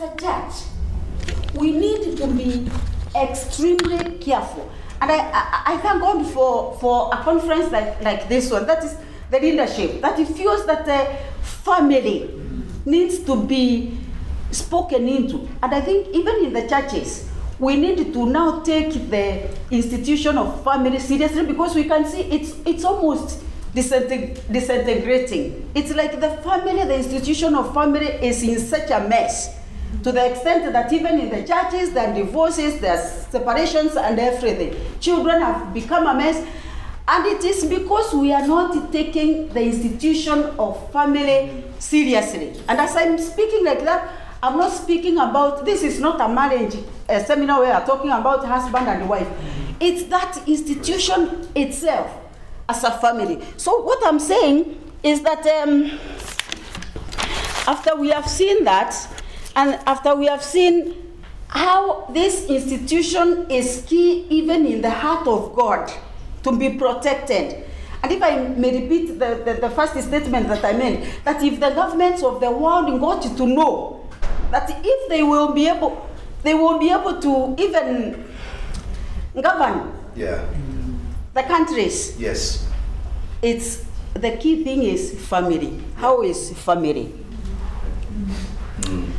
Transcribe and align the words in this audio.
as 0.00 0.10
a 0.10 0.16
church, 0.16 0.52
we 1.54 1.72
need 1.72 2.16
to 2.16 2.26
be 2.28 2.70
extremely 3.16 4.18
careful. 4.18 4.70
And 5.00 5.10
I, 5.10 5.16
I, 5.16 5.62
I 5.66 5.76
thank 5.78 6.00
God 6.00 6.26
for, 6.32 6.76
for 6.78 7.10
a 7.12 7.16
conference 7.22 7.70
like, 7.72 8.00
like 8.02 8.28
this 8.28 8.50
one. 8.50 8.66
That 8.66 8.84
is 8.84 8.96
the 9.30 9.38
leadership, 9.40 10.00
that 10.00 10.18
it 10.18 10.28
feels 10.28 10.66
that 10.66 10.84
the 10.86 11.16
family 11.42 12.30
needs 12.84 13.20
to 13.20 13.42
be 13.42 13.98
spoken 14.50 15.08
into. 15.08 15.48
And 15.62 15.74
I 15.74 15.80
think 15.80 16.08
even 16.08 16.46
in 16.46 16.52
the 16.52 16.66
churches, 16.68 17.28
we 17.58 17.76
need 17.76 18.12
to 18.12 18.26
now 18.26 18.60
take 18.60 18.92
the 19.10 19.48
institution 19.70 20.38
of 20.38 20.64
family 20.64 20.98
seriously 20.98 21.44
because 21.44 21.74
we 21.74 21.84
can 21.84 22.06
see 22.06 22.20
it's, 22.22 22.54
it's 22.64 22.84
almost 22.84 23.42
disintegrating. 23.74 25.70
It's 25.74 25.92
like 25.94 26.20
the 26.20 26.30
family, 26.42 26.84
the 26.84 26.96
institution 26.96 27.54
of 27.54 27.74
family 27.74 28.06
is 28.06 28.42
in 28.42 28.58
such 28.58 28.90
a 28.90 29.00
mess 29.08 29.57
to 30.02 30.12
the 30.12 30.30
extent 30.30 30.72
that 30.72 30.92
even 30.92 31.18
in 31.20 31.30
the 31.30 31.46
churches, 31.46 31.92
there 31.92 32.08
are 32.10 32.14
divorces, 32.14 32.80
there 32.80 32.94
are 32.94 33.06
separations, 33.30 33.96
and 33.96 34.18
everything. 34.18 34.74
Children 35.00 35.42
have 35.42 35.74
become 35.74 36.06
a 36.06 36.14
mess. 36.14 36.46
And 37.10 37.24
it 37.26 37.42
is 37.42 37.64
because 37.64 38.12
we 38.12 38.32
are 38.32 38.46
not 38.46 38.92
taking 38.92 39.48
the 39.48 39.62
institution 39.62 40.44
of 40.58 40.92
family 40.92 41.64
seriously. 41.78 42.60
And 42.68 42.78
as 42.78 42.94
I'm 42.96 43.16
speaking 43.18 43.64
like 43.64 43.82
that, 43.84 44.12
I'm 44.42 44.58
not 44.58 44.72
speaking 44.72 45.14
about 45.14 45.64
this 45.64 45.82
is 45.82 46.00
not 46.00 46.20
a 46.20 46.28
marriage 46.28 46.76
a 47.08 47.24
seminar 47.24 47.60
where 47.60 47.72
I'm 47.72 47.86
talking 47.86 48.10
about 48.10 48.44
husband 48.44 48.86
and 48.86 49.08
wife. 49.08 49.28
It's 49.80 50.04
that 50.04 50.46
institution 50.46 51.48
itself 51.54 52.12
as 52.68 52.84
a 52.84 52.90
family. 52.98 53.42
So 53.56 53.82
what 53.82 53.98
I'm 54.06 54.18
saying 54.18 54.76
is 55.02 55.22
that 55.22 55.46
um, 55.46 55.98
after 57.66 57.96
we 57.96 58.10
have 58.10 58.26
seen 58.28 58.64
that, 58.64 58.94
and 59.58 59.74
after 59.86 60.14
we 60.14 60.26
have 60.26 60.42
seen 60.42 60.94
how 61.48 62.06
this 62.14 62.46
institution 62.46 63.50
is 63.50 63.84
key 63.88 64.24
even 64.30 64.64
in 64.64 64.80
the 64.82 64.90
heart 64.90 65.26
of 65.26 65.52
God 65.56 65.90
to 66.44 66.56
be 66.56 66.78
protected. 66.78 67.64
And 68.04 68.12
if 68.12 68.22
I 68.22 68.36
may 68.38 68.82
repeat 68.82 69.18
the, 69.18 69.42
the, 69.44 69.54
the 69.60 69.70
first 69.70 69.94
statement 70.00 70.46
that 70.46 70.64
I 70.64 70.72
made, 70.74 71.08
that 71.24 71.42
if 71.42 71.58
the 71.58 71.70
governments 71.70 72.22
of 72.22 72.40
the 72.40 72.52
world 72.52 73.00
got 73.00 73.22
to 73.36 73.46
know 73.46 74.08
that 74.52 74.70
if 74.84 75.08
they 75.08 75.24
will 75.24 75.52
be 75.52 75.66
able, 75.66 76.08
they 76.44 76.54
will 76.54 76.78
be 76.78 76.90
able 76.90 77.20
to 77.20 77.56
even 77.60 78.24
govern 79.42 79.92
Yeah. 80.14 80.44
the 81.34 81.42
countries, 81.42 82.14
Yes. 82.20 82.64
it's 83.42 83.84
the 84.14 84.36
key 84.36 84.62
thing 84.62 84.84
is 84.84 85.18
family. 85.26 85.82
How 85.96 86.22
is 86.22 86.52
family? 86.62 87.12
Mm. 88.82 89.17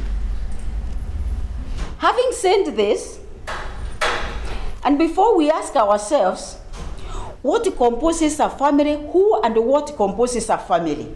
Having 1.99 2.31
said 2.31 2.63
this, 2.77 3.19
and 4.85 4.97
before 4.97 5.35
we 5.35 5.51
ask 5.51 5.75
ourselves, 5.75 6.55
what 7.41 7.63
composes 7.75 8.39
a 8.39 8.49
family, 8.49 8.93
who 9.11 9.41
and 9.41 9.57
what 9.57 9.93
composes 9.97 10.49
a 10.49 10.57
family? 10.57 11.13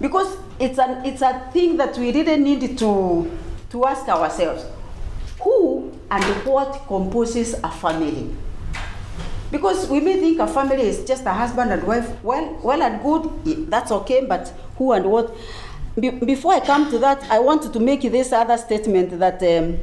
Because 0.00 0.36
it's, 0.60 0.78
an, 0.78 1.04
it's 1.04 1.22
a 1.22 1.50
thing 1.52 1.76
that 1.78 1.98
we 1.98 2.12
really 2.12 2.36
need 2.36 2.78
to, 2.78 3.36
to 3.70 3.84
ask 3.84 4.08
ourselves. 4.08 4.64
Who 5.42 5.98
and 6.08 6.24
what 6.46 6.86
composes 6.86 7.54
a 7.54 7.70
family? 7.72 8.32
Because 9.50 9.88
we 9.88 9.98
may 9.98 10.20
think 10.20 10.38
a 10.38 10.46
family 10.46 10.82
is 10.82 11.04
just 11.04 11.26
a 11.26 11.32
husband 11.32 11.72
and 11.72 11.82
wife. 11.82 12.22
Well, 12.22 12.60
well 12.62 12.80
and 12.80 13.02
good, 13.02 13.68
that's 13.68 13.90
okay, 13.90 14.24
but 14.24 14.54
who 14.76 14.92
and 14.92 15.06
what? 15.06 15.34
Be- 15.98 16.10
before 16.10 16.52
I 16.54 16.60
come 16.60 16.90
to 16.90 16.98
that, 16.98 17.22
I 17.30 17.38
wanted 17.40 17.72
to 17.72 17.80
make 17.80 18.02
this 18.02 18.32
other 18.32 18.56
statement 18.56 19.18
that 19.18 19.42
um, 19.42 19.78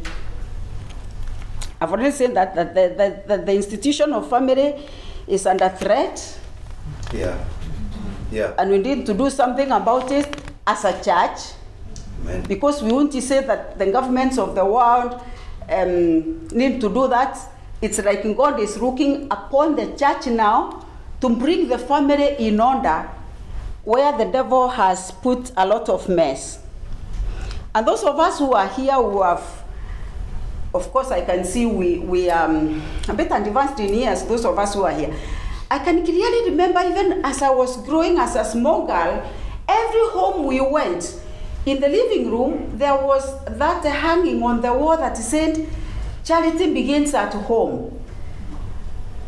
I've 1.82 1.92
already 1.92 2.12
said 2.12 2.34
that, 2.36 2.56
that, 2.56 2.74
the, 2.74 2.94
that, 2.98 3.28
that 3.28 3.46
the 3.46 3.54
institution 3.54 4.14
of 4.14 4.30
family 4.30 4.76
is 5.28 5.46
under 5.46 5.70
threat 5.70 6.40
Yeah. 7.14 7.38
Yeah. 8.32 8.54
and 8.58 8.72
we 8.72 8.78
need 8.80 9.06
to 9.06 9.14
do 9.14 9.30
something 9.30 9.70
about 9.72 10.12
it 10.12 10.36
as 10.66 10.86
a 10.86 10.94
church 11.04 11.54
Amen. 12.24 12.44
because 12.48 12.82
we 12.82 12.92
want 12.92 13.12
to 13.12 13.22
say 13.22 13.46
that 13.46 13.78
the 13.78 13.92
governments 13.92 14.38
of 14.38 14.56
the 14.56 14.66
world 14.66 15.22
um, 15.70 16.48
need 16.50 16.80
to 16.82 16.90
do 16.90 17.08
that. 17.10 17.38
It's 17.82 18.00
like 18.04 18.24
God 18.36 18.60
is 18.60 18.80
looking 18.82 19.28
upon 19.30 19.76
the 19.76 19.96
church 19.98 20.28
now 20.28 20.86
to 21.22 21.30
bring 21.30 21.68
the 21.68 21.78
family 21.78 22.36
in 22.40 22.60
order 22.60 23.10
where 23.88 24.12
the 24.18 24.26
devil 24.26 24.68
has 24.68 25.12
put 25.12 25.50
a 25.56 25.66
lot 25.66 25.88
of 25.88 26.10
mess. 26.10 26.60
And 27.74 27.88
those 27.88 28.04
of 28.04 28.20
us 28.20 28.38
who 28.38 28.52
are 28.52 28.68
here 28.68 28.96
who 28.96 29.22
have, 29.22 29.42
of 30.74 30.92
course, 30.92 31.10
I 31.10 31.22
can 31.22 31.46
see 31.46 31.66
we, 31.66 32.00
we 32.00 32.30
are 32.30 32.50
um, 32.50 32.82
a 33.08 33.14
bit 33.14 33.32
advanced 33.32 33.80
in 33.80 33.94
years, 33.94 34.24
those 34.24 34.44
of 34.44 34.60
us 34.60 34.74
who 34.74 34.84
are 34.84 34.92
here. 34.92 35.16
I 35.72 35.80
can 35.80 36.04
clearly 36.04 36.50
remember 36.50 36.82
even 36.82 37.24
as 37.24 37.42
I 37.42 37.50
was 37.50 37.82
growing 37.86 38.18
as 38.18 38.36
a 38.36 38.44
small 38.44 38.86
girl, 38.86 39.26
every 39.70 40.08
home 40.10 40.46
we 40.46 40.60
went, 40.60 41.22
in 41.66 41.80
the 41.80 41.88
living 41.88 42.30
room, 42.30 42.78
there 42.78 42.94
was 42.94 43.42
that 43.46 43.86
hanging 43.86 44.44
on 44.44 44.60
the 44.60 44.74
wall 44.74 44.98
that 44.98 45.16
said, 45.16 45.66
Charity 46.26 46.74
begins 46.74 47.14
at 47.14 47.32
home. 47.34 47.97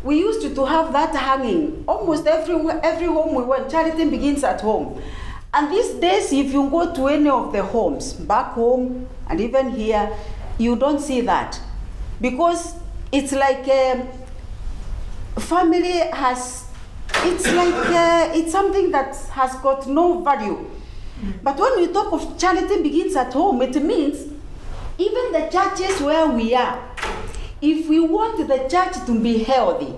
We 0.02 0.18
used 0.18 0.40
to, 0.42 0.54
to 0.54 0.64
have 0.64 0.92
that 0.92 1.14
hanging 1.14 1.84
almost 1.86 2.26
every, 2.26 2.54
every 2.82 3.06
home 3.06 3.34
we 3.34 3.42
went. 3.42 3.70
Charity 3.70 4.08
begins 4.08 4.42
at 4.44 4.60
home. 4.60 5.02
And 5.52 5.70
these 5.70 5.90
days, 5.94 6.32
if 6.32 6.52
you 6.52 6.70
go 6.70 6.94
to 6.94 7.08
any 7.08 7.28
of 7.28 7.52
the 7.52 7.62
homes, 7.62 8.12
back 8.12 8.52
home 8.52 9.08
and 9.28 9.40
even 9.40 9.70
here, 9.70 10.10
you 10.58 10.76
don't 10.76 11.00
see 11.00 11.20
that. 11.22 11.60
Because 12.20 12.74
it's 13.12 13.32
like 13.32 13.66
um, 13.68 14.08
family 15.38 15.98
has, 16.12 16.66
it's 17.16 17.46
like, 17.46 17.86
uh, 17.90 18.30
it's 18.34 18.52
something 18.52 18.90
that 18.92 19.16
has 19.32 19.54
got 19.56 19.86
no 19.86 20.22
value. 20.22 20.70
But 21.42 21.58
when 21.58 21.80
we 21.80 21.88
talk 21.92 22.12
of 22.12 22.38
charity 22.38 22.82
begins 22.82 23.16
at 23.16 23.32
home, 23.32 23.60
it 23.62 23.82
means 23.82 24.32
even 24.96 25.32
the 25.32 25.48
churches 25.50 26.00
where 26.00 26.26
we 26.28 26.54
are, 26.54 26.89
if 27.62 27.88
we 27.88 28.00
want 28.00 28.46
the 28.48 28.58
church 28.68 29.04
to 29.06 29.18
be 29.18 29.44
healthy, 29.44 29.94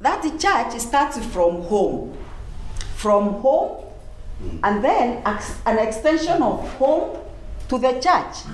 that 0.00 0.22
church 0.22 0.80
starts 0.80 1.24
from 1.26 1.62
home. 1.62 2.16
From 2.96 3.34
home, 3.34 3.84
hmm. 4.38 4.58
and 4.62 4.84
then 4.84 5.22
an 5.66 5.78
extension 5.78 6.42
of 6.42 6.68
home 6.74 7.18
to 7.68 7.78
the 7.78 7.92
church. 8.00 8.44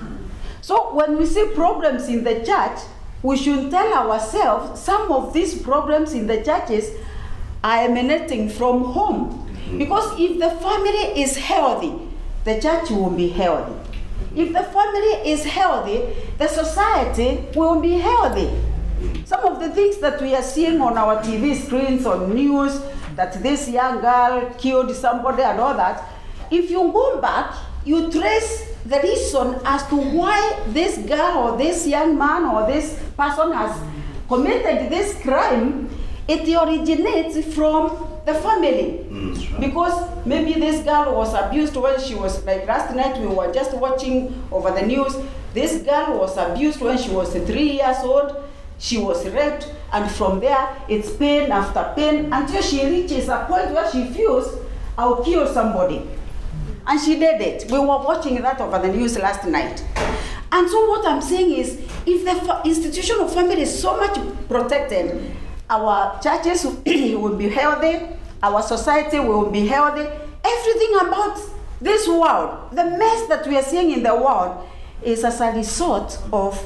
So 0.60 0.94
when 0.94 1.16
we 1.16 1.26
see 1.26 1.50
problems 1.54 2.08
in 2.08 2.24
the 2.24 2.44
church, 2.44 2.80
we 3.22 3.36
should 3.36 3.70
tell 3.70 4.10
ourselves 4.10 4.80
some 4.80 5.10
of 5.10 5.32
these 5.32 5.60
problems 5.60 6.12
in 6.12 6.26
the 6.26 6.42
churches 6.42 6.90
are 7.64 7.78
emanating 7.78 8.48
from 8.48 8.84
home. 8.84 9.30
Hmm. 9.30 9.78
Because 9.78 10.18
if 10.18 10.38
the 10.38 10.50
family 10.50 11.22
is 11.22 11.36
healthy, 11.36 11.94
the 12.44 12.60
church 12.60 12.90
will 12.90 13.10
be 13.10 13.28
healthy. 13.28 13.87
If 14.38 14.52
the 14.52 14.62
family 14.62 15.32
is 15.32 15.42
healthy, 15.44 16.14
the 16.38 16.46
society 16.46 17.44
will 17.56 17.80
be 17.80 17.98
healthy. 17.98 18.48
Some 19.24 19.44
of 19.44 19.58
the 19.58 19.68
things 19.70 19.98
that 19.98 20.22
we 20.22 20.32
are 20.36 20.42
seeing 20.42 20.80
on 20.80 20.96
our 20.96 21.20
TV 21.20 21.56
screens, 21.56 22.06
on 22.06 22.32
news, 22.32 22.80
that 23.16 23.42
this 23.42 23.68
young 23.68 24.00
girl 24.00 24.48
killed 24.56 24.94
somebody 24.94 25.42
and 25.42 25.58
all 25.58 25.74
that, 25.74 26.04
if 26.52 26.70
you 26.70 26.92
go 26.92 27.20
back, 27.20 27.52
you 27.84 28.12
trace 28.12 28.74
the 28.86 29.00
reason 29.00 29.58
as 29.64 29.84
to 29.88 29.96
why 29.96 30.38
this 30.68 30.98
girl 30.98 31.38
or 31.38 31.58
this 31.58 31.84
young 31.84 32.16
man 32.16 32.44
or 32.44 32.64
this 32.64 32.96
person 33.16 33.50
has 33.50 33.76
committed 34.28 34.88
this 34.88 35.20
crime, 35.20 35.90
it 36.28 36.46
originates 36.46 37.54
from 37.54 38.06
the 38.26 38.34
family. 38.34 39.00
Mm, 39.10 39.60
because 39.60 40.26
maybe 40.26 40.60
this 40.60 40.84
girl 40.84 41.14
was 41.14 41.32
abused 41.32 41.74
when 41.74 41.98
she 41.98 42.14
was, 42.14 42.44
like 42.44 42.66
last 42.66 42.94
night 42.94 43.18
we 43.18 43.26
were 43.26 43.50
just 43.52 43.74
watching 43.74 44.44
over 44.52 44.70
the 44.70 44.82
news, 44.82 45.16
this 45.54 45.82
girl 45.82 46.18
was 46.18 46.36
abused 46.36 46.80
when 46.80 46.98
she 46.98 47.10
was 47.10 47.32
three 47.32 47.72
years 47.72 47.96
old. 48.02 48.44
She 48.80 48.98
was 48.98 49.26
raped, 49.30 49.74
and 49.92 50.08
from 50.08 50.38
there 50.38 50.68
it's 50.88 51.10
pain 51.16 51.50
after 51.50 51.92
pain 51.96 52.32
until 52.32 52.62
she 52.62 52.86
reaches 52.86 53.28
a 53.28 53.44
point 53.48 53.72
where 53.72 53.90
she 53.90 54.04
feels, 54.04 54.56
I'll 54.96 55.24
kill 55.24 55.52
somebody. 55.52 56.08
And 56.86 57.00
she 57.00 57.18
did 57.18 57.40
it. 57.40 57.70
We 57.70 57.78
were 57.78 57.86
watching 57.86 58.40
that 58.42 58.60
over 58.60 58.78
the 58.78 58.88
news 58.88 59.18
last 59.18 59.46
night. 59.46 59.84
And 60.52 60.70
so 60.70 60.88
what 60.88 61.06
I'm 61.06 61.20
saying 61.20 61.52
is, 61.52 61.80
if 62.06 62.24
the 62.24 62.62
institution 62.64 63.16
of 63.20 63.34
family 63.34 63.62
is 63.62 63.82
so 63.82 63.96
much 63.96 64.16
protected, 64.48 65.34
our 65.70 66.20
churches 66.22 66.64
will 66.86 67.36
be 67.36 67.48
healthy, 67.48 68.06
our 68.42 68.62
society 68.62 69.18
will 69.20 69.50
be 69.50 69.66
healthy, 69.66 70.08
everything 70.44 70.94
about 71.00 71.40
this 71.80 72.08
world, 72.08 72.70
the 72.72 72.84
mess 72.84 73.28
that 73.28 73.46
we 73.46 73.56
are 73.56 73.62
seeing 73.62 73.90
in 73.92 74.02
the 74.02 74.14
world, 74.14 74.66
is 75.02 75.24
as 75.24 75.40
a 75.40 75.52
result 75.52 76.20
of 76.32 76.58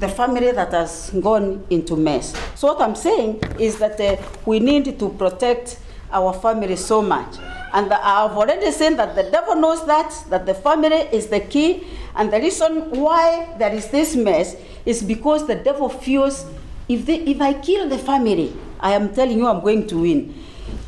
the 0.00 0.08
family 0.08 0.50
that 0.50 0.72
has 0.72 1.10
gone 1.22 1.64
into 1.70 1.96
mess. 1.96 2.34
So 2.56 2.68
what 2.68 2.80
I'm 2.80 2.96
saying 2.96 3.40
is 3.60 3.78
that 3.78 4.00
uh, 4.00 4.16
we 4.44 4.58
need 4.58 4.98
to 4.98 5.08
protect 5.10 5.78
our 6.10 6.32
family 6.32 6.76
so 6.76 7.00
much. 7.00 7.36
And 7.72 7.92
I've 7.92 8.32
already 8.32 8.70
said 8.70 8.96
that 8.98 9.14
the 9.14 9.24
devil 9.24 9.56
knows 9.56 9.84
that, 9.86 10.12
that 10.30 10.46
the 10.46 10.54
family 10.54 11.08
is 11.12 11.26
the 11.26 11.40
key. 11.40 11.86
And 12.14 12.32
the 12.32 12.38
reason 12.38 12.90
why 12.90 13.54
there 13.58 13.72
is 13.72 13.88
this 13.88 14.14
mess 14.14 14.56
is 14.86 15.02
because 15.02 15.46
the 15.46 15.56
devil 15.56 15.88
feels 15.88 16.46
if, 16.88 17.06
they, 17.06 17.18
if 17.20 17.40
I 17.40 17.54
kill 17.54 17.88
the 17.88 17.98
family, 17.98 18.54
I 18.80 18.92
am 18.92 19.14
telling 19.14 19.38
you 19.38 19.46
I'm 19.46 19.60
going 19.60 19.86
to 19.88 19.98
win. 19.98 20.34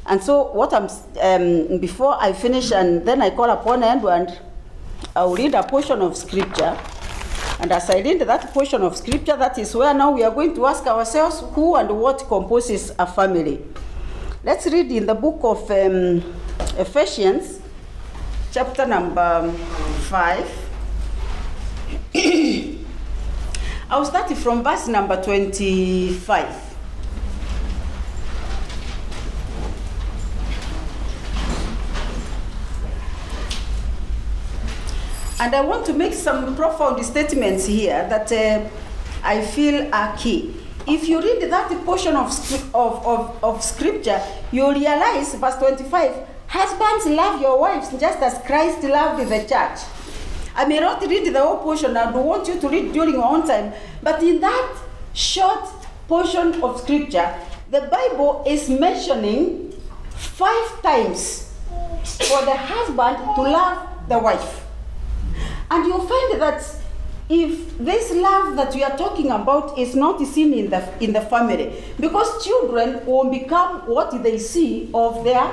And 0.06 0.22
so, 0.22 0.52
what 0.52 0.72
I'm, 0.72 0.88
um, 1.20 1.78
before 1.78 2.16
I 2.20 2.32
finish 2.32 2.70
and 2.72 3.04
then 3.06 3.22
I 3.22 3.31
call 3.31 3.50
upon 3.50 3.82
Edward, 3.82 4.38
I'll 5.14 5.34
read 5.34 5.54
a 5.54 5.62
portion 5.62 6.00
of 6.00 6.16
scripture. 6.16 6.78
And 7.58 7.72
as 7.72 7.88
I 7.88 8.00
read 8.00 8.20
that 8.20 8.52
portion 8.52 8.82
of 8.82 8.96
scripture, 8.96 9.37
that 9.37 9.58
is 9.58 9.75
where 9.75 9.94
now 9.94 10.10
we 10.10 10.22
are 10.22 10.31
going 10.31 10.54
to 10.54 10.66
ask 10.66 10.87
ourselves 10.87 11.43
who 11.54 11.76
and 11.76 11.88
what 11.99 12.19
composes 12.28 12.92
a 12.99 13.06
family. 13.06 13.64
Let's 14.44 14.66
read 14.66 14.92
in 14.92 15.06
the 15.06 15.14
book 15.14 15.40
of 15.42 15.70
um, 15.70 16.22
Ephesians, 16.78 17.60
chapter 18.52 18.87
number 18.87 19.50
5. 19.50 20.62
I'll 23.88 24.05
start 24.05 24.37
from 24.37 24.65
verse 24.65 24.88
number 24.88 25.23
25. 25.23 26.77
And 35.38 35.55
I 35.55 35.61
want 35.61 35.87
to 35.87 35.93
make 35.93 36.15
some 36.15 36.56
profound 36.56 37.05
statements 37.05 37.67
here 37.67 38.09
that 38.09 38.33
uh, 38.33 38.69
I 39.23 39.41
feel 39.43 39.88
are 39.94 40.17
key. 40.17 40.56
If 40.88 41.09
you 41.09 41.23
read 41.23 41.49
that 41.49 41.69
portion 41.85 42.17
of, 42.17 42.29
of, 42.75 43.06
of, 43.06 43.44
of 43.44 43.62
scripture, 43.62 44.21
you 44.50 44.69
realize, 44.73 45.33
verse 45.37 45.56
25, 45.59 46.27
husbands 46.49 47.06
love 47.06 47.41
your 47.41 47.61
wives 47.61 47.91
just 47.91 48.19
as 48.19 48.44
Christ 48.47 48.83
loved 48.83 49.29
the 49.29 49.44
church. 49.44 49.79
I 50.56 50.64
may 50.64 50.81
not 50.81 51.03
read 51.03 51.32
the 51.32 51.38
whole 51.38 51.58
portion, 51.58 51.97
I 51.97 52.11
don't 52.11 52.25
want 52.25 52.49
you 52.49 52.58
to 52.58 52.69
read 52.69 52.93
during 52.93 53.14
your 53.14 53.26
own 53.26 53.47
time, 53.47 53.75
but 54.03 54.23
in 54.23 54.41
that 54.41 54.76
short 55.12 55.69
portion 56.08 56.62
of 56.62 56.81
scripture, 56.81 57.35
the 57.70 57.82
Bible 57.82 58.43
is 58.47 58.70
mentioning 58.70 59.73
five 60.14 60.82
times 60.82 61.53
for 62.05 62.44
the 62.44 62.56
husband 62.56 63.19
to 63.37 63.43
love 63.43 64.08
the 64.08 64.19
wife. 64.19 64.64
And 65.70 65.85
you 65.85 65.99
find 65.99 66.41
that 66.41 66.64
if 67.29 67.76
this 67.76 68.12
love 68.12 68.56
that 68.56 68.75
we 68.75 68.85
are 68.85 68.97
talking 68.97 69.31
about 69.32 69.76
is 69.79 69.94
not 69.94 70.25
seen 70.25 70.55
in 70.55 70.70
the 70.70 70.88
in 71.00 71.12
the 71.12 71.20
family, 71.20 71.85
because 71.99 72.44
children 72.44 73.05
will 73.05 73.29
become 73.29 73.81
what 73.81 74.23
they 74.23 74.38
see 74.38 74.88
of 74.94 75.25
their 75.25 75.52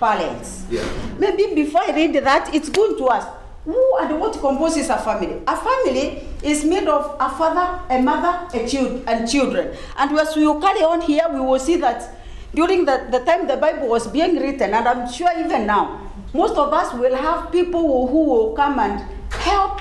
parents. 0.00 0.66
Yeah. 0.68 0.84
Maybe 1.18 1.54
before 1.54 1.82
I 1.82 1.94
read 1.94 2.14
that, 2.14 2.52
it's 2.52 2.68
good 2.68 2.98
to 2.98 3.10
ask 3.10 3.28
who 3.64 3.96
and 3.98 4.20
what 4.20 4.38
composes 4.38 4.90
a 4.90 4.98
family. 4.98 5.40
A 5.46 5.56
family 5.56 6.22
is 6.42 6.64
made 6.64 6.86
of 6.86 7.16
a 7.18 7.30
father, 7.30 7.82
a 7.88 8.00
mother, 8.02 8.46
a 8.52 8.68
child, 8.68 9.02
and 9.06 9.28
children. 9.28 9.76
And 9.96 10.18
as 10.18 10.36
we 10.36 10.42
carry 10.60 10.82
on 10.82 11.00
here, 11.00 11.26
we 11.32 11.40
will 11.40 11.58
see 11.58 11.76
that 11.76 12.14
during 12.54 12.84
the, 12.84 13.08
the 13.10 13.20
time 13.20 13.46
the 13.48 13.56
Bible 13.56 13.88
was 13.88 14.06
being 14.06 14.36
written, 14.36 14.74
and 14.74 14.86
I'm 14.86 15.10
sure 15.10 15.30
even 15.38 15.66
now, 15.66 16.10
most 16.32 16.56
of 16.56 16.72
us 16.72 16.92
will 16.94 17.16
have 17.16 17.50
people 17.50 17.80
who, 17.80 18.06
who 18.06 18.24
will 18.24 18.52
come 18.52 18.78
and 18.78 19.00
help 19.30 19.80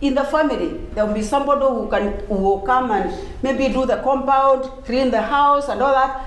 in 0.00 0.14
the 0.14 0.24
family. 0.24 0.80
There 0.94 1.04
will 1.04 1.14
be 1.14 1.22
somebody 1.22 1.60
who 1.60 1.88
can 1.88 2.20
who 2.26 2.34
will 2.34 2.60
come 2.60 2.90
and 2.90 3.12
maybe 3.42 3.68
do 3.68 3.86
the 3.86 4.00
compound, 4.02 4.64
clean 4.84 5.10
the 5.10 5.20
house, 5.20 5.68
and 5.68 5.82
all 5.82 5.92
that. 5.92 6.26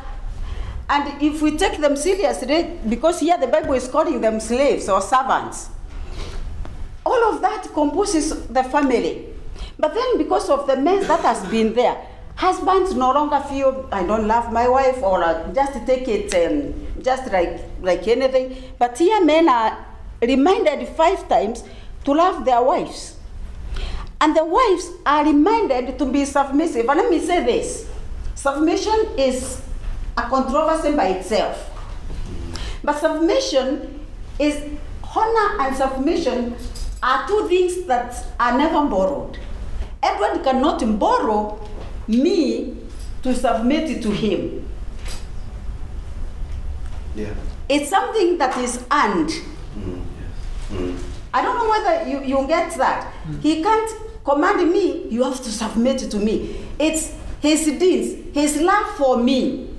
And 0.89 1.21
if 1.21 1.41
we 1.41 1.57
take 1.57 1.79
them 1.79 1.95
seriously, 1.95 2.79
because 2.87 3.19
here 3.19 3.37
the 3.37 3.47
Bible 3.47 3.73
is 3.73 3.87
calling 3.87 4.21
them 4.21 4.39
slaves 4.39 4.89
or 4.89 5.01
servants, 5.01 5.69
all 7.05 7.33
of 7.33 7.41
that 7.41 7.67
composes 7.73 8.47
the 8.47 8.63
family. 8.63 9.27
But 9.77 9.93
then, 9.93 10.17
because 10.17 10.49
of 10.49 10.67
the 10.67 10.77
mess 10.77 11.07
that 11.07 11.21
has 11.21 11.45
been 11.49 11.73
there, 11.73 11.97
husbands 12.35 12.93
no 12.95 13.11
longer 13.11 13.39
feel 13.41 13.87
I 13.91 14.03
don't 14.03 14.27
love 14.27 14.51
my 14.51 14.67
wife 14.67 15.01
or 15.03 15.23
uh, 15.23 15.51
just 15.53 15.85
take 15.85 16.07
it 16.07 16.33
um, 16.35 16.73
just 17.01 17.31
like 17.31 17.59
like 17.81 18.07
anything. 18.07 18.55
But 18.77 18.97
here, 18.97 19.23
men 19.23 19.49
are 19.49 19.85
reminded 20.21 20.87
five 20.89 21.27
times 21.27 21.63
to 22.05 22.13
love 22.13 22.45
their 22.45 22.61
wives, 22.61 23.17
and 24.21 24.35
the 24.35 24.45
wives 24.45 24.89
are 25.05 25.25
reminded 25.25 25.97
to 25.99 26.05
be 26.05 26.25
submissive. 26.25 26.87
And 26.87 26.99
let 26.99 27.09
me 27.09 27.19
say 27.19 27.43
this: 27.43 27.89
submission 28.35 29.17
is 29.17 29.61
a 30.17 30.21
controversy 30.23 30.95
by 30.95 31.07
itself. 31.19 31.69
But 32.83 32.99
submission 32.99 33.99
is 34.39 34.61
honor 35.15 35.61
and 35.61 35.75
submission 35.75 36.55
are 37.03 37.27
two 37.27 37.47
things 37.49 37.83
that 37.85 38.25
are 38.39 38.57
never 38.57 38.87
borrowed. 38.87 39.37
Edward 40.01 40.43
cannot 40.43 40.79
borrow 40.99 41.59
me 42.07 42.77
to 43.23 43.35
submit 43.35 43.89
it 43.89 44.01
to 44.03 44.11
him. 44.11 44.67
Yeah. 47.15 47.33
It's 47.69 47.89
something 47.89 48.37
that 48.37 48.57
is 48.57 48.77
earned. 48.91 49.29
Mm. 49.77 50.01
Yes. 50.19 50.79
Mm. 50.81 50.97
I 51.33 51.41
don't 51.41 51.57
know 51.57 51.69
whether 51.69 52.09
you, 52.09 52.23
you 52.23 52.47
get 52.47 52.75
that. 52.77 53.13
He 53.41 53.61
can't 53.61 53.91
command 54.23 54.71
me, 54.71 55.07
you 55.09 55.23
have 55.23 55.37
to 55.43 55.51
submit 55.51 55.99
to 55.99 56.17
me. 56.17 56.55
It's 56.79 57.13
his 57.41 57.65
deeds, 57.65 58.33
his 58.33 58.61
love 58.61 58.87
for 58.95 59.17
me. 59.17 59.69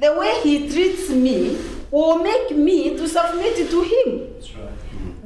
The 0.00 0.14
way 0.14 0.40
he 0.42 0.68
treats 0.70 1.10
me 1.10 1.58
will 1.90 2.18
make 2.18 2.50
me 2.56 2.96
to 2.96 3.08
submit 3.08 3.58
it 3.58 3.70
to 3.70 3.82
him. 3.82 4.32
That's 4.34 4.54
right. 4.54 4.73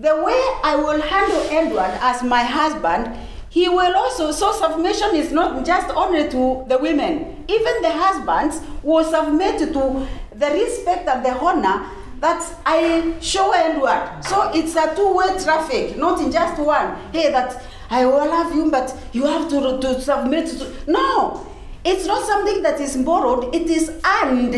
The 0.01 0.15
way 0.23 0.41
I 0.63 0.77
will 0.77 1.01
handle 1.01 1.41
Edward 1.51 1.99
as 2.01 2.23
my 2.23 2.43
husband, 2.43 3.17
he 3.51 3.69
will 3.69 3.97
also, 3.97 4.31
so 4.31 4.53
submission 4.53 5.17
is 5.17 5.33
not 5.33 5.65
just 5.67 5.89
only 5.91 6.29
to 6.31 6.65
the 6.69 6.79
women. 6.79 7.45
Even 7.49 7.83
the 7.83 7.91
husbands 7.91 8.61
will 8.83 9.05
submit 9.05 9.59
to 9.59 10.07
the 10.37 10.47
respect 10.51 11.09
and 11.09 11.25
the 11.25 11.33
honor 11.33 11.91
that 12.21 12.45
I 12.65 13.17
show 13.21 13.51
Edward. 13.53 14.21
So 14.25 14.51
it's 14.55 14.77
a 14.77 14.95
two-way 14.95 15.43
traffic, 15.43 15.97
not 15.97 16.21
in 16.21 16.31
just 16.31 16.61
one. 16.61 16.97
Hey, 17.13 17.33
that 17.33 17.61
I 17.91 18.05
will 18.07 18.27
love 18.27 18.55
you, 18.55 18.71
but 18.71 18.95
you 19.13 19.25
have 19.25 19.49
to, 19.51 19.81
to 19.81 20.01
submit 20.01 20.47
to. 20.59 20.73
No, 20.91 21.47
it's 21.89 22.07
not 22.07 22.27
something 22.27 22.63
that 22.63 22.81
is 22.81 22.97
borrowed, 22.97 23.55
it 23.55 23.69
is 23.69 23.91
earned. 24.23 24.55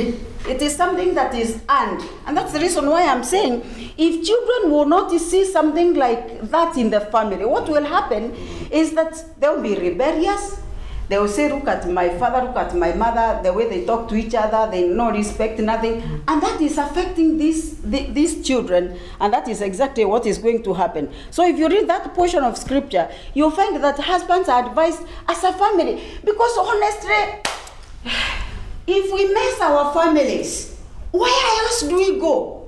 It 0.49 0.63
is 0.63 0.75
something 0.75 1.15
that 1.15 1.35
is 1.35 1.61
earned. 1.71 2.03
And 2.27 2.37
that's 2.37 2.53
the 2.53 2.61
reason 2.61 2.87
why 2.89 3.07
I'm 3.07 3.23
saying 3.23 3.63
if 3.97 4.27
children 4.27 4.73
will 4.73 4.87
not 4.87 5.11
see 5.13 5.45
something 5.45 5.95
like 5.95 6.41
that 6.51 6.77
in 6.77 6.91
the 6.91 7.01
family, 7.01 7.45
what 7.45 7.69
will 7.69 7.85
happen 7.85 8.33
is 8.71 8.93
that 8.95 9.23
they 9.39 9.49
will 9.49 9.63
be 9.63 9.77
rebellious. 9.77 10.61
They 11.11 11.19
will 11.19 11.27
say, 11.27 11.53
Look 11.53 11.67
at 11.67 11.91
my 11.91 12.09
father, 12.09 12.47
look 12.47 12.55
at 12.55 12.73
my 12.77 12.93
mother, 12.93 13.41
the 13.43 13.53
way 13.53 13.69
they 13.69 13.85
talk 13.85 14.09
to 14.11 14.15
each 14.15 14.33
other, 14.33 14.71
they 14.71 14.87
no 14.87 15.11
respect 15.11 15.59
nothing. 15.59 16.01
Mm. 16.01 16.23
And 16.29 16.41
that 16.41 16.61
is 16.61 16.79
affecting 16.79 17.37
these, 17.37 17.79
the- 17.79 18.07
these 18.13 18.47
children, 18.47 18.97
and 19.19 19.33
that 19.33 19.49
is 19.49 19.61
exactly 19.61 20.05
what 20.05 20.25
is 20.25 20.39
going 20.39 20.63
to 20.63 20.73
happen. 20.73 21.11
So, 21.33 21.45
if 21.45 21.59
you 21.59 21.69
read 21.69 21.89
that 21.89 22.15
portion 22.15 22.45
of 22.45 22.57
scripture, 22.57 23.11
you'll 23.35 23.51
find 23.51 23.83
that 23.83 23.99
husbands 23.99 24.49
are 24.49 24.65
advised 24.65 25.03
as 25.29 25.43
a 25.43 25.53
family. 25.53 26.01
Because 26.25 26.57
honestly, 26.59 27.43
if 28.87 29.13
we 29.13 29.35
mess 29.35 29.61
our 29.63 29.93
families, 29.93 30.79
where 31.11 31.65
else 31.65 31.81
do 31.89 31.97
we 31.97 32.21
go? 32.21 32.60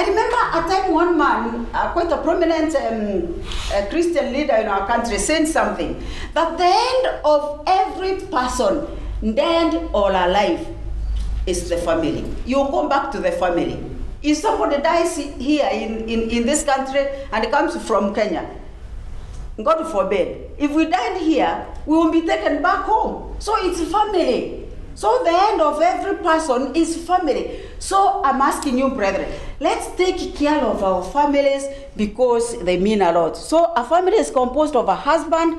I 0.00 0.04
remember 0.08 0.36
a 0.56 0.60
time 0.64 0.92
one 0.94 1.18
man, 1.18 1.66
uh, 1.74 1.92
quite 1.92 2.10
a 2.10 2.16
prominent 2.22 2.74
um, 2.74 3.36
uh, 3.70 3.84
Christian 3.90 4.32
leader 4.32 4.56
in 4.56 4.66
our 4.66 4.86
country, 4.86 5.18
saying 5.18 5.44
something 5.44 6.02
that 6.32 6.56
the 6.56 6.64
end 6.64 7.20
of 7.22 7.62
every 7.66 8.16
person, 8.28 8.86
dead 9.34 9.74
or 9.92 10.08
alive, 10.10 10.66
is 11.44 11.68
the 11.68 11.76
family. 11.76 12.24
You 12.46 12.64
go 12.72 12.88
back 12.88 13.12
to 13.12 13.18
the 13.20 13.30
family. 13.32 13.76
If 14.22 14.38
somebody 14.38 14.80
dies 14.80 15.18
here 15.18 15.68
in, 15.70 16.08
in, 16.08 16.30
in 16.30 16.46
this 16.46 16.64
country 16.64 17.06
and 17.30 17.50
comes 17.50 17.76
from 17.86 18.14
Kenya, 18.14 18.48
God 19.62 19.84
forbid, 19.92 20.52
if 20.56 20.70
we 20.70 20.86
died 20.86 21.20
here, 21.20 21.66
we 21.84 21.98
will 21.98 22.10
be 22.10 22.22
taken 22.26 22.62
back 22.62 22.84
home. 22.86 23.36
So 23.38 23.52
it's 23.58 23.84
family. 23.92 24.66
So 24.94 25.22
the 25.24 25.30
end 25.30 25.60
of 25.60 25.80
every 25.82 26.16
person 26.24 26.74
is 26.74 26.96
family. 27.06 27.68
So 27.80 28.22
I'm 28.22 28.40
asking 28.42 28.78
you, 28.78 28.90
brethren, 28.90 29.32
let's 29.58 29.88
take 29.96 30.36
care 30.36 30.60
of 30.60 30.84
our 30.84 31.02
families 31.02 31.66
because 31.96 32.62
they 32.62 32.78
mean 32.78 33.00
a 33.00 33.10
lot. 33.10 33.36
So 33.36 33.72
a 33.72 33.82
family 33.84 34.18
is 34.18 34.30
composed 34.30 34.76
of 34.76 34.86
a 34.88 34.94
husband, 34.94 35.58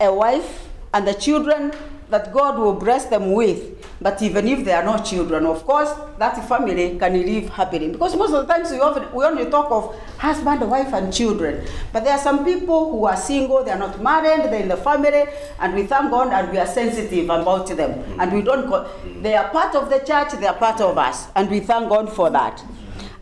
a 0.00 0.12
wife, 0.12 0.66
and 0.94 1.06
the 1.06 1.12
children 1.12 1.72
that 2.10 2.32
God 2.32 2.58
will 2.58 2.74
bless 2.74 3.06
them 3.06 3.32
with. 3.32 3.74
But 4.00 4.22
even 4.22 4.46
if 4.46 4.64
they 4.64 4.72
are 4.72 4.84
not 4.84 5.04
children, 5.04 5.44
of 5.44 5.64
course, 5.64 5.90
that 6.18 6.48
family 6.48 6.96
can 6.98 7.14
live 7.14 7.48
happily. 7.50 7.90
Because 7.90 8.14
most 8.16 8.32
of 8.32 8.46
the 8.46 8.52
times 8.52 8.70
we, 8.70 8.78
often, 8.78 9.12
we 9.12 9.24
only 9.24 9.46
talk 9.50 9.70
of 9.70 9.94
husband, 10.18 10.60
wife, 10.70 10.92
and 10.92 11.12
children. 11.12 11.66
But 11.92 12.04
there 12.04 12.12
are 12.12 12.18
some 12.18 12.44
people 12.44 12.92
who 12.92 13.06
are 13.06 13.16
single, 13.16 13.64
they 13.64 13.72
are 13.72 13.78
not 13.78 14.00
married, 14.00 14.44
they're 14.52 14.62
in 14.62 14.68
the 14.68 14.76
family, 14.76 15.24
and 15.58 15.74
we 15.74 15.82
thank 15.84 16.10
God 16.10 16.32
and 16.32 16.50
we 16.52 16.58
are 16.58 16.66
sensitive 16.66 17.24
about 17.24 17.66
them. 17.68 18.04
And 18.20 18.32
we 18.32 18.42
don't, 18.42 18.86
they 19.22 19.34
are 19.34 19.48
part 19.50 19.74
of 19.74 19.90
the 19.90 19.98
church, 19.98 20.32
they 20.38 20.46
are 20.46 20.54
part 20.56 20.80
of 20.80 20.96
us. 20.96 21.26
And 21.34 21.50
we 21.50 21.60
thank 21.60 21.88
God 21.88 22.12
for 22.12 22.30
that. 22.30 22.62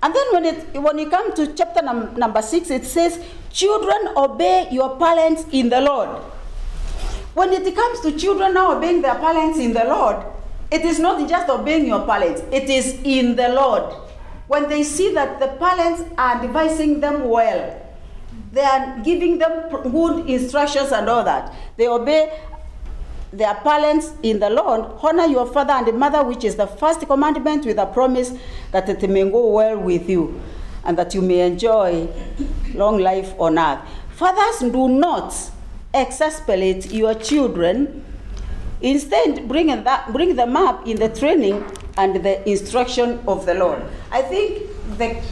And 0.02 0.14
then 0.14 0.26
when 0.32 0.44
it 0.44 0.74
when 0.80 0.98
you 0.98 1.08
come 1.08 1.34
to 1.34 1.54
chapter 1.54 1.82
num- 1.82 2.14
number 2.16 2.42
six, 2.42 2.70
it 2.70 2.84
says, 2.84 3.18
"Children, 3.50 4.12
obey 4.14 4.68
your 4.70 4.94
parents 4.96 5.46
in 5.52 5.70
the 5.70 5.80
Lord." 5.80 6.10
When 7.36 7.52
it 7.52 7.74
comes 7.76 8.00
to 8.00 8.16
children 8.16 8.54
now 8.54 8.78
obeying 8.78 9.02
their 9.02 9.16
parents 9.16 9.58
in 9.58 9.74
the 9.74 9.84
Lord, 9.84 10.24
it 10.70 10.86
is 10.86 10.98
not 10.98 11.28
just 11.28 11.50
obeying 11.50 11.86
your 11.86 12.06
parents; 12.06 12.40
it 12.50 12.70
is 12.70 12.98
in 13.04 13.36
the 13.36 13.50
Lord. 13.50 13.94
When 14.48 14.70
they 14.70 14.82
see 14.82 15.12
that 15.12 15.38
the 15.38 15.48
parents 15.48 16.02
are 16.16 16.42
advising 16.42 17.00
them 17.00 17.28
well, 17.28 17.78
they 18.52 18.62
are 18.62 19.00
giving 19.04 19.36
them 19.36 19.68
good 19.68 20.30
instructions 20.30 20.92
and 20.92 21.10
all 21.10 21.24
that, 21.24 21.54
they 21.76 21.86
obey 21.88 22.40
their 23.34 23.54
parents 23.56 24.12
in 24.22 24.38
the 24.38 24.48
Lord, 24.48 24.98
honor 25.02 25.26
your 25.26 25.44
father 25.44 25.74
and 25.74 25.98
mother, 25.98 26.24
which 26.24 26.42
is 26.42 26.56
the 26.56 26.66
first 26.66 27.00
commandment 27.00 27.66
with 27.66 27.76
a 27.76 27.84
promise 27.84 28.32
that 28.72 28.88
it 28.88 29.10
may 29.10 29.28
go 29.30 29.50
well 29.50 29.76
with 29.76 30.08
you 30.08 30.40
and 30.84 30.96
that 30.96 31.14
you 31.14 31.20
may 31.20 31.40
enjoy 31.46 32.08
long 32.72 32.96
life 32.96 33.34
on 33.38 33.58
earth. 33.58 33.80
Fathers, 34.14 34.60
do 34.72 34.88
not 34.88 35.34
exasperate 35.96 36.92
your 36.92 37.14
children. 37.14 38.04
Instead, 38.80 39.48
bring, 39.48 39.68
that, 39.68 40.12
bring 40.12 40.36
them 40.36 40.56
up 40.56 40.86
in 40.86 40.96
the 40.98 41.08
training 41.08 41.64
and 41.96 42.22
the 42.22 42.48
instruction 42.48 43.20
of 43.26 43.46
the 43.46 43.54
Lord. 43.54 43.82
I 44.10 44.22
think 44.22 44.62
the, 44.98 45.22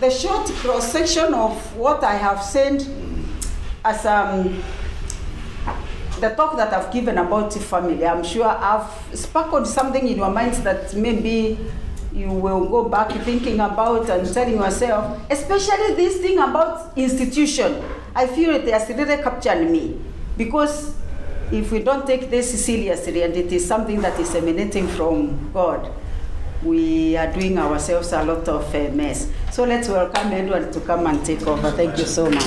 the 0.00 0.10
short 0.10 0.46
cross 0.62 0.90
section 0.90 1.34
of 1.34 1.76
what 1.76 2.04
I 2.04 2.14
have 2.14 2.42
said 2.42 2.86
as 3.84 4.06
um, 4.06 4.62
the 6.20 6.30
talk 6.30 6.56
that 6.56 6.72
I've 6.72 6.92
given 6.92 7.18
about 7.18 7.52
family, 7.54 8.06
I'm 8.06 8.22
sure 8.22 8.46
I've 8.46 8.88
sparkled 9.18 9.66
something 9.66 10.06
in 10.06 10.16
your 10.16 10.30
minds 10.30 10.62
that 10.62 10.94
maybe 10.94 11.58
you 12.14 12.30
will 12.30 12.68
go 12.68 12.88
back 12.88 13.10
thinking 13.24 13.58
about 13.58 14.08
and 14.08 14.32
telling 14.32 14.54
yourself, 14.54 15.20
especially 15.30 15.94
this 15.94 16.18
thing 16.18 16.38
about 16.38 16.96
institution. 16.96 17.82
I 18.14 18.26
feel 18.26 18.54
it 18.54 18.68
has 18.68 18.88
really 18.90 19.20
captured 19.22 19.68
me 19.68 19.98
because 20.36 20.94
if 21.50 21.70
we 21.70 21.80
don't 21.80 22.06
take 22.06 22.30
this 22.30 22.64
seriously 22.64 23.22
and 23.22 23.34
it 23.36 23.52
is 23.52 23.66
something 23.66 24.00
that 24.00 24.18
is 24.18 24.34
emanating 24.34 24.88
from 24.88 25.52
God, 25.52 25.92
we 26.62 27.16
are 27.16 27.30
doing 27.32 27.58
ourselves 27.58 28.12
a 28.12 28.24
lot 28.24 28.48
of 28.48 28.74
uh, 28.74 28.90
mess. 28.92 29.30
So 29.50 29.64
let's 29.64 29.88
welcome 29.88 30.32
Edward 30.32 30.72
to 30.72 30.80
come 30.80 31.06
and 31.06 31.24
take 31.24 31.46
over. 31.46 31.70
Thank 31.72 31.98
you 31.98 32.04
so 32.04 32.30
much. 32.30 32.44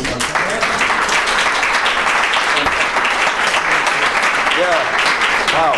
Yeah. 4.57 4.79
Wow. 5.53 5.73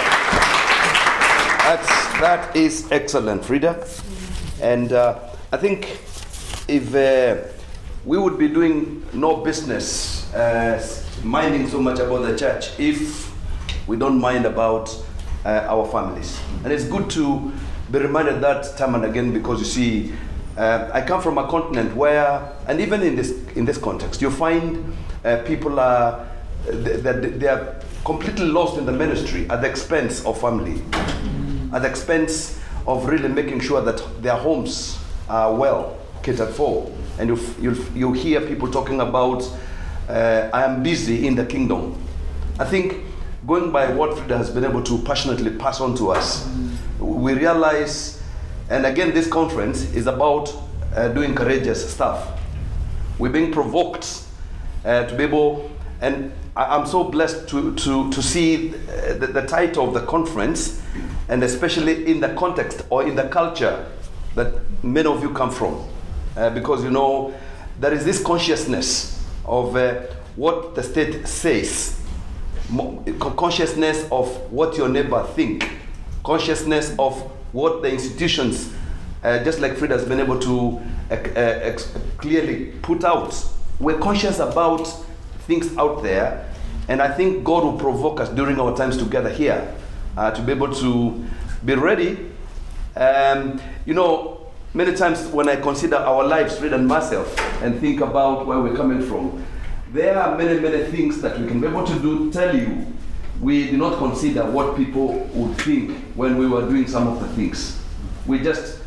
That's 1.63 1.87
that 2.19 2.55
is 2.55 2.89
excellent, 2.91 3.43
Frida. 3.43 3.85
And 4.61 4.93
uh, 4.93 5.19
I 5.51 5.57
think 5.57 5.99
if 6.67 6.93
uh, 6.95 7.43
we 8.05 8.17
would 8.17 8.37
be 8.37 8.47
doing 8.47 9.03
no 9.13 9.37
business 9.37 10.31
minding 11.23 11.67
so 11.67 11.81
much 11.81 11.99
about 11.99 12.23
the 12.23 12.37
church 12.37 12.77
if 12.79 13.31
we 13.87 13.97
don't 13.97 14.19
mind 14.19 14.45
about 14.45 14.89
uh, 15.45 15.65
our 15.69 15.85
families. 15.85 16.39
And 16.63 16.73
it's 16.73 16.85
good 16.85 17.09
to 17.11 17.51
be 17.91 17.99
reminded 17.99 18.41
that 18.41 18.77
time 18.77 18.95
and 18.95 19.05
again 19.05 19.31
because 19.31 19.59
you 19.59 19.65
see, 19.65 20.13
uh, 20.57 20.89
I 20.91 21.01
come 21.01 21.21
from 21.21 21.37
a 21.37 21.47
continent 21.47 21.95
where, 21.95 22.53
and 22.67 22.81
even 22.81 23.01
in 23.01 23.15
this 23.15 23.31
in 23.55 23.65
this 23.65 23.77
context, 23.77 24.21
you 24.21 24.31
find 24.31 24.93
uh, 25.23 25.43
people 25.45 25.79
are 25.79 26.27
that 26.65 27.39
they 27.39 27.47
are 27.47 27.75
completely 28.03 28.45
lost 28.45 28.77
in 28.77 28.85
the 28.85 28.91
ministry 28.91 29.49
at 29.49 29.61
the 29.61 29.69
expense 29.69 30.25
of 30.25 30.39
family, 30.39 30.81
at 31.73 31.81
the 31.81 31.87
expense 31.89 32.59
of 32.87 33.05
really 33.05 33.27
making 33.29 33.59
sure 33.59 33.81
that 33.81 34.01
their 34.21 34.35
homes 34.35 34.97
are 35.29 35.53
well 35.53 35.97
catered 36.23 36.49
for. 36.49 36.91
And 37.19 37.29
you 37.29 37.39
you 37.61 37.85
you 37.95 38.13
hear 38.13 38.41
people 38.41 38.69
talking 38.69 38.99
about, 39.01 39.43
uh, 40.09 40.49
I 40.53 40.63
am 40.63 40.83
busy 40.83 41.27
in 41.27 41.35
the 41.35 41.45
kingdom. 41.45 42.01
I 42.59 42.65
think 42.65 43.03
going 43.45 43.71
by 43.71 43.91
what 43.91 44.17
Frida 44.17 44.37
has 44.37 44.49
been 44.49 44.63
able 44.63 44.83
to 44.83 44.97
passionately 44.99 45.51
pass 45.51 45.79
on 45.79 45.95
to 45.97 46.11
us, 46.11 46.49
we 46.99 47.33
realize, 47.33 48.21
and 48.69 48.85
again, 48.85 49.13
this 49.13 49.27
conference 49.27 49.93
is 49.93 50.07
about 50.07 50.53
uh, 50.95 51.09
doing 51.09 51.35
courageous 51.35 51.93
stuff. 51.93 52.39
We're 53.19 53.31
being 53.31 53.51
provoked 53.51 54.23
uh, 54.85 55.05
to 55.05 55.15
be 55.15 55.23
able, 55.23 55.69
and 56.01 56.31
I, 56.55 56.75
am 56.75 56.85
so 56.85 57.03
blessed 57.03 57.47
to, 57.49 57.75
to, 57.75 58.09
to 58.09 58.21
see 58.21 58.69
uh, 58.69 59.13
the, 59.13 59.27
the 59.27 59.45
title 59.45 59.87
of 59.87 59.93
the 59.93 60.05
conference, 60.05 60.81
and 61.29 61.43
especially 61.43 62.09
in 62.09 62.19
the 62.19 62.33
context 62.35 62.83
or 62.89 63.05
in 63.05 63.15
the 63.15 63.27
culture 63.27 63.85
that 64.35 64.53
many 64.83 65.07
of 65.07 65.21
you 65.21 65.33
come 65.33 65.51
from. 65.51 65.83
Uh, 66.35 66.49
because 66.51 66.83
you 66.83 66.91
know, 66.91 67.33
there 67.79 67.93
is 67.93 68.05
this 68.05 68.23
consciousness 68.23 69.16
of 69.47 69.75
uh, 69.75 70.01
what 70.35 70.75
the 70.75 70.83
state 70.83 71.27
says, 71.27 71.99
consciousness 73.19 74.07
of 74.11 74.29
what 74.51 74.77
your 74.77 74.89
neighbor 74.89 75.23
think, 75.35 75.71
consciousness 76.23 76.93
of 76.99 77.19
what 77.53 77.81
the 77.81 77.91
institutions, 77.91 78.73
uh, 79.23 79.43
just 79.43 79.59
like 79.59 79.77
Frida 79.77 79.97
has 79.97 80.05
been 80.05 80.19
able 80.19 80.39
to 80.39 80.81
uh, 81.09 81.13
uh, 81.15 81.77
clearly 82.17 82.73
put 82.81 83.03
out. 83.03 83.33
We're 83.79 83.99
conscious 83.99 84.39
about 84.39 84.85
things 85.47 85.75
out 85.77 86.03
there, 86.03 86.53
and 86.87 87.01
I 87.01 87.13
think 87.13 87.43
God 87.43 87.63
will 87.63 87.79
provoke 87.79 88.19
us 88.19 88.29
during 88.29 88.59
our 88.59 88.75
times 88.75 88.97
together 88.97 89.29
here 89.29 89.73
uh, 90.17 90.31
to 90.31 90.41
be 90.41 90.51
able 90.51 90.73
to 90.75 91.25
be 91.63 91.75
ready. 91.75 92.17
Um, 92.95 93.61
you 93.85 93.93
know, 93.93 94.36
many 94.73 94.95
times 94.95 95.27
when 95.27 95.49
I 95.49 95.55
consider 95.55 95.97
our 95.97 96.25
lives, 96.25 96.57
Frida 96.57 96.75
and 96.75 96.87
myself, 96.87 97.37
and 97.61 97.79
think 97.79 98.01
about 98.01 98.45
where 98.45 98.59
we're 98.59 98.75
coming 98.75 99.01
from, 99.01 99.45
there 99.91 100.19
are 100.19 100.37
many, 100.37 100.59
many 100.59 100.83
things 100.91 101.21
that 101.21 101.39
we 101.39 101.47
can 101.47 101.61
be 101.61 101.67
able 101.67 101.85
to 101.85 101.99
do, 101.99 102.31
tell 102.31 102.55
you. 102.55 102.85
We 103.39 103.65
did 103.65 103.79
not 103.79 103.99
consider 103.99 104.45
what 104.49 104.75
people 104.75 105.13
would 105.33 105.57
think 105.61 105.95
when 106.15 106.37
we 106.37 106.47
were 106.47 106.67
doing 106.67 106.87
some 106.87 107.07
of 107.07 107.19
the 107.19 107.27
things. 107.29 107.79
We 108.25 108.39
just 108.39 108.79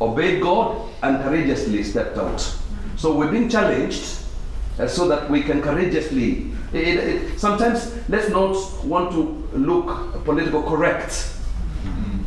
obeyed 0.00 0.42
God 0.42 0.90
and 1.02 1.22
courageously 1.22 1.82
stepped 1.82 2.18
out. 2.18 2.40
So 2.96 3.16
we're 3.16 3.30
being 3.30 3.48
challenged 3.48 4.18
uh, 4.78 4.86
so 4.86 5.08
that 5.08 5.30
we 5.30 5.42
can 5.42 5.62
courageously. 5.62 6.52
It, 6.72 6.98
it, 6.98 7.40
sometimes 7.40 7.94
let's 8.08 8.28
not 8.28 8.56
want 8.84 9.12
to 9.12 9.48
look 9.56 10.24
political 10.24 10.62
correct. 10.62 11.32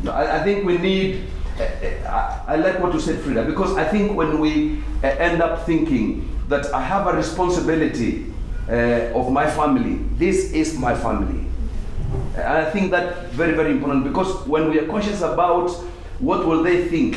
I, 0.08 0.40
I 0.40 0.42
think 0.42 0.64
we 0.64 0.78
need. 0.78 1.28
Uh, 1.58 1.62
uh, 1.62 2.42
I, 2.46 2.54
I 2.54 2.56
like 2.56 2.78
what 2.78 2.94
you 2.94 3.00
said, 3.00 3.20
Frida, 3.20 3.44
because 3.44 3.76
I 3.76 3.84
think 3.84 4.16
when 4.16 4.38
we 4.38 4.80
uh, 5.02 5.08
end 5.08 5.42
up 5.42 5.66
thinking 5.66 6.28
that 6.48 6.72
I 6.72 6.80
have 6.82 7.06
a 7.06 7.12
responsibility 7.12 8.26
uh, 8.68 9.18
of 9.18 9.32
my 9.32 9.50
family, 9.50 9.96
this 10.16 10.52
is 10.52 10.78
my 10.78 10.94
family. 10.94 11.46
And 12.36 12.46
I 12.46 12.70
think 12.70 12.90
that 12.92 13.30
very, 13.30 13.54
very 13.54 13.72
important 13.72 14.04
because 14.04 14.46
when 14.46 14.70
we 14.70 14.78
are 14.78 14.86
conscious 14.86 15.20
about 15.20 15.70
what 16.20 16.46
will 16.46 16.62
they 16.62 16.88
think 16.88 17.16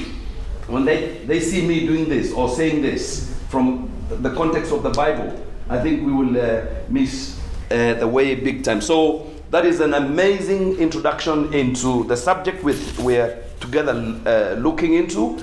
when 0.68 0.86
they, 0.86 1.18
they 1.26 1.40
see 1.40 1.66
me 1.68 1.86
doing 1.86 2.08
this 2.08 2.32
or 2.32 2.50
saying 2.50 2.82
this 2.82 3.38
from 3.50 3.92
the 4.10 4.30
context 4.32 4.72
of 4.72 4.84
the 4.84 4.90
Bible, 4.90 5.38
I 5.70 5.80
think 5.80 6.06
we 6.06 6.12
will 6.12 6.40
uh, 6.40 6.66
miss 6.90 7.40
uh, 7.70 7.96
the 7.96 8.08
way 8.08 8.36
big 8.36 8.64
time. 8.64 8.82
So 8.82 9.30
that 9.52 9.66
is 9.66 9.82
an 9.82 9.94
amazing 9.94 10.78
introduction 10.78 11.54
into 11.54 12.06
the 12.06 12.16
subject 12.16 12.64
with 12.64 13.00
we're 13.00 13.44
together 13.62 13.94
uh, 14.26 14.56
looking 14.60 14.96
into. 14.96 15.42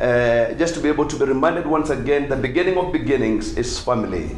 Uh, 0.00 0.52
just 0.54 0.74
to 0.74 0.80
be 0.80 0.88
able 0.88 1.06
to 1.06 1.16
be 1.16 1.24
reminded 1.24 1.66
once 1.66 1.90
again, 1.90 2.28
the 2.28 2.36
beginning 2.36 2.76
of 2.76 2.92
beginnings 2.92 3.56
is 3.56 3.78
family, 3.80 4.36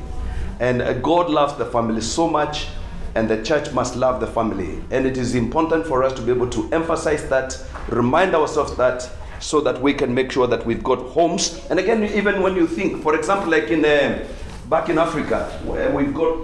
and 0.60 0.80
uh, 0.80 0.92
God 0.94 1.30
loves 1.30 1.54
the 1.54 1.66
family 1.66 2.00
so 2.00 2.28
much, 2.28 2.68
and 3.16 3.28
the 3.28 3.42
church 3.42 3.72
must 3.72 3.96
love 3.96 4.20
the 4.20 4.26
family. 4.26 4.80
And 4.92 5.04
it 5.04 5.16
is 5.16 5.34
important 5.34 5.84
for 5.84 6.04
us 6.04 6.12
to 6.12 6.22
be 6.22 6.30
able 6.30 6.48
to 6.50 6.68
emphasize 6.72 7.28
that, 7.28 7.60
remind 7.88 8.36
ourselves 8.36 8.76
that, 8.76 9.10
so 9.40 9.60
that 9.60 9.80
we 9.82 9.94
can 9.94 10.14
make 10.14 10.30
sure 10.30 10.46
that 10.46 10.64
we've 10.64 10.84
got 10.84 10.98
homes. 10.98 11.66
And 11.70 11.78
again, 11.80 12.04
even 12.04 12.40
when 12.40 12.54
you 12.54 12.66
think, 12.66 13.02
for 13.02 13.16
example, 13.16 13.50
like 13.50 13.68
in 13.70 13.84
uh, 13.84 14.26
back 14.68 14.88
in 14.90 14.98
Africa, 14.98 15.50
where 15.64 15.90
we've 15.90 16.14
got 16.14 16.38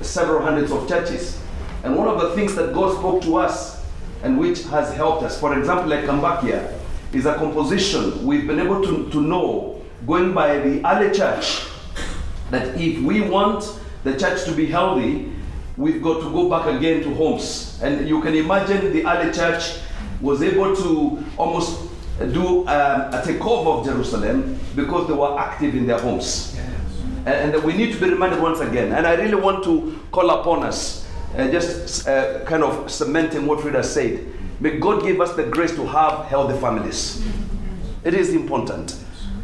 several 0.00 0.42
hundreds 0.42 0.72
of 0.72 0.88
churches, 0.88 1.38
and 1.82 1.96
one 1.96 2.08
of 2.08 2.18
the 2.18 2.30
things 2.34 2.54
that 2.54 2.72
God 2.72 2.96
spoke 2.96 3.22
to 3.24 3.36
us, 3.36 3.73
and 4.24 4.38
which 4.38 4.64
has 4.64 4.92
helped 4.94 5.22
us, 5.22 5.38
for 5.38 5.56
example, 5.56 5.88
like 5.88 6.04
Kambakia, 6.04 6.80
is 7.12 7.26
a 7.26 7.34
composition 7.34 8.26
we've 8.26 8.46
been 8.46 8.58
able 8.58 8.82
to, 8.82 9.08
to 9.10 9.20
know 9.20 9.82
going 10.06 10.32
by 10.34 10.58
the 10.58 10.84
early 10.84 11.14
church 11.14 11.66
that 12.50 12.78
if 12.80 13.00
we 13.02 13.20
want 13.20 13.64
the 14.02 14.18
church 14.18 14.44
to 14.44 14.52
be 14.52 14.66
healthy, 14.66 15.32
we've 15.76 16.02
got 16.02 16.20
to 16.20 16.30
go 16.30 16.48
back 16.48 16.66
again 16.66 17.02
to 17.02 17.14
homes. 17.14 17.78
And 17.82 18.08
you 18.08 18.20
can 18.20 18.34
imagine 18.34 18.92
the 18.92 19.06
early 19.06 19.32
church 19.32 19.78
was 20.20 20.42
able 20.42 20.74
to 20.74 21.24
almost 21.36 21.90
do 22.32 22.60
um, 22.68 23.12
a 23.12 23.22
takeover 23.24 23.80
of 23.80 23.86
Jerusalem 23.86 24.58
because 24.74 25.08
they 25.08 25.14
were 25.14 25.38
active 25.38 25.74
in 25.74 25.86
their 25.86 25.98
homes. 25.98 26.56
And, 27.26 27.54
and 27.54 27.64
we 27.64 27.74
need 27.74 27.92
to 27.92 28.00
be 28.00 28.10
reminded 28.10 28.40
once 28.40 28.60
again. 28.60 28.92
And 28.92 29.06
I 29.06 29.14
really 29.14 29.34
want 29.34 29.64
to 29.64 29.98
call 30.12 30.30
upon 30.30 30.62
us, 30.64 31.03
uh, 31.36 31.48
just 31.50 32.06
uh, 32.06 32.44
kind 32.44 32.62
of 32.62 32.90
cementing 32.90 33.46
what 33.46 33.60
Frida 33.60 33.82
said. 33.82 34.26
May 34.60 34.78
God 34.78 35.02
give 35.02 35.20
us 35.20 35.34
the 35.34 35.44
grace 35.44 35.74
to 35.74 35.86
have 35.86 36.26
healthy 36.26 36.58
families. 36.60 37.26
It 38.04 38.14
is 38.14 38.34
important. 38.34 38.96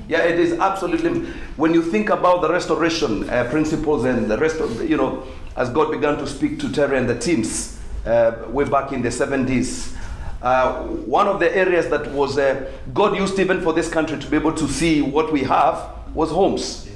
Yeah, 0.09 0.23
it 0.23 0.39
is 0.39 0.59
absolutely. 0.59 1.27
When 1.57 1.75
you 1.75 1.83
think 1.83 2.11
about 2.11 2.43
the 2.43 2.51
restoration 2.51 3.29
uh, 3.29 3.45
principles 3.51 4.05
and 4.05 4.31
the 4.31 4.39
rest 4.39 4.61
of, 4.61 4.89
you 4.89 4.97
know, 4.97 5.25
as 5.57 5.69
God 5.71 5.91
began 5.91 6.17
to 6.19 6.27
speak 6.27 6.59
to 6.61 6.73
Terry 6.73 6.99
and 6.99 7.09
the 7.09 7.19
teams 7.19 7.81
uh, 8.07 8.45
way 8.49 8.65
back 8.65 8.93
in 8.93 9.03
the 9.03 9.09
70s, 9.09 9.97
uh, 10.43 10.85
one 10.85 11.29
of 11.29 11.39
the 11.39 11.55
areas 11.55 11.89
that 11.91 12.11
was 12.13 12.39
uh, 12.39 12.71
God 12.95 13.17
used 13.17 13.39
even 13.39 13.61
for 13.61 13.73
this 13.73 13.91
country 13.91 14.19
to 14.19 14.27
be 14.27 14.37
able 14.37 14.55
to 14.55 14.67
see 14.69 15.03
what 15.03 15.33
we 15.33 15.43
have 15.45 15.91
was 16.15 16.31
homes. 16.31 16.89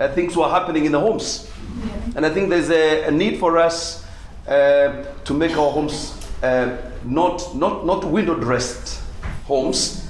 Uh, 0.00 0.08
things 0.08 0.36
were 0.36 0.48
happening 0.48 0.84
in 0.84 0.92
the 0.92 1.00
homes. 1.00 1.50
And 2.16 2.26
I 2.26 2.30
think 2.30 2.48
there's 2.48 2.70
a, 2.70 3.04
a 3.04 3.10
need 3.10 3.38
for 3.38 3.58
us 3.58 4.04
to 4.48 5.34
make 5.34 5.52
our 5.52 5.70
homes 5.70 6.14
uh, 6.42 6.76
not, 7.04 7.54
not, 7.54 7.84
not 7.84 8.04
window 8.04 8.34
dressed 8.34 9.02
homes, 9.44 10.08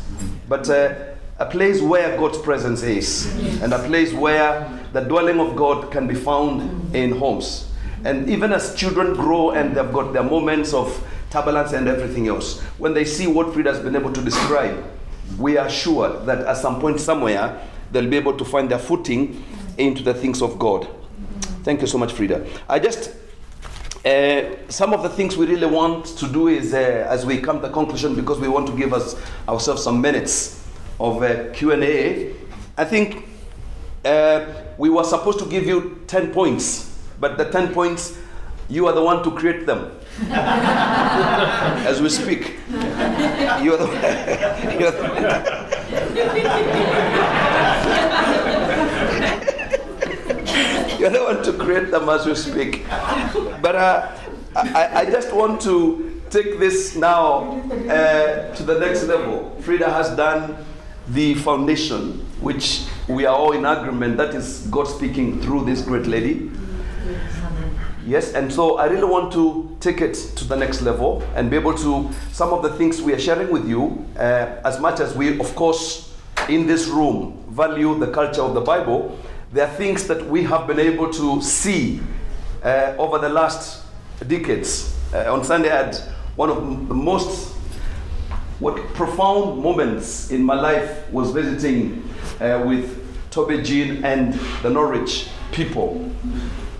but 0.48 0.68
uh, 0.68 0.94
a 1.38 1.46
place 1.46 1.80
where 1.80 2.16
God's 2.18 2.38
presence 2.38 2.82
is, 2.82 3.26
and 3.62 3.72
a 3.72 3.78
place 3.78 4.12
where 4.12 4.68
the 4.92 5.00
dwelling 5.00 5.38
of 5.40 5.54
God 5.54 5.90
can 5.90 6.06
be 6.06 6.14
found 6.14 6.94
in 6.94 7.12
homes. 7.12 7.70
And 8.04 8.28
even 8.28 8.52
as 8.52 8.74
children 8.74 9.14
grow 9.14 9.50
and 9.50 9.76
they've 9.76 9.92
got 9.92 10.12
their 10.12 10.22
moments 10.22 10.72
of 10.72 11.04
turbulence 11.30 11.72
and 11.72 11.88
everything 11.88 12.28
else, 12.28 12.60
when 12.78 12.94
they 12.94 13.04
see 13.04 13.26
what 13.26 13.52
Frida 13.52 13.72
has 13.72 13.82
been 13.82 13.96
able 13.96 14.12
to 14.12 14.22
describe, 14.22 14.84
we 15.38 15.56
are 15.58 15.68
sure 15.68 16.18
that 16.24 16.46
at 16.46 16.56
some 16.56 16.80
point 16.80 17.00
somewhere 17.00 17.60
they'll 17.92 18.08
be 18.08 18.16
able 18.16 18.36
to 18.36 18.44
find 18.44 18.70
their 18.70 18.78
footing 18.78 19.44
into 19.76 20.02
the 20.02 20.14
things 20.14 20.42
of 20.42 20.58
God. 20.58 20.88
Thank 21.62 21.80
you 21.80 21.86
so 21.86 21.98
much, 21.98 22.12
Frida. 22.12 22.46
I 22.68 22.78
just 22.78 23.12
uh, 24.08 24.56
some 24.68 24.94
of 24.94 25.02
the 25.02 25.08
things 25.08 25.36
we 25.36 25.46
really 25.46 25.66
want 25.66 26.06
to 26.06 26.28
do 26.28 26.46
is, 26.48 26.72
uh, 26.72 27.06
as 27.10 27.26
we 27.26 27.38
come 27.38 27.60
to 27.60 27.68
conclusion, 27.68 28.14
because 28.14 28.38
we 28.40 28.48
want 28.48 28.66
to 28.66 28.74
give 28.76 28.94
us 28.94 29.16
ourselves 29.46 29.82
some 29.82 30.00
minutes 30.00 30.64
of 30.98 31.22
uh, 31.22 31.52
Q&A. 31.52 32.34
I 32.76 32.84
think 32.84 33.28
uh, 34.04 34.46
we 34.78 34.88
were 34.88 35.04
supposed 35.04 35.38
to 35.40 35.46
give 35.46 35.66
you 35.66 36.00
10 36.06 36.32
points, 36.32 36.98
but 37.20 37.36
the 37.36 37.50
10 37.50 37.74
points, 37.74 38.16
you 38.68 38.86
are 38.86 38.94
the 38.94 39.02
one 39.02 39.22
to 39.24 39.30
create 39.30 39.66
them. 39.66 39.92
as 40.30 42.00
we 42.00 42.08
speak. 42.08 42.56
You 43.62 43.74
are 43.74 43.78
the, 43.78 43.86
you 44.78 44.86
are 44.86 44.92
the, 44.92 45.08
you're 51.00 51.10
the 51.10 51.22
one 51.22 51.42
to 51.44 51.52
create 51.52 51.90
them 51.92 52.08
as 52.08 52.26
we 52.26 52.34
speak. 52.34 52.84
But 53.62 53.76
uh, 53.76 54.16
I, 54.56 54.90
I 54.94 55.04
just 55.04 55.32
want 55.32 55.60
to 55.62 56.20
take 56.28 56.58
this 56.58 56.96
now 56.96 57.60
uh, 57.88 58.54
to 58.54 58.62
the 58.64 58.80
next 58.80 59.04
level. 59.04 59.56
Frida 59.60 59.88
has 59.88 60.10
done 60.16 60.56
the 61.08 61.34
foundation, 61.34 62.26
which 62.40 62.86
we 63.06 63.26
are 63.26 63.36
all 63.36 63.52
in 63.52 63.64
agreement. 63.64 64.16
That 64.16 64.34
is 64.34 64.66
God 64.70 64.88
speaking 64.88 65.40
through 65.40 65.66
this 65.66 65.82
great 65.82 66.06
lady. 66.06 66.50
Yes, 68.04 68.32
and 68.32 68.52
so 68.52 68.78
I 68.78 68.86
really 68.86 69.04
want 69.04 69.32
to 69.34 69.76
take 69.80 70.00
it 70.00 70.14
to 70.14 70.44
the 70.44 70.56
next 70.56 70.80
level 70.82 71.22
and 71.36 71.48
be 71.50 71.56
able 71.56 71.74
to, 71.74 72.10
some 72.32 72.52
of 72.52 72.62
the 72.62 72.70
things 72.70 73.02
we 73.02 73.12
are 73.12 73.18
sharing 73.18 73.50
with 73.50 73.68
you, 73.68 74.04
uh, 74.16 74.60
as 74.64 74.80
much 74.80 74.98
as 74.98 75.14
we, 75.14 75.38
of 75.38 75.54
course, 75.54 76.12
in 76.48 76.66
this 76.66 76.88
room 76.88 77.44
value 77.50 77.98
the 77.98 78.10
culture 78.10 78.40
of 78.40 78.54
the 78.54 78.60
Bible, 78.60 79.16
there 79.52 79.66
are 79.66 79.74
things 79.74 80.06
that 80.08 80.26
we 80.26 80.42
have 80.44 80.66
been 80.66 80.78
able 80.78 81.10
to 81.12 81.40
see 81.40 82.00
uh, 82.62 82.94
over 82.98 83.18
the 83.18 83.28
last 83.28 83.84
decades. 84.26 84.94
Uh, 85.12 85.32
on 85.32 85.42
Sunday, 85.42 85.70
I 85.70 85.84
had 85.84 85.96
one 86.36 86.50
of 86.50 86.56
the 86.88 86.94
most 86.94 87.54
what 88.58 88.76
profound 88.94 89.62
moments 89.62 90.30
in 90.30 90.42
my 90.42 90.60
life 90.60 91.10
was 91.12 91.30
visiting 91.30 92.02
uh, 92.40 92.62
with 92.66 93.30
Toby 93.30 93.62
Jean 93.62 94.04
and 94.04 94.34
the 94.62 94.70
Norwich 94.70 95.28
people. 95.52 96.10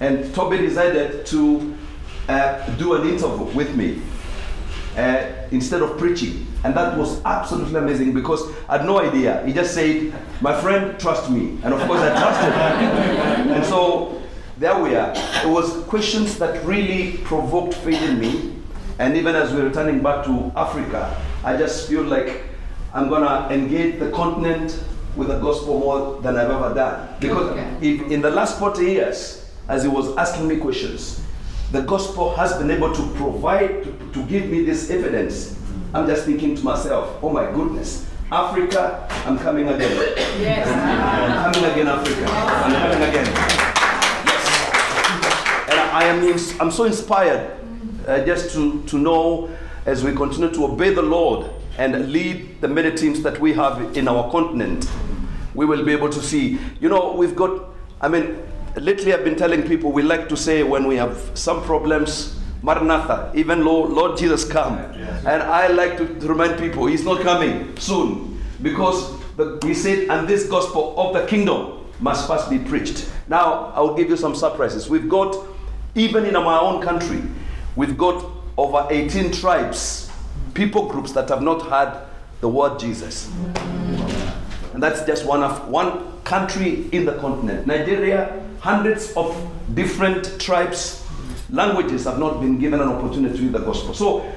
And 0.00 0.34
Toby 0.34 0.58
decided 0.58 1.24
to 1.26 1.76
uh, 2.28 2.68
do 2.76 2.94
an 2.94 3.08
interview 3.08 3.44
with 3.54 3.74
me 3.76 4.02
uh, 4.96 5.24
instead 5.52 5.82
of 5.82 5.96
preaching. 5.98 6.47
And 6.68 6.76
that 6.76 6.98
was 6.98 7.22
absolutely 7.24 7.76
amazing 7.76 8.12
because 8.12 8.42
I 8.68 8.76
had 8.76 8.84
no 8.84 9.00
idea. 9.00 9.42
He 9.46 9.54
just 9.54 9.72
said, 9.72 10.12
My 10.42 10.52
friend, 10.60 11.00
trust 11.00 11.30
me. 11.30 11.58
And 11.64 11.72
of 11.72 11.80
course, 11.86 12.00
I 12.00 12.10
trusted 12.10 12.52
him. 12.52 13.52
and 13.56 13.64
so 13.64 14.20
there 14.58 14.78
we 14.78 14.94
are. 14.94 15.14
It 15.16 15.48
was 15.48 15.82
questions 15.84 16.36
that 16.36 16.62
really 16.66 17.16
provoked 17.24 17.72
faith 17.72 18.02
in 18.02 18.20
me. 18.20 18.54
And 18.98 19.16
even 19.16 19.34
as 19.34 19.50
we're 19.50 19.66
returning 19.66 20.02
back 20.02 20.26
to 20.26 20.52
Africa, 20.54 21.18
I 21.42 21.56
just 21.56 21.88
feel 21.88 22.02
like 22.02 22.42
I'm 22.92 23.08
going 23.08 23.22
to 23.22 23.50
engage 23.50 23.98
the 23.98 24.10
continent 24.10 24.78
with 25.16 25.28
the 25.28 25.38
gospel 25.38 25.78
more 25.78 26.20
than 26.20 26.36
I've 26.36 26.50
ever 26.50 26.74
done. 26.74 27.08
Because 27.18 27.56
if 27.80 28.10
in 28.10 28.20
the 28.20 28.30
last 28.30 28.58
40 28.58 28.84
years, 28.84 29.50
as 29.70 29.84
he 29.84 29.88
was 29.88 30.14
asking 30.18 30.46
me 30.46 30.58
questions, 30.58 31.24
the 31.72 31.80
gospel 31.80 32.36
has 32.36 32.58
been 32.58 32.70
able 32.70 32.94
to 32.94 33.02
provide, 33.14 33.84
to, 33.84 34.12
to 34.12 34.26
give 34.26 34.50
me 34.50 34.64
this 34.64 34.90
evidence. 34.90 35.57
I'm 35.94 36.06
just 36.06 36.26
thinking 36.26 36.54
to 36.54 36.62
myself, 36.62 37.18
oh 37.22 37.30
my 37.30 37.50
goodness, 37.50 38.06
Africa, 38.30 39.08
I'm 39.24 39.38
coming 39.38 39.68
again. 39.68 39.90
Yes. 40.38 40.68
I'm 40.68 41.52
coming 41.52 41.70
again, 41.70 41.88
Africa. 41.88 42.26
I'm 42.30 42.72
coming 42.72 43.08
again. 43.08 43.26
Yes. 43.26 44.48
And 45.70 45.80
I 45.80 46.04
am 46.04 46.60
I'm 46.60 46.70
so 46.70 46.84
inspired 46.84 47.58
uh, 48.06 48.24
just 48.26 48.52
to, 48.52 48.82
to 48.82 48.98
know 48.98 49.48
as 49.86 50.04
we 50.04 50.14
continue 50.14 50.50
to 50.52 50.64
obey 50.66 50.92
the 50.92 51.00
Lord 51.00 51.50
and 51.78 52.12
lead 52.12 52.60
the 52.60 52.68
many 52.68 52.94
teams 52.94 53.22
that 53.22 53.40
we 53.40 53.54
have 53.54 53.96
in 53.96 54.08
our 54.08 54.30
continent, 54.30 54.86
we 55.54 55.64
will 55.64 55.84
be 55.86 55.92
able 55.92 56.10
to 56.10 56.20
see. 56.22 56.58
You 56.80 56.90
know, 56.90 57.14
we've 57.14 57.34
got, 57.34 57.70
I 58.02 58.08
mean, 58.08 58.42
lately 58.76 59.14
I've 59.14 59.24
been 59.24 59.36
telling 59.36 59.62
people 59.62 59.90
we 59.90 60.02
like 60.02 60.28
to 60.28 60.36
say 60.36 60.62
when 60.62 60.86
we 60.86 60.96
have 60.96 61.30
some 61.32 61.62
problems, 61.62 62.37
Maranatha, 62.62 63.30
even 63.34 63.64
Lord, 63.64 63.90
Lord 63.90 64.18
Jesus 64.18 64.44
come. 64.44 64.78
And 64.78 65.42
I 65.42 65.68
like 65.68 65.96
to, 65.98 66.06
to 66.20 66.26
remind 66.28 66.58
people 66.58 66.86
he's 66.86 67.04
not 67.04 67.22
coming 67.22 67.76
soon 67.78 68.42
because 68.62 69.18
the, 69.36 69.58
he 69.64 69.74
said, 69.74 70.08
and 70.08 70.26
this 70.26 70.48
gospel 70.48 70.94
of 70.98 71.14
the 71.14 71.26
kingdom 71.26 71.86
must 72.00 72.26
first 72.26 72.50
be 72.50 72.58
preached. 72.58 73.08
Now, 73.28 73.72
I'll 73.74 73.94
give 73.94 74.08
you 74.08 74.16
some 74.16 74.34
surprises. 74.34 74.88
We've 74.88 75.08
got, 75.08 75.36
even 75.94 76.24
in 76.24 76.36
our 76.36 76.60
own 76.60 76.82
country, 76.82 77.22
we've 77.76 77.96
got 77.96 78.24
over 78.56 78.86
18 78.90 79.32
tribes, 79.32 80.10
people 80.54 80.88
groups 80.88 81.12
that 81.12 81.28
have 81.28 81.42
not 81.42 81.62
heard 81.62 82.06
the 82.40 82.48
word 82.48 82.78
Jesus. 82.78 83.30
And 84.74 84.82
that's 84.82 85.04
just 85.06 85.24
one 85.24 85.42
of 85.42 85.68
one 85.68 86.20
country 86.22 86.88
in 86.92 87.04
the 87.04 87.14
continent. 87.18 87.66
Nigeria, 87.66 88.44
hundreds 88.60 89.12
of 89.16 89.34
different 89.74 90.40
tribes, 90.40 91.04
languages 91.50 92.04
have 92.04 92.18
not 92.18 92.40
been 92.40 92.58
given 92.58 92.80
an 92.80 92.88
opportunity 92.88 93.36
to 93.36 93.42
read 93.44 93.52
the 93.52 93.58
gospel. 93.60 93.94
So, 93.94 94.32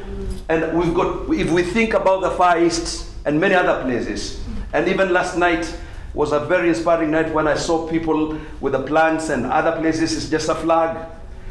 and 0.50 0.78
we've 0.78 0.94
got, 0.94 1.30
if 1.34 1.52
we 1.52 1.64
think 1.64 1.94
about 1.94 2.22
the 2.22 2.32
Far 2.32 2.64
East 2.64 3.12
and 3.26 3.40
many 3.40 3.56
other 3.56 3.84
places, 3.84 4.44
and 4.74 4.88
even 4.88 5.12
last 5.14 5.38
night 5.38 5.78
was 6.14 6.32
a 6.32 6.40
very 6.40 6.70
inspiring 6.70 7.12
night 7.12 7.34
when 7.34 7.48
I 7.48 7.56
saw 7.56 7.88
people 7.90 8.38
with 8.60 8.74
the 8.74 8.84
plants 8.84 9.30
and 9.30 9.46
other 9.46 9.80
places, 9.80 10.16
it's 10.16 10.30
just 10.30 10.50
a 10.50 10.56
flag. 10.56 11.08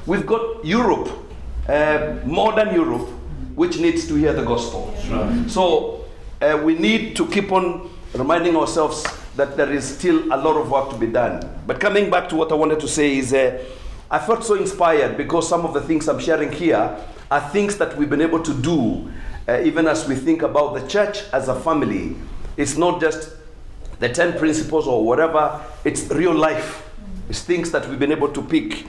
We've 0.06 0.26
got 0.26 0.64
Europe, 0.64 1.10
uh, 1.68 2.16
modern 2.24 2.74
Europe, 2.74 3.08
which 3.54 3.78
needs 3.78 4.06
to 4.08 4.14
hear 4.14 4.32
the 4.32 4.44
gospel. 4.44 4.94
Right. 5.10 5.50
So 5.50 6.06
uh, 6.40 6.60
we 6.62 6.74
need 6.74 7.16
to 7.16 7.26
keep 7.26 7.52
on 7.52 7.90
reminding 8.14 8.56
ourselves 8.56 9.06
that 9.36 9.56
there 9.56 9.72
is 9.72 9.96
still 9.96 10.24
a 10.32 10.36
lot 10.36 10.56
of 10.56 10.70
work 10.70 10.90
to 10.90 10.96
be 10.96 11.06
done. 11.06 11.40
But 11.66 11.80
coming 11.80 12.10
back 12.10 12.28
to 12.30 12.36
what 12.36 12.50
I 12.50 12.54
wanted 12.54 12.80
to 12.80 12.88
say 12.88 13.18
is 13.18 13.32
uh, 13.32 13.64
I 14.10 14.18
felt 14.18 14.44
so 14.44 14.54
inspired 14.54 15.16
because 15.16 15.48
some 15.48 15.64
of 15.64 15.72
the 15.72 15.80
things 15.80 16.08
I'm 16.08 16.18
sharing 16.18 16.50
here 16.50 16.98
are 17.30 17.50
things 17.50 17.76
that 17.78 17.96
we've 17.96 18.10
been 18.10 18.20
able 18.20 18.42
to 18.42 18.54
do 18.54 19.10
uh, 19.48 19.60
even 19.62 19.86
as 19.86 20.08
we 20.08 20.14
think 20.14 20.42
about 20.42 20.74
the 20.74 20.86
church 20.86 21.24
as 21.32 21.48
a 21.48 21.54
family. 21.58 22.16
It's 22.56 22.76
not 22.76 23.00
just 23.00 23.30
the 23.98 24.08
10 24.08 24.38
principles 24.38 24.86
or 24.86 25.04
whatever, 25.04 25.60
it's 25.84 26.08
real 26.10 26.34
life. 26.34 26.90
It's 27.28 27.42
things 27.42 27.70
that 27.72 27.88
we've 27.88 27.98
been 27.98 28.12
able 28.12 28.28
to 28.28 28.42
pick 28.42 28.86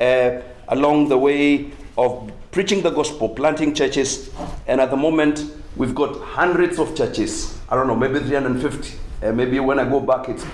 uh, 0.00 0.40
along 0.68 1.08
the 1.08 1.18
way 1.18 1.70
of 1.96 2.32
preaching 2.50 2.82
the 2.82 2.90
gospel, 2.90 3.28
planting 3.28 3.74
churches, 3.74 4.30
and 4.66 4.80
at 4.80 4.90
the 4.90 4.96
moment 4.96 5.44
we've 5.76 5.94
got 5.94 6.18
hundreds 6.20 6.78
of 6.78 6.96
churches. 6.96 7.58
I 7.68 7.74
don't 7.74 7.86
know, 7.86 7.96
maybe 7.96 8.18
350. 8.18 8.98
Uh, 9.22 9.32
maybe 9.32 9.60
when 9.60 9.78
I 9.78 9.88
go 9.88 10.00
back, 10.00 10.28
it's 10.28 10.44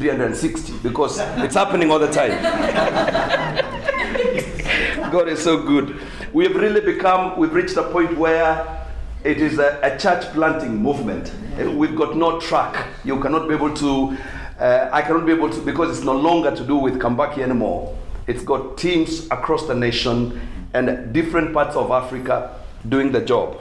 360 0.00 0.78
because 0.82 1.18
it's 1.44 1.54
happening 1.54 1.90
all 1.90 1.98
the 1.98 2.10
time. 2.10 2.30
God 5.12 5.28
is 5.28 5.44
so 5.44 5.62
good. 5.62 6.00
We 6.32 6.44
have 6.44 6.56
really 6.56 6.80
become, 6.80 7.38
we've 7.38 7.52
reached 7.52 7.76
a 7.76 7.82
point 7.82 8.16
where 8.16 8.86
it 9.24 9.42
is 9.42 9.58
a, 9.58 9.78
a 9.82 9.98
church 9.98 10.24
planting 10.32 10.74
movement. 10.76 11.34
We've 11.58 11.94
got 11.94 12.16
no 12.16 12.40
track. 12.40 12.86
You 13.04 13.20
cannot 13.20 13.46
be 13.46 13.54
able 13.54 13.74
to, 13.76 14.16
uh, 14.58 14.88
I 14.90 15.02
cannot 15.02 15.26
be 15.26 15.32
able 15.32 15.50
to, 15.50 15.60
because 15.60 15.98
it's 15.98 16.06
no 16.06 16.16
longer 16.16 16.56
to 16.56 16.64
do 16.64 16.76
with 16.76 16.98
Kambaki 16.98 17.38
anymore. 17.38 17.94
It's 18.26 18.42
got 18.42 18.78
teams 18.78 19.26
across 19.26 19.66
the 19.66 19.74
nation 19.74 20.40
and 20.72 21.12
different 21.12 21.52
parts 21.52 21.76
of 21.76 21.90
Africa 21.90 22.58
doing 22.88 23.12
the 23.12 23.20
job 23.20 23.58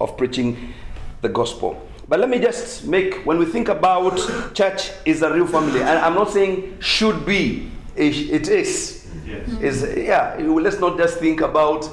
of 0.00 0.16
preaching 0.16 0.74
the 1.22 1.28
gospel. 1.28 1.85
But 2.08 2.20
let 2.20 2.30
me 2.30 2.38
just 2.38 2.86
make, 2.86 3.26
when 3.26 3.38
we 3.38 3.46
think 3.46 3.68
about 3.68 4.16
church 4.54 4.92
is 5.04 5.22
a 5.22 5.32
real 5.32 5.46
family, 5.46 5.80
and 5.80 5.98
I'm 5.98 6.14
not 6.14 6.30
saying 6.30 6.78
should 6.80 7.26
be, 7.26 7.70
it 7.96 8.14
it 8.30 8.48
is. 8.48 9.08
Yes. 9.26 9.48
Is 9.60 9.96
yeah. 9.96 10.36
Let's 10.38 10.78
not 10.78 10.98
just 10.98 11.18
think 11.18 11.40
about 11.40 11.86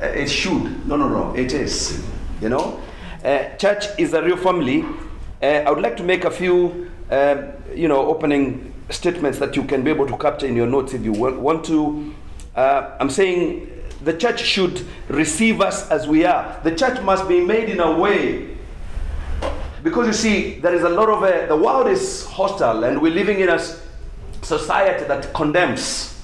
uh, 0.00 0.06
it 0.06 0.28
should. 0.28 0.86
No, 0.86 0.96
no, 0.96 1.08
no. 1.08 1.34
It 1.34 1.52
is. 1.52 2.04
You 2.40 2.48
know, 2.50 2.80
uh, 3.24 3.56
church 3.56 3.86
is 3.98 4.12
a 4.12 4.22
real 4.22 4.36
family. 4.36 4.84
Uh, 5.42 5.46
I 5.66 5.70
would 5.70 5.82
like 5.82 5.96
to 5.96 6.04
make 6.04 6.24
a 6.24 6.30
few, 6.30 6.90
um, 7.10 7.48
you 7.74 7.88
know, 7.88 8.06
opening 8.06 8.72
statements 8.90 9.38
that 9.38 9.56
you 9.56 9.64
can 9.64 9.82
be 9.82 9.90
able 9.90 10.06
to 10.06 10.16
capture 10.16 10.46
in 10.46 10.54
your 10.54 10.66
notes 10.66 10.94
if 10.94 11.02
you 11.02 11.12
want, 11.12 11.40
want 11.40 11.64
to. 11.64 12.14
Uh, 12.54 12.96
I'm 13.00 13.10
saying 13.10 13.68
the 14.04 14.12
church 14.12 14.44
should 14.44 14.86
receive 15.08 15.60
us 15.60 15.90
as 15.90 16.06
we 16.06 16.24
are. 16.24 16.60
The 16.62 16.74
church 16.74 17.00
must 17.02 17.26
be 17.26 17.40
made 17.40 17.68
in 17.68 17.80
a 17.80 17.98
way 17.98 18.55
because 19.86 20.08
you 20.08 20.12
see, 20.12 20.58
there 20.58 20.74
is 20.74 20.82
a 20.82 20.88
lot 20.88 21.08
of 21.08 21.22
uh, 21.22 21.46
the 21.46 21.56
world 21.56 21.86
is 21.86 22.26
hostile, 22.26 22.82
and 22.82 23.00
we're 23.00 23.14
living 23.14 23.38
in 23.38 23.48
a 23.48 23.60
society 24.42 25.04
that 25.04 25.32
condemns, 25.32 26.20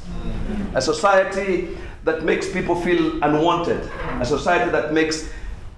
a 0.75 0.83
society 0.83 1.79
that 2.03 2.25
makes 2.25 2.51
people 2.53 2.75
feel 2.75 3.23
unwanted, 3.23 3.89
a 4.21 4.25
society 4.25 4.69
that 4.73 4.93
makes, 4.93 5.31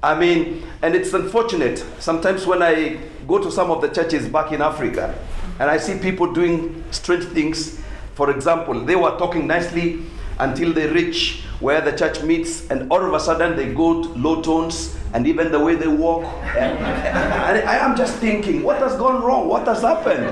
I 0.03 0.19
mean, 0.19 0.67
and 0.81 0.95
it's 0.95 1.13
unfortunate. 1.13 1.85
Sometimes 1.99 2.47
when 2.47 2.63
I 2.63 3.01
go 3.29 3.39
to 3.39 3.53
some 3.53 3.71
of 3.71 3.83
the 3.83 3.89
churches 3.89 4.31
back 4.31 4.51
in 4.53 4.63
Africa, 4.63 5.15
and 5.59 5.69
I 5.69 5.77
see 5.77 5.99
people 5.99 6.33
doing 6.33 6.83
strange 6.91 7.25
things. 7.27 7.83
For 8.15 8.31
example, 8.31 8.81
they 8.81 8.97
were 8.97 9.15
talking 9.19 9.47
nicely 9.47 10.07
until 10.39 10.73
they 10.73 10.89
reach 10.89 11.43
where 11.61 11.81
the 11.81 11.93
church 11.93 12.23
meets, 12.23 12.69
and 12.71 12.91
all 12.91 13.05
of 13.05 13.13
a 13.15 13.21
sudden 13.21 13.57
they 13.57 13.73
go 13.73 14.03
to 14.03 14.09
low 14.11 14.43
tones, 14.43 14.97
and 15.13 15.27
even 15.27 15.53
the 15.53 15.61
way 15.61 15.75
they 15.75 15.89
walk. 15.89 16.25
And 16.55 17.69
I 17.69 17.77
am 17.77 17.97
just 17.97 18.17
thinking, 18.17 18.63
what 18.63 18.79
has 18.79 18.97
gone 18.97 19.23
wrong? 19.23 19.49
What 19.49 19.67
has 19.67 19.83
happened? 19.83 20.27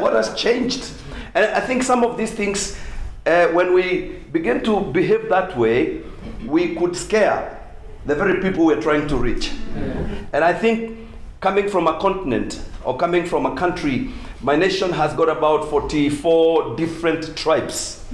What 0.00 0.14
has 0.14 0.34
changed? 0.34 0.90
And 1.34 1.44
I 1.46 1.60
think 1.60 1.82
some 1.82 2.04
of 2.04 2.16
these 2.16 2.32
things, 2.32 2.78
uh, 3.26 3.48
when 3.48 3.74
we 3.74 4.20
begin 4.32 4.62
to 4.64 4.80
behave 4.80 5.28
that 5.28 5.56
way, 5.58 6.02
we 6.46 6.74
could 6.76 6.96
scare 6.96 7.58
the 8.06 8.14
very 8.14 8.40
people 8.40 8.66
we're 8.66 8.80
trying 8.80 9.06
to 9.08 9.16
reach. 9.16 9.52
And 10.32 10.42
I 10.44 10.52
think 10.52 10.98
coming 11.40 11.68
from 11.68 11.86
a 11.86 11.98
continent 11.98 12.60
or 12.84 12.96
coming 12.96 13.26
from 13.26 13.46
a 13.46 13.54
country, 13.56 14.10
my 14.40 14.56
nation 14.56 14.90
has 14.92 15.12
got 15.14 15.28
about 15.28 15.68
44 15.70 16.76
different 16.76 17.36
tribes. 17.36 18.04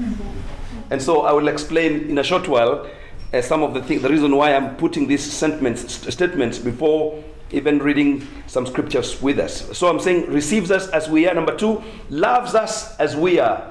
And 0.91 1.03
so 1.03 1.23
I 1.23 1.33
will 1.33 1.49
explain 1.49 2.09
in 2.09 2.19
a 2.19 2.23
short 2.23 2.49
while 2.49 2.89
uh, 3.33 3.43
some 3.43 3.63
of 3.63 3.75
the 3.75 3.83
things, 3.83 4.03
the 4.03 4.09
reason 4.09 4.35
why 4.35 4.55
I'm 4.55 4.77
putting 4.77 5.07
these 5.07 5.23
sentiments, 5.23 5.95
st- 5.95 6.13
statements 6.13 6.59
before 6.59 7.23
even 7.51 7.79
reading 7.79 8.27
some 8.47 8.67
scriptures 8.67 9.21
with 9.23 9.39
us. 9.39 9.77
So 9.77 9.89
I'm 9.89 10.01
saying 10.01 10.31
receives 10.31 10.71
us 10.71 10.89
as 10.89 11.09
we 11.09 11.27
are. 11.27 11.35
Number 11.35 11.57
two, 11.57 11.83
loves 12.11 12.55
us 12.55 12.97
as 12.99 13.17
we 13.17 13.39
are. 13.39 13.71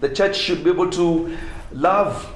The 0.00 0.08
church 0.08 0.36
should 0.36 0.64
be 0.64 0.70
able 0.70 0.90
to 0.90 1.36
love. 1.72 2.34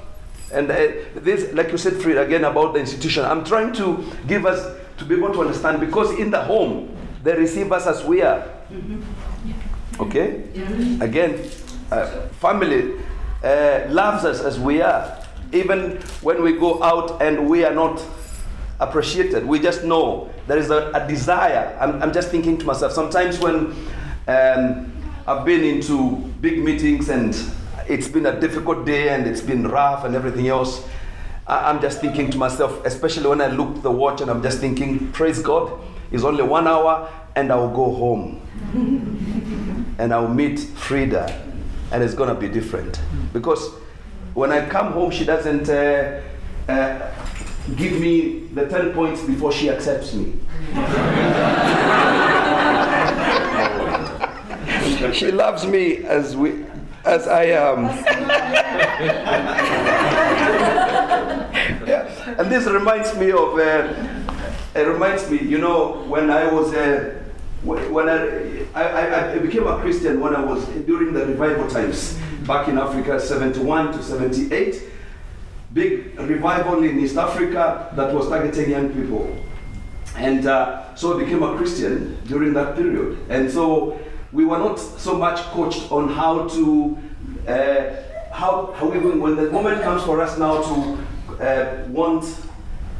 And 0.51 0.69
uh, 0.69 0.91
this, 1.15 1.51
like 1.53 1.71
you 1.71 1.77
said, 1.77 1.93
Fred, 1.93 2.17
again 2.17 2.43
about 2.43 2.73
the 2.73 2.79
institution, 2.79 3.25
I'm 3.25 3.43
trying 3.43 3.73
to 3.73 4.03
give 4.27 4.45
us 4.45 4.79
to 4.97 5.05
be 5.05 5.15
able 5.15 5.33
to 5.33 5.41
understand 5.41 5.79
because 5.79 6.17
in 6.19 6.29
the 6.29 6.41
home, 6.41 6.95
they 7.23 7.33
receive 7.33 7.71
us 7.71 7.87
as 7.87 8.03
we 8.03 8.21
are. 8.21 8.47
Okay? 9.99 10.43
Again, 11.01 11.49
uh, 11.91 12.27
family 12.39 12.99
uh, 13.43 13.85
loves 13.89 14.25
us 14.25 14.41
as 14.41 14.59
we 14.59 14.81
are. 14.81 15.17
Even 15.51 15.97
when 16.21 16.41
we 16.41 16.53
go 16.53 16.81
out 16.83 17.21
and 17.21 17.47
we 17.49 17.63
are 17.63 17.73
not 17.73 18.01
appreciated, 18.79 19.45
we 19.45 19.59
just 19.59 19.83
know 19.83 20.29
there 20.47 20.57
is 20.57 20.69
a, 20.71 20.91
a 20.93 21.07
desire. 21.07 21.77
I'm, 21.79 22.01
I'm 22.01 22.13
just 22.13 22.29
thinking 22.29 22.57
to 22.57 22.65
myself, 22.65 22.91
sometimes 22.93 23.39
when 23.39 23.75
um, 24.27 24.91
I've 25.27 25.45
been 25.45 25.63
into 25.63 26.15
big 26.41 26.59
meetings 26.63 27.09
and 27.09 27.35
it's 27.87 28.07
been 28.07 28.25
a 28.25 28.39
difficult 28.39 28.85
day 28.85 29.09
and 29.09 29.27
it's 29.27 29.41
been 29.41 29.67
rough 29.67 30.05
and 30.05 30.15
everything 30.15 30.47
else, 30.47 30.85
I- 31.47 31.69
I'm 31.69 31.81
just 31.81 32.01
thinking 32.01 32.31
to 32.31 32.37
myself, 32.37 32.83
especially 32.85 33.27
when 33.27 33.41
I 33.41 33.47
look 33.47 33.81
the 33.81 33.91
watch 33.91 34.21
and 34.21 34.31
I'm 34.31 34.41
just 34.41 34.59
thinking, 34.59 35.11
praise 35.11 35.39
God, 35.39 35.71
it's 36.11 36.23
only 36.23 36.43
one 36.43 36.67
hour 36.67 37.09
and 37.35 37.51
I'll 37.51 37.73
go 37.73 37.93
home 37.93 38.41
and 39.99 40.13
I'll 40.13 40.27
meet 40.27 40.59
Frida, 40.59 41.52
and 41.93 42.03
it's 42.03 42.15
gonna 42.15 42.35
be 42.35 42.49
different. 42.49 42.99
Because 43.31 43.69
when 44.33 44.51
I 44.51 44.67
come 44.67 44.91
home, 44.93 45.11
she 45.11 45.23
doesn't 45.23 45.69
uh, 45.69 46.21
uh, 46.67 47.11
give 47.77 48.01
me 48.01 48.47
the 48.47 48.67
10 48.67 48.93
points 48.93 49.21
before 49.21 49.51
she 49.51 49.69
accepts 49.69 50.11
me. 50.13 50.33
she 55.13 55.31
loves 55.31 55.67
me 55.67 55.97
as 55.97 56.35
we 56.35 56.65
as 57.05 57.27
I 57.27 57.43
am. 57.43 57.83
yeah. 61.85 62.35
And 62.39 62.49
this 62.51 62.65
reminds 62.65 63.15
me 63.17 63.31
of 63.31 63.59
uh, 63.59 63.93
it 64.73 64.87
reminds 64.87 65.29
me, 65.29 65.37
you 65.39 65.59
know, 65.59 66.03
when 66.07 66.31
I 66.31 66.51
was 66.51 66.73
uh, 66.73 66.73
wh- 66.73 67.22
when 67.63 68.09
I, 68.09 68.65
I, 68.75 69.35
I- 69.35 69.39
became 69.39 69.67
a 69.67 69.77
Christian 69.79 70.19
when 70.19 70.35
I 70.35 70.43
was 70.43 70.65
during 70.85 71.13
the 71.13 71.25
revival 71.25 71.69
times 71.69 72.17
back 72.45 72.67
in 72.67 72.77
Africa, 72.77 73.19
71 73.19 73.93
to 73.93 74.03
78. 74.03 74.83
Big 75.73 76.19
revival 76.19 76.83
in 76.83 76.99
East 76.99 77.17
Africa 77.17 77.91
that 77.95 78.13
was 78.13 78.27
targeting 78.29 78.69
young 78.69 78.89
people. 78.93 79.35
And 80.17 80.45
uh, 80.45 80.93
so 80.95 81.15
I 81.19 81.23
became 81.23 81.41
a 81.41 81.55
Christian 81.57 82.19
during 82.27 82.53
that 82.53 82.75
period. 82.75 83.17
And 83.29 83.49
so 83.49 83.99
we 84.31 84.45
were 84.45 84.59
not 84.59 84.75
so 84.79 85.17
much 85.17 85.39
coached 85.51 85.91
on 85.91 86.09
how 86.09 86.47
to, 86.49 86.97
uh, 87.47 87.83
how, 88.31 88.73
how 88.77 88.87
we, 88.87 88.99
when 88.99 89.35
the 89.35 89.49
moment 89.49 89.81
comes 89.81 90.03
for 90.03 90.21
us 90.21 90.37
now 90.37 90.61
to 90.61 91.43
uh, 91.43 91.87
want 91.89 92.23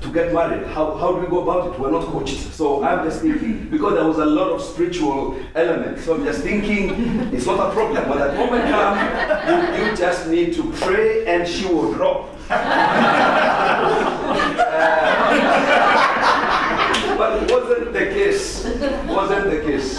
to 0.03 0.11
get 0.11 0.33
married, 0.33 0.67
how, 0.67 0.97
how 0.97 1.13
do 1.13 1.19
we 1.21 1.27
go 1.27 1.43
about 1.49 1.73
it? 1.73 1.79
We're 1.79 1.91
not 1.91 2.05
coached. 2.07 2.51
So 2.53 2.83
I'm 2.83 3.05
just 3.05 3.21
thinking, 3.21 3.69
because 3.69 3.93
there 3.93 4.03
was 4.05 4.17
a 4.17 4.25
lot 4.25 4.49
of 4.51 4.61
spiritual 4.61 5.39
elements, 5.55 6.03
so 6.03 6.15
I'm 6.15 6.25
just 6.25 6.41
thinking 6.41 6.89
it's 7.33 7.45
not 7.45 7.69
a 7.69 7.73
problem. 7.73 8.09
When 8.09 8.19
that 8.19 8.35
moment 8.37 8.69
comes, 8.69 9.79
you, 9.79 9.85
you 9.85 9.95
just 9.95 10.27
need 10.27 10.53
to 10.55 10.71
pray 10.73 11.25
and 11.25 11.47
she 11.47 11.65
will 11.67 11.93
drop. 11.93 12.29
But 17.17 17.43
it 17.43 17.51
wasn't 17.51 17.93
the 17.93 18.05
case. 18.07 18.63
Wasn't 19.07 19.49
the 19.51 19.59
case. 19.61 19.97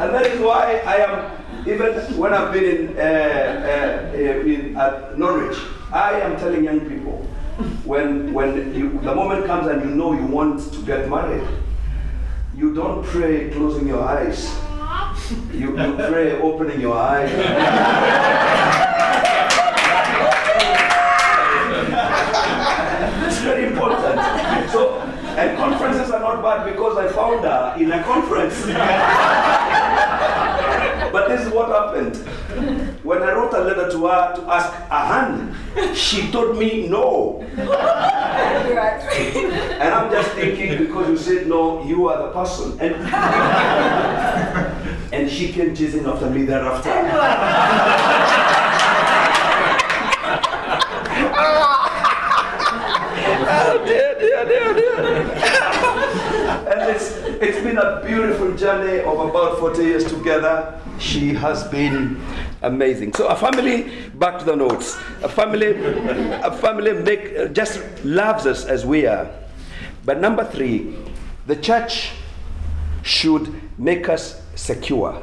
and 0.00 0.14
that 0.14 0.26
is 0.26 0.40
why 0.40 0.82
I 0.86 0.96
am, 0.96 1.30
even 1.68 1.92
when 2.18 2.32
I've 2.32 2.52
been 2.52 2.64
in, 2.64 2.98
uh, 2.98 3.02
uh, 3.02 4.16
in 4.16 4.76
at 4.76 5.18
Norwich, 5.18 5.58
I 5.92 6.20
am 6.20 6.36
telling 6.36 6.64
young 6.64 6.80
people, 6.80 7.22
when, 7.84 8.32
when 8.34 8.74
you, 8.74 8.90
the 9.00 9.14
moment 9.14 9.46
comes 9.46 9.66
and 9.68 9.88
you 9.88 9.94
know 9.96 10.12
you 10.12 10.26
want 10.26 10.72
to 10.72 10.82
get 10.82 11.08
married, 11.08 11.46
you 12.54 12.74
don't 12.74 13.04
pray 13.04 13.50
closing 13.50 13.88
your 13.88 14.02
eyes. 14.02 14.54
You, 15.52 15.78
you 15.78 15.94
pray 15.96 16.32
opening 16.40 16.80
your 16.80 16.96
eyes. 16.96 17.30
It's 23.26 23.38
very 23.38 23.66
important. 23.68 24.20
So, 24.70 25.00
and 25.38 25.56
conferences 25.56 26.10
are 26.10 26.20
not 26.20 26.42
bad 26.42 26.64
because 26.70 26.96
I 26.98 27.08
found 27.12 27.44
her 27.44 27.74
in 27.78 27.92
a 27.92 28.02
conference. 28.02 28.60
but 31.12 31.28
this 31.28 31.46
is 31.46 31.52
what 31.52 31.68
happened. 31.68 32.87
When 33.08 33.22
I 33.22 33.32
wrote 33.32 33.54
a 33.54 33.60
letter 33.60 33.90
to 33.90 34.06
her 34.06 34.34
to 34.36 34.42
ask 34.52 34.70
a 34.90 35.00
hand, 35.00 35.56
she 35.96 36.30
told 36.30 36.58
me 36.58 36.88
no. 36.88 37.40
And 37.40 37.70
I'm 39.94 40.10
just 40.10 40.32
thinking 40.32 40.76
because 40.76 41.08
you 41.08 41.16
said 41.16 41.46
no, 41.46 41.82
you 41.86 42.06
are 42.10 42.24
the 42.24 42.28
person. 42.32 42.78
And, 42.78 42.94
and 45.14 45.30
she 45.30 45.50
came 45.50 45.74
chasing 45.74 46.04
after 46.04 46.28
me 46.28 46.44
thereafter. 46.44 46.90
Oh 53.50 53.82
dear, 53.86 54.14
dear, 54.20 54.44
dear, 54.44 54.74
dear. 54.74 55.00
and 56.68 56.80
it's, 56.94 57.12
it's 57.40 57.62
been 57.62 57.78
a 57.78 58.02
beautiful 58.04 58.54
journey 58.54 59.00
of 59.00 59.18
about 59.18 59.58
40 59.60 59.82
years 59.82 60.04
together. 60.04 60.78
She 60.98 61.32
has 61.32 61.64
been 61.68 62.20
amazing. 62.62 63.12
So 63.14 63.28
a 63.28 63.36
family, 63.36 63.90
back 64.14 64.38
to 64.40 64.44
the 64.44 64.56
notes. 64.56 64.96
A 65.22 65.28
family, 65.28 65.68
a 66.42 66.52
family 66.52 66.92
make, 66.92 67.52
just 67.52 67.80
loves 68.04 68.46
us 68.46 68.64
as 68.64 68.84
we 68.84 69.06
are. 69.06 69.30
But 70.04 70.20
number 70.20 70.44
three, 70.44 70.96
the 71.46 71.56
church 71.56 72.10
should 73.02 73.52
make 73.78 74.08
us 74.08 74.42
secure. 74.54 75.22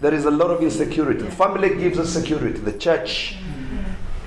There 0.00 0.12
is 0.12 0.24
a 0.26 0.30
lot 0.30 0.50
of 0.50 0.62
insecurity. 0.62 1.22
The 1.22 1.30
family 1.30 1.70
gives 1.76 1.98
us 1.98 2.12
security. 2.12 2.58
The 2.58 2.78
church 2.78 3.36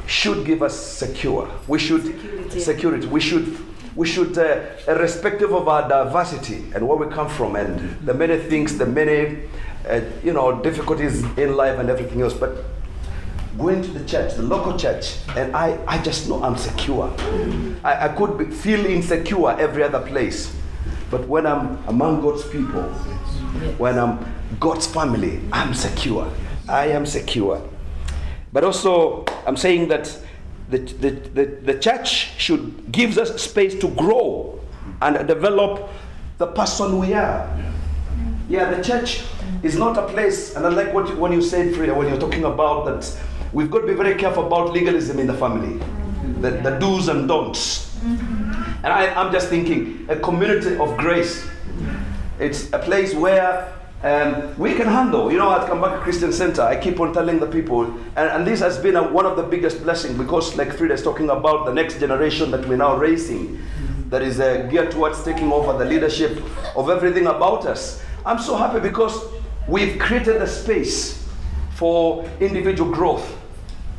should 0.08 0.46
give 0.46 0.64
us 0.64 0.80
secure. 0.80 1.50
We 1.68 1.80
should 1.80 2.04
Security. 2.06 2.60
security. 2.60 3.08
We 3.08 3.20
should 3.20 3.58
we 3.98 4.06
should, 4.06 4.38
uh, 4.38 4.62
irrespective 4.88 5.52
of 5.54 5.68
our 5.68 5.90
diversity 5.90 6.64
and 6.76 6.88
where 6.88 6.96
we 6.98 7.08
come 7.12 7.28
from 7.28 7.56
and 7.56 7.98
the 8.06 8.14
many 8.14 8.38
things, 8.38 8.78
the 8.78 8.86
many, 8.86 9.40
you 10.24 10.34
know, 10.34 10.62
difficulties 10.62 11.24
in 11.38 11.56
life 11.56 11.80
and 11.80 11.90
everything 11.90 12.22
else, 12.22 12.34
but 12.34 12.64
going 13.58 13.82
to 13.82 13.90
the 13.90 14.06
church, 14.06 14.36
the 14.36 14.44
local 14.44 14.78
church, 14.78 15.18
and 15.36 15.56
I, 15.56 15.80
I 15.88 16.02
just 16.04 16.30
know 16.30 16.44
I'm 16.44 16.58
secure. 16.58 17.12
I, 17.84 18.06
I 18.06 18.08
could 18.10 18.38
be, 18.38 18.46
feel 18.46 18.86
insecure 18.86 19.52
every 19.60 19.84
other 19.84 20.00
place. 20.02 20.56
But 21.10 21.28
when 21.28 21.48
I'm 21.48 21.84
among 21.88 22.22
God's 22.22 22.48
people, 22.48 22.84
when 23.78 23.98
I'm 23.98 24.20
God's 24.60 24.86
family, 24.86 25.42
I'm 25.52 25.74
secure. 25.74 26.32
I 26.68 26.88
am 26.88 27.06
secure. 27.06 27.68
But 28.54 28.64
also, 28.64 29.26
I'm 29.46 29.58
saying 29.58 29.88
that 29.90 30.18
the, 30.70 30.80
the, 30.80 31.10
the, 31.12 31.46
the 31.46 31.80
church 31.80 32.32
should 32.38 32.92
gives 32.92 33.18
us 33.18 33.42
space 33.42 33.76
to 33.80 33.88
grow 33.90 34.60
and 35.02 35.28
develop 35.28 35.90
the 36.38 36.48
person 36.48 37.00
we 37.00 37.14
are. 37.14 37.48
Yeah, 38.50 38.74
the 38.74 38.82
church 38.82 39.24
is 39.62 39.78
not 39.78 39.98
a 39.98 40.08
place, 40.08 40.56
and 40.56 40.66
I 40.66 40.70
like 40.70 40.94
what 40.94 41.10
you, 41.10 41.18
when 41.18 41.34
you 41.34 41.42
said, 41.42 41.76
Freya, 41.76 41.94
when 41.94 42.08
you're 42.08 42.20
talking 42.20 42.46
about 42.46 42.86
that, 42.86 43.20
we've 43.52 43.70
got 43.70 43.80
to 43.80 43.88
be 43.88 43.94
very 43.94 44.16
careful 44.16 44.48
about 44.48 44.72
legalism 44.72 45.20
in 45.20 45.28
the 45.28 45.34
family, 45.34 45.80
the, 46.40 46.52
the 46.52 46.78
do's 46.80 47.10
and 47.10 47.28
don'ts. 47.28 47.94
And 48.04 48.88
I, 48.88 49.14
I'm 49.16 49.34
just 49.34 49.50
thinking, 49.50 50.06
a 50.08 50.16
community 50.16 50.78
of 50.78 50.96
grace. 50.98 51.46
It's 52.40 52.72
a 52.72 52.80
place 52.80 53.14
where 53.14 53.74
um, 54.04 54.58
we 54.58 54.76
can 54.76 54.88
handle. 54.88 55.30
You 55.30 55.40
know, 55.40 55.52
at 55.52 55.68
Kambaka 55.68 56.00
Christian 56.02 56.32
Center, 56.32 56.62
I 56.62 56.80
keep 56.80 57.02
on 57.02 57.12
telling 57.14 57.40
the 57.40 57.48
people, 57.48 57.84
and, 57.84 58.30
and 58.30 58.48
this 58.48 58.62
has 58.62 58.78
been 58.78 58.96
a, 58.96 59.04
one 59.04 59.26
of 59.26 59.36
the 59.36 59.44
biggest 59.44 59.84
blessings 59.84 60.18
because, 60.18 60.56
like 60.56 60.72
Frida 60.72 60.94
is 60.94 61.04
talking 61.04 61.30
about, 61.30 61.66
the 61.66 61.74
next 61.74 62.00
generation 62.00 62.52
that 62.52 62.66
we're 62.66 62.78
now 62.78 62.96
raising, 62.96 63.62
that 64.08 64.22
is 64.22 64.40
uh, 64.40 64.68
geared 64.72 64.92
towards 64.92 65.22
taking 65.24 65.52
over 65.52 65.78
the 65.78 65.84
leadership 65.84 66.42
of 66.78 66.90
everything 66.90 67.28
about 67.28 67.66
us. 67.66 68.02
I'm 68.26 68.40
so 68.40 68.56
happy 68.56 68.80
because 68.80 69.20
we've 69.68 70.00
created 70.00 70.42
a 70.42 70.48
space 70.48 71.28
for 71.76 72.30
individual 72.40 72.92
growth. 72.92 73.38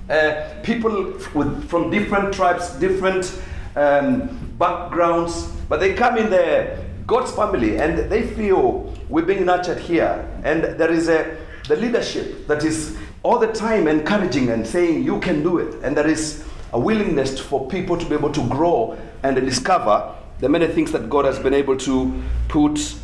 Uh, 0.08 0.54
people 0.62 1.12
with, 1.34 1.68
from 1.68 1.90
different 1.90 2.34
tribes, 2.34 2.70
different 2.76 3.40
um, 3.76 4.54
backgrounds, 4.58 5.48
but 5.68 5.80
they 5.80 5.94
come 5.94 6.16
in 6.18 6.30
the 6.30 6.78
God's 7.06 7.30
family 7.32 7.78
and 7.78 8.10
they 8.10 8.26
feel 8.26 8.94
we're 9.08 9.24
being 9.24 9.44
nurtured 9.44 9.78
here. 9.78 10.28
And 10.44 10.64
there 10.64 10.90
is 10.90 11.08
a 11.08 11.36
the 11.68 11.76
leadership 11.76 12.46
that 12.46 12.64
is 12.64 12.96
all 13.22 13.38
the 13.38 13.52
time 13.52 13.86
encouraging 13.88 14.48
and 14.48 14.66
saying 14.66 15.04
you 15.04 15.20
can 15.20 15.42
do 15.42 15.58
it. 15.58 15.74
And 15.82 15.96
there 15.96 16.06
is 16.06 16.44
a 16.72 16.80
willingness 16.80 17.38
for 17.38 17.68
people 17.68 17.96
to 17.96 18.06
be 18.06 18.14
able 18.14 18.32
to 18.32 18.48
grow 18.48 18.98
and 19.22 19.36
discover 19.36 20.14
the 20.40 20.48
many 20.48 20.66
things 20.66 20.92
that 20.92 21.10
God 21.10 21.24
has 21.26 21.38
been 21.38 21.54
able 21.54 21.76
to 21.78 22.22
put 22.48 22.94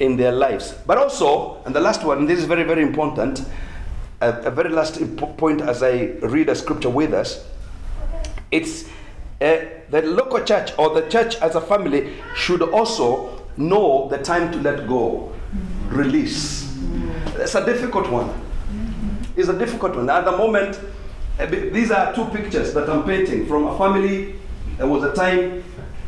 in 0.00 0.16
their 0.16 0.32
lives. 0.32 0.74
But 0.86 0.98
also, 0.98 1.62
and 1.64 1.74
the 1.74 1.80
last 1.80 2.04
one, 2.04 2.26
this 2.26 2.38
is 2.38 2.44
very, 2.44 2.64
very 2.64 2.82
important, 2.82 3.44
a, 4.20 4.32
a 4.42 4.50
very 4.50 4.70
last 4.70 5.00
point 5.36 5.60
as 5.60 5.82
I 5.82 6.12
read 6.22 6.48
a 6.48 6.54
scripture 6.54 6.90
with 6.90 7.12
us, 7.14 7.46
it's 8.50 8.84
uh, 9.40 9.58
the 9.90 10.02
local 10.02 10.42
church 10.44 10.72
or 10.78 10.94
the 10.94 11.08
church 11.08 11.36
as 11.36 11.54
a 11.54 11.60
family 11.60 12.14
should 12.34 12.62
also 12.62 13.46
know 13.56 14.08
the 14.08 14.18
time 14.18 14.50
to 14.52 14.58
let 14.58 14.88
go, 14.88 15.32
release. 15.88 16.76
It's 17.36 17.54
a 17.54 17.64
difficult 17.64 18.10
one. 18.10 18.28
It's 19.36 19.48
a 19.48 19.56
difficult 19.56 19.94
one. 19.94 20.10
At 20.10 20.24
the 20.24 20.32
moment, 20.32 20.80
uh, 21.38 21.46
these 21.46 21.92
are 21.92 22.12
two 22.14 22.24
pictures 22.26 22.74
that 22.74 22.88
I'm 22.90 23.04
painting 23.04 23.46
from 23.46 23.66
a 23.66 23.78
family. 23.78 24.34
There 24.76 24.86
was 24.86 25.04
a 25.04 25.14
time 25.14 25.62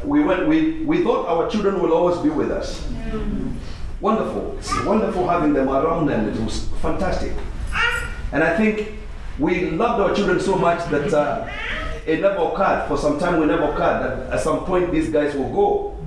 we 0.05 0.25
went. 0.25 0.49
We 0.49 0.83
we 0.85 1.05
thought 1.05 1.27
our 1.27 1.49
children 1.49 1.81
will 1.81 1.93
always 1.93 2.19
be 2.19 2.31
with 2.31 2.51
us. 2.51 2.85
Wonderful. 4.01 4.57
It's 4.59 4.85
wonderful 4.85 5.29
having 5.29 5.53
them 5.53 5.69
around, 5.69 6.09
and 6.09 6.35
it 6.35 6.43
was 6.43 6.69
fantastic. 6.81 7.33
And 8.33 8.43
I 8.43 8.57
think 8.57 8.95
we 9.39 9.71
loved 9.71 10.01
our 10.01 10.15
children 10.15 10.41
so 10.41 10.57
much 10.57 10.89
that 10.91 11.13
uh, 11.13 11.49
it 12.07 12.21
never 12.21 12.39
occurred. 12.39 12.87
For 12.89 12.97
some 12.97 13.19
time, 13.19 13.41
we 13.41 13.47
never 13.47 13.65
occurred 13.65 14.01
that 14.03 14.33
at 14.33 14.41
some 14.41 14.65
point 14.65 14.91
these 14.91 15.11
guys 15.11 15.35
will 15.35 15.53
go. 15.53 15.99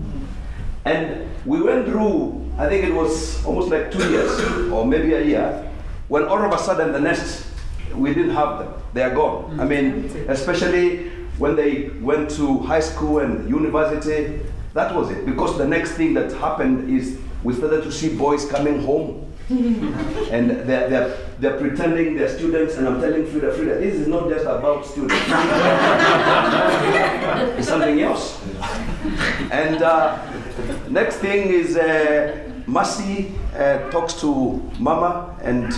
And 0.86 1.30
we 1.46 1.62
went 1.62 1.86
through, 1.86 2.52
I 2.58 2.68
think 2.68 2.84
it 2.86 2.94
was 2.94 3.44
almost 3.46 3.70
like 3.70 3.92
two 3.92 4.10
years 4.10 4.32
or 4.72 4.86
maybe 4.86 5.14
a 5.14 5.24
year, 5.24 5.72
when 6.08 6.26
all 6.26 6.42
of 6.44 6.52
a 6.52 6.58
sudden 6.58 6.92
the 6.92 7.00
next, 7.00 7.48
we 7.96 8.14
didn't 8.14 8.32
have 8.32 8.60
them. 8.60 8.74
They 8.94 9.04
are 9.04 9.14
gone. 9.14 9.60
I 9.60 9.66
mean, 9.66 10.06
especially 10.28 11.10
when 11.38 11.56
they 11.56 11.90
went 12.02 12.30
to 12.32 12.60
high 12.60 12.80
school 12.80 13.20
and 13.20 13.50
university, 13.50 14.40
that 14.74 14.96
was 14.96 15.10
it. 15.12 15.26
Because 15.26 15.58
the 15.58 15.68
next 15.68 15.92
thing 15.92 16.14
that 16.16 16.32
happened 16.34 16.90
is 16.90 17.20
we 17.44 17.54
started 17.54 17.84
to 17.84 17.92
see 17.92 18.16
boys 18.16 18.46
coming 18.46 18.82
home. 18.82 19.30
and 19.50 20.52
they're, 20.52 20.90
they're, 20.90 21.18
they're 21.40 21.60
pretending 21.60 22.16
they're 22.16 22.30
students, 22.30 22.76
and 22.76 22.88
I'm 22.88 23.02
telling 23.02 23.26
Frida, 23.26 23.54
Frida, 23.54 23.80
this 23.80 23.96
is 23.96 24.08
not 24.08 24.30
just 24.30 24.46
about 24.46 24.86
students. 24.86 25.16
it's 27.58 27.68
something 27.68 28.02
else. 28.02 28.42
And 29.52 29.84
uh, 29.84 30.18
next 30.90 31.18
thing 31.18 31.50
is 31.50 31.76
uh, 31.76 32.50
Mercy 32.68 33.34
uh, 33.54 33.90
talks 33.92 34.14
to 34.22 34.62
Mama, 34.80 35.38
and 35.42 35.74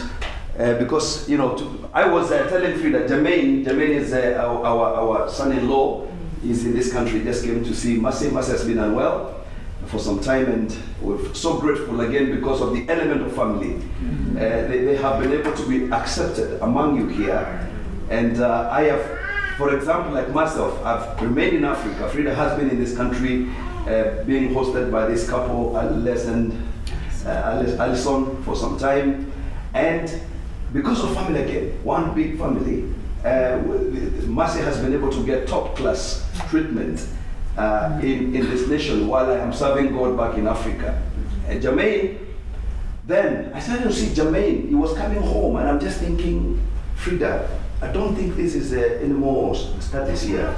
uh, 0.60 0.76
because 0.76 1.28
you 1.28 1.38
know, 1.38 1.58
to, 1.58 1.90
I 1.92 2.08
was 2.08 2.32
uh, 2.32 2.48
telling 2.48 2.78
Frida, 2.78 3.10
Jermaine, 3.10 3.66
Jermaine 3.66 3.96
is 3.96 4.14
uh, 4.14 4.38
our, 4.40 4.64
our, 4.64 4.94
our 4.94 5.30
son-in-law. 5.30 6.08
He's 6.44 6.66
in 6.66 6.76
this 6.76 6.94
country. 6.94 7.24
Just 7.24 7.44
came 7.44 7.64
to 7.64 7.74
see 7.74 7.98
Mercy. 7.98 8.30
Mercy 8.30 8.52
has 8.52 8.64
been 8.64 8.78
unwell 8.78 9.45
for 9.88 10.00
some 10.00 10.20
time, 10.20 10.46
and 10.46 10.78
we're 11.02 11.34
so 11.34 11.60
grateful 11.60 12.02
again 12.02 12.36
because 12.36 12.62
of 12.62 12.74
the 12.74 12.88
element 12.90 13.22
of 13.22 13.36
family. 13.36 13.76
Uh, 14.36 14.68
they, 14.68 14.84
they, 14.84 14.96
have 14.96 15.22
been 15.22 15.32
able 15.32 15.54
to 15.54 15.68
be 15.68 15.92
accepted 15.94 16.62
among 16.62 16.98
you 16.98 17.08
here, 17.08 17.70
and 18.10 18.40
uh, 18.42 18.70
I 18.72 18.84
have. 18.84 19.20
For 19.58 19.74
example, 19.74 20.12
like 20.12 20.30
myself, 20.32 20.84
I've 20.84 21.22
remained 21.22 21.56
in 21.56 21.64
Africa. 21.64 22.10
Frida 22.10 22.36
has 22.36 22.60
been 22.60 22.70
in 22.70 22.78
this 22.78 22.94
country, 22.98 23.50
uh, 23.88 24.22
being 24.26 24.54
hosted 24.54 24.92
by 24.92 25.06
this 25.06 25.30
couple, 25.30 25.78
Alice 25.78 26.26
and 26.26 26.52
uh, 27.26 27.64
Alison, 27.80 28.44
for 28.44 28.54
some 28.54 28.78
time. 28.78 29.32
And 29.74 30.12
because 30.74 31.02
of 31.02 31.14
family 31.14 31.42
again, 31.42 31.84
one 31.86 32.14
big 32.14 32.38
family, 32.38 32.94
uh, 33.24 33.58
Mercy 34.28 34.60
has 34.60 34.78
been 34.80 34.94
able 34.94 35.10
to 35.10 35.26
get 35.26 35.48
top 35.48 35.76
class 35.78 36.30
treatment 36.50 37.08
uh, 37.58 38.00
in, 38.02 38.36
in 38.36 38.50
this 38.50 38.68
nation 38.68 39.08
while 39.08 39.30
I 39.30 39.38
am 39.38 39.54
serving 39.54 39.94
God 39.94 40.18
back 40.18 40.38
in 40.38 40.48
Africa. 40.48 41.02
And 41.48 41.62
Jermaine, 41.62 42.20
then 43.06 43.54
I 43.54 43.60
started 43.60 43.84
to 43.84 43.94
see 43.94 44.08
Jermaine. 44.08 44.68
He 44.68 44.76
was 44.76 44.94
coming 44.94 45.22
home, 45.22 45.58
and 45.58 45.70
I'm 45.70 45.80
just 45.80 46.00
thinking, 46.00 46.60
Frida, 46.96 47.48
I 47.82 47.92
don't 47.92 48.16
think 48.16 48.36
this 48.36 48.56
is 48.56 48.74
uh, 48.74 49.00
any 49.02 49.14
more 49.14 49.56
studies 49.56 50.24
here. 50.24 50.54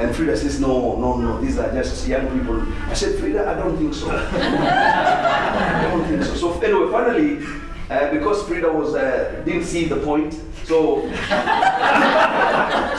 and 0.00 0.14
Frida 0.16 0.36
says, 0.36 0.58
no, 0.58 0.96
no, 0.96 1.16
no, 1.16 1.40
these 1.40 1.58
are 1.58 1.70
just 1.72 2.08
young 2.08 2.26
people. 2.38 2.62
I 2.88 2.94
said, 2.94 3.18
Frida, 3.18 3.46
I 3.48 3.54
don't 3.54 3.76
think 3.76 3.92
so. 3.92 4.08
I 4.10 5.88
don't 5.90 6.06
think 6.06 6.22
so. 6.24 6.34
So 6.34 6.60
anyway, 6.60 6.90
finally, 6.90 7.44
uh, 7.90 8.10
because 8.10 8.42
Frida 8.46 8.72
was 8.72 8.94
uh, 8.94 9.42
didn't 9.44 9.64
see 9.64 9.84
the 9.84 9.96
point, 9.96 10.32
so 10.64 11.02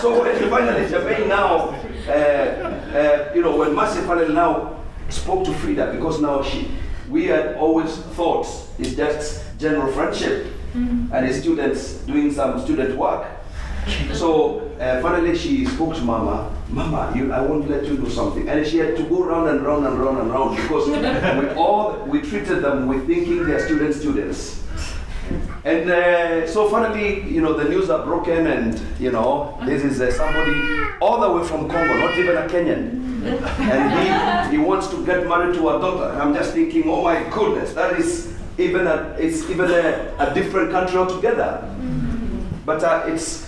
so 0.02 0.24
finally, 0.50 0.86
Jermaine 0.86 1.28
now, 1.30 1.74
uh, 2.08 2.12
uh, 2.12 3.32
you 3.36 3.42
know, 3.42 3.56
when 3.56 3.76
Mercy 3.76 4.02
finally 4.02 4.34
now 4.34 4.80
spoke 5.10 5.46
to 5.46 5.54
Frida, 5.54 5.94
because 5.94 6.22
now 6.22 6.42
she, 6.42 6.72
we 7.10 7.26
had 7.26 7.56
always 7.56 7.96
thought 8.16 8.48
it's 8.80 8.96
just 8.96 9.44
general 9.58 9.92
friendship 9.92 10.48
mm-hmm. 10.74 11.14
and 11.14 11.30
the 11.30 11.34
students 11.34 11.94
doing 12.06 12.32
some 12.32 12.60
student 12.60 12.98
work. 12.98 13.28
So 14.14 14.70
uh, 14.80 15.02
finally 15.02 15.38
she 15.38 15.66
spoke 15.66 15.96
to 15.96 16.02
Mama, 16.02 16.56
Mama, 16.70 17.12
you, 17.16 17.32
I 17.34 17.42
won't 17.42 17.70
let 17.70 17.86
you 17.86 17.98
do 17.98 18.10
something. 18.10 18.48
And 18.48 18.66
she 18.66 18.78
had 18.78 18.96
to 18.98 19.04
go 19.04 19.24
round 19.24 19.50
and 19.50 19.62
round 19.62 19.86
and 19.86 20.00
round 20.00 20.20
and 20.20 20.30
round 20.30 20.56
because 20.56 20.88
we 21.40 21.50
all, 21.56 22.06
we 22.06 22.22
treated 22.22 22.62
them 22.62 22.88
with 22.88 23.08
thinking 23.08 23.46
they're 23.46 23.66
student 23.66 23.94
students. 23.96 24.61
And 25.64 25.90
uh, 25.92 26.48
so 26.48 26.70
finally, 26.70 27.22
you 27.30 27.42
know, 27.42 27.54
the 27.54 27.70
news 27.70 27.90
are 27.90 28.04
broken, 28.04 28.48
and 28.48 28.82
you 29.00 29.12
know, 29.12 29.58
this 29.66 29.84
is 29.84 30.02
uh, 30.02 30.12
somebody 30.12 30.60
all 31.00 31.22
the 31.22 31.32
way 31.32 31.48
from 31.48 31.70
Congo, 31.70 31.94
not 32.00 32.18
even 32.18 32.38
a 32.38 32.48
Kenyan. 32.48 32.98
and 33.60 34.50
he, 34.50 34.58
he 34.58 34.64
wants 34.64 34.88
to 34.88 35.06
get 35.06 35.28
married 35.28 35.54
to 35.56 35.70
a 35.70 35.80
daughter. 35.80 36.12
And 36.12 36.22
I'm 36.22 36.34
just 36.34 36.54
thinking, 36.54 36.84
oh 36.88 37.04
my 37.04 37.24
goodness, 37.30 37.74
that 37.74 38.00
is 38.00 38.36
even 38.58 38.88
a, 38.88 39.16
it's 39.20 39.48
even 39.50 39.70
a, 39.70 40.16
a 40.18 40.34
different 40.34 40.72
country 40.72 40.98
altogether. 40.98 41.64
But 42.66 42.84
uh, 42.84 43.04
it's 43.06 43.48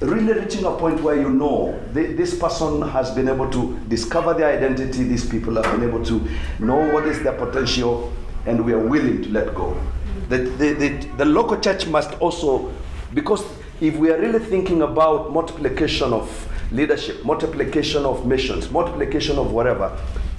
really 0.00 0.32
reaching 0.32 0.64
a 0.64 0.72
point 0.72 1.00
where 1.02 1.16
you 1.16 1.30
know 1.30 1.80
th- 1.94 2.16
this 2.16 2.38
person 2.38 2.82
has 2.82 3.10
been 3.12 3.28
able 3.28 3.50
to 3.50 3.78
discover 3.88 4.34
their 4.34 4.56
identity, 4.56 5.04
these 5.04 5.28
people 5.28 5.54
have 5.54 5.78
been 5.78 5.88
able 5.88 6.04
to 6.04 6.20
know 6.58 6.92
what 6.92 7.06
is 7.06 7.22
their 7.22 7.32
potential, 7.32 8.12
and 8.44 8.64
we 8.64 8.72
are 8.72 8.84
willing 8.86 9.22
to 9.22 9.28
let 9.30 9.54
go. 9.54 9.76
The, 10.28 10.38
the, 10.38 10.72
the, 10.72 11.08
the 11.18 11.24
local 11.24 11.58
church 11.60 11.86
must 11.86 12.12
also, 12.20 12.72
because 13.14 13.44
if 13.80 13.96
we 13.96 14.10
are 14.10 14.18
really 14.18 14.38
thinking 14.38 14.82
about 14.82 15.32
multiplication 15.32 16.12
of 16.12 16.48
leadership, 16.72 17.24
multiplication 17.24 18.04
of 18.04 18.26
missions, 18.26 18.70
multiplication 18.70 19.38
of 19.38 19.52
whatever. 19.52 19.96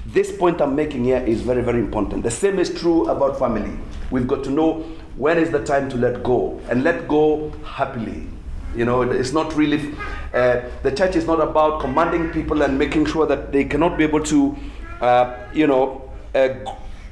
This 0.07 0.35
point 0.35 0.61
I'm 0.61 0.75
making 0.75 1.03
here 1.05 1.19
is 1.19 1.41
very, 1.41 1.61
very 1.61 1.79
important. 1.79 2.23
The 2.23 2.31
same 2.31 2.59
is 2.59 2.73
true 2.73 3.07
about 3.09 3.37
family. 3.37 3.77
We've 4.11 4.27
got 4.27 4.43
to 4.45 4.49
know 4.49 4.85
when 5.15 5.37
is 5.37 5.49
the 5.51 5.63
time 5.63 5.89
to 5.89 5.97
let 5.97 6.23
go 6.23 6.59
and 6.69 6.83
let 6.83 7.07
go 7.07 7.51
happily. 7.63 8.27
You 8.75 8.85
know, 8.85 9.01
it's 9.01 9.33
not 9.33 9.55
really, 9.55 9.93
uh, 10.33 10.61
the 10.83 10.91
church 10.91 11.15
is 11.15 11.25
not 11.25 11.39
about 11.39 11.81
commanding 11.81 12.29
people 12.29 12.61
and 12.61 12.77
making 12.77 13.05
sure 13.05 13.25
that 13.25 13.51
they 13.51 13.63
cannot 13.63 13.97
be 13.97 14.03
able 14.03 14.23
to, 14.23 14.55
uh, 15.01 15.37
you 15.53 15.67
know, 15.67 16.09
uh, 16.35 16.49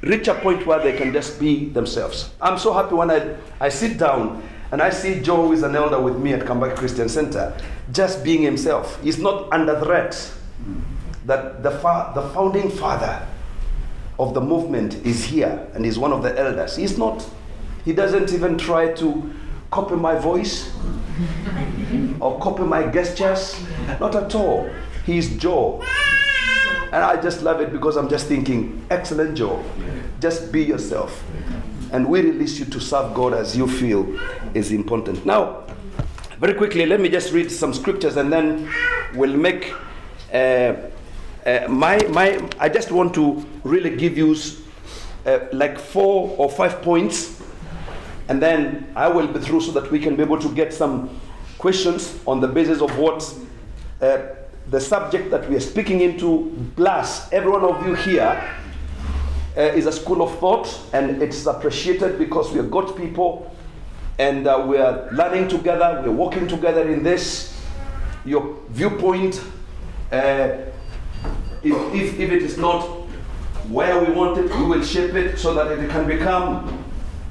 reach 0.06 0.28
a 0.28 0.34
point 0.34 0.66
where 0.66 0.78
they 0.78 0.96
can 0.96 1.12
just 1.12 1.38
be 1.40 1.66
themselves. 1.66 2.30
I'm 2.40 2.58
so 2.58 2.72
happy 2.72 2.94
when 2.94 3.10
I, 3.10 3.36
I 3.60 3.68
sit 3.68 3.98
down 3.98 4.46
and 4.72 4.80
I 4.82 4.90
see 4.90 5.20
Joe, 5.20 5.46
who 5.46 5.52
is 5.52 5.62
an 5.62 5.76
elder 5.76 6.00
with 6.00 6.18
me 6.18 6.32
at 6.32 6.40
Kambakia 6.40 6.76
Christian 6.76 7.08
Center, 7.08 7.56
just 7.92 8.24
being 8.24 8.42
himself. 8.42 9.00
He's 9.02 9.18
not 9.18 9.52
under 9.52 9.78
threat. 9.80 10.32
That 11.24 11.62
the, 11.62 11.72
fa- 11.72 12.12
the 12.14 12.22
founding 12.30 12.70
father 12.70 13.26
of 14.18 14.32
the 14.32 14.40
movement 14.40 14.94
is 15.04 15.24
here 15.24 15.68
and 15.74 15.84
he's 15.84 15.98
one 15.98 16.12
of 16.12 16.22
the 16.22 16.38
elders. 16.38 16.76
He's 16.76 16.96
not, 16.96 17.28
he 17.84 17.92
doesn't 17.92 18.32
even 18.32 18.56
try 18.56 18.92
to 18.94 19.32
copy 19.70 19.96
my 19.96 20.16
voice 20.16 20.72
or 22.20 22.38
copy 22.40 22.62
my 22.62 22.86
gestures. 22.86 23.60
Not 24.00 24.14
at 24.14 24.34
all. 24.34 24.70
He's 25.04 25.36
Joe. 25.36 25.82
And 26.92 27.04
I 27.04 27.20
just 27.20 27.42
love 27.42 27.60
it 27.60 27.72
because 27.72 27.96
I'm 27.96 28.08
just 28.08 28.26
thinking, 28.26 28.84
excellent 28.90 29.36
Joe. 29.36 29.62
Just 30.20 30.50
be 30.50 30.64
yourself. 30.64 31.22
And 31.92 32.08
we 32.08 32.20
release 32.20 32.58
you 32.58 32.64
to 32.66 32.80
serve 32.80 33.14
God 33.14 33.34
as 33.34 33.56
you 33.56 33.68
feel 33.68 34.18
is 34.54 34.72
important. 34.72 35.24
Now, 35.24 35.64
very 36.38 36.54
quickly, 36.54 36.86
let 36.86 37.00
me 37.00 37.08
just 37.08 37.32
read 37.32 37.50
some 37.50 37.72
scriptures 37.72 38.16
and 38.16 38.32
then 38.32 38.68
we'll 39.14 39.36
make 39.36 39.72
uh, 40.32 40.74
uh, 41.46 41.66
my, 41.68 41.98
my, 42.08 42.46
I 42.58 42.68
just 42.68 42.90
want 42.90 43.14
to 43.14 43.44
really 43.62 43.94
give 43.96 44.18
you 44.18 44.34
uh, 45.24 45.38
like 45.52 45.78
four 45.78 46.34
or 46.38 46.50
five 46.50 46.82
points 46.82 47.40
and 48.28 48.42
then 48.42 48.92
I 48.96 49.08
will 49.08 49.28
be 49.28 49.38
through 49.38 49.60
so 49.60 49.72
that 49.72 49.90
we 49.90 50.00
can 50.00 50.16
be 50.16 50.22
able 50.22 50.40
to 50.40 50.52
get 50.54 50.74
some 50.74 51.20
questions 51.58 52.18
on 52.26 52.40
the 52.40 52.48
basis 52.48 52.80
of 52.80 52.98
what 52.98 53.32
uh, 54.02 54.18
the 54.68 54.80
subject 54.80 55.30
that 55.30 55.48
we 55.48 55.56
are 55.56 55.60
speaking 55.60 56.00
into. 56.00 56.70
Plus, 56.74 57.32
every 57.32 57.50
one 57.50 57.62
of 57.62 57.86
you 57.86 57.94
here 57.94 58.56
uh, 59.56 59.60
is 59.60 59.86
a 59.86 59.92
school 59.92 60.22
of 60.22 60.38
thought, 60.38 60.78
and 60.92 61.22
it's 61.22 61.46
appreciated 61.46 62.18
because 62.18 62.52
we 62.52 62.60
are 62.60 62.64
God 62.64 62.96
people 62.96 63.50
and 64.18 64.46
uh, 64.46 64.64
we 64.66 64.78
are 64.78 65.08
learning 65.12 65.48
together, 65.48 66.00
we 66.02 66.08
are 66.08 66.12
working 66.12 66.48
together 66.48 66.88
in 66.88 67.02
this. 67.02 67.54
Your 68.24 68.56
viewpoint, 68.70 69.42
uh, 70.10 70.56
if, 71.62 71.94
if, 71.94 72.20
if 72.20 72.32
it 72.32 72.42
is 72.42 72.56
not 72.56 72.82
where 73.68 74.02
we 74.02 74.12
want 74.12 74.38
it, 74.38 74.54
we 74.56 74.64
will 74.64 74.82
shape 74.82 75.14
it 75.14 75.38
so 75.38 75.52
that 75.54 75.78
it 75.78 75.90
can 75.90 76.06
become 76.06 76.82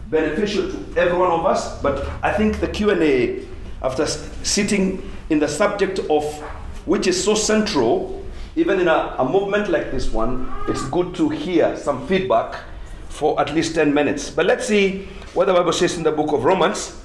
beneficial 0.10 0.72
to 0.72 1.00
every 1.00 1.18
one 1.18 1.32
of 1.32 1.46
us. 1.46 1.82
But 1.82 2.08
I 2.22 2.32
think 2.32 2.60
the 2.60 2.68
Q&A, 2.68 3.46
after 3.82 4.06
sitting 4.06 5.12
in 5.30 5.40
the 5.40 5.48
subject 5.48 6.00
of 6.10 6.24
which 6.86 7.08
is 7.08 7.22
so 7.22 7.34
central, 7.34 8.25
even 8.56 8.80
in 8.80 8.88
a, 8.88 9.16
a 9.18 9.30
movement 9.30 9.70
like 9.70 9.92
this 9.92 10.12
one, 10.12 10.52
it's 10.68 10.88
good 10.90 11.14
to 11.16 11.30
hear 11.30 11.76
some 11.76 12.08
feedback 12.08 12.64
for 13.10 13.40
at 13.40 13.54
least 13.54 13.76
10 13.76 13.94
minutes. 13.94 14.30
But 14.30 14.46
let's 14.46 14.68
see 14.68 15.08
what 15.34 15.46
the 15.46 15.54
Bible 15.54 15.74
says 15.74 15.98
in 15.98 16.04
the 16.04 16.12
book 16.12 16.32
of 16.32 16.44
Romans. 16.44 17.02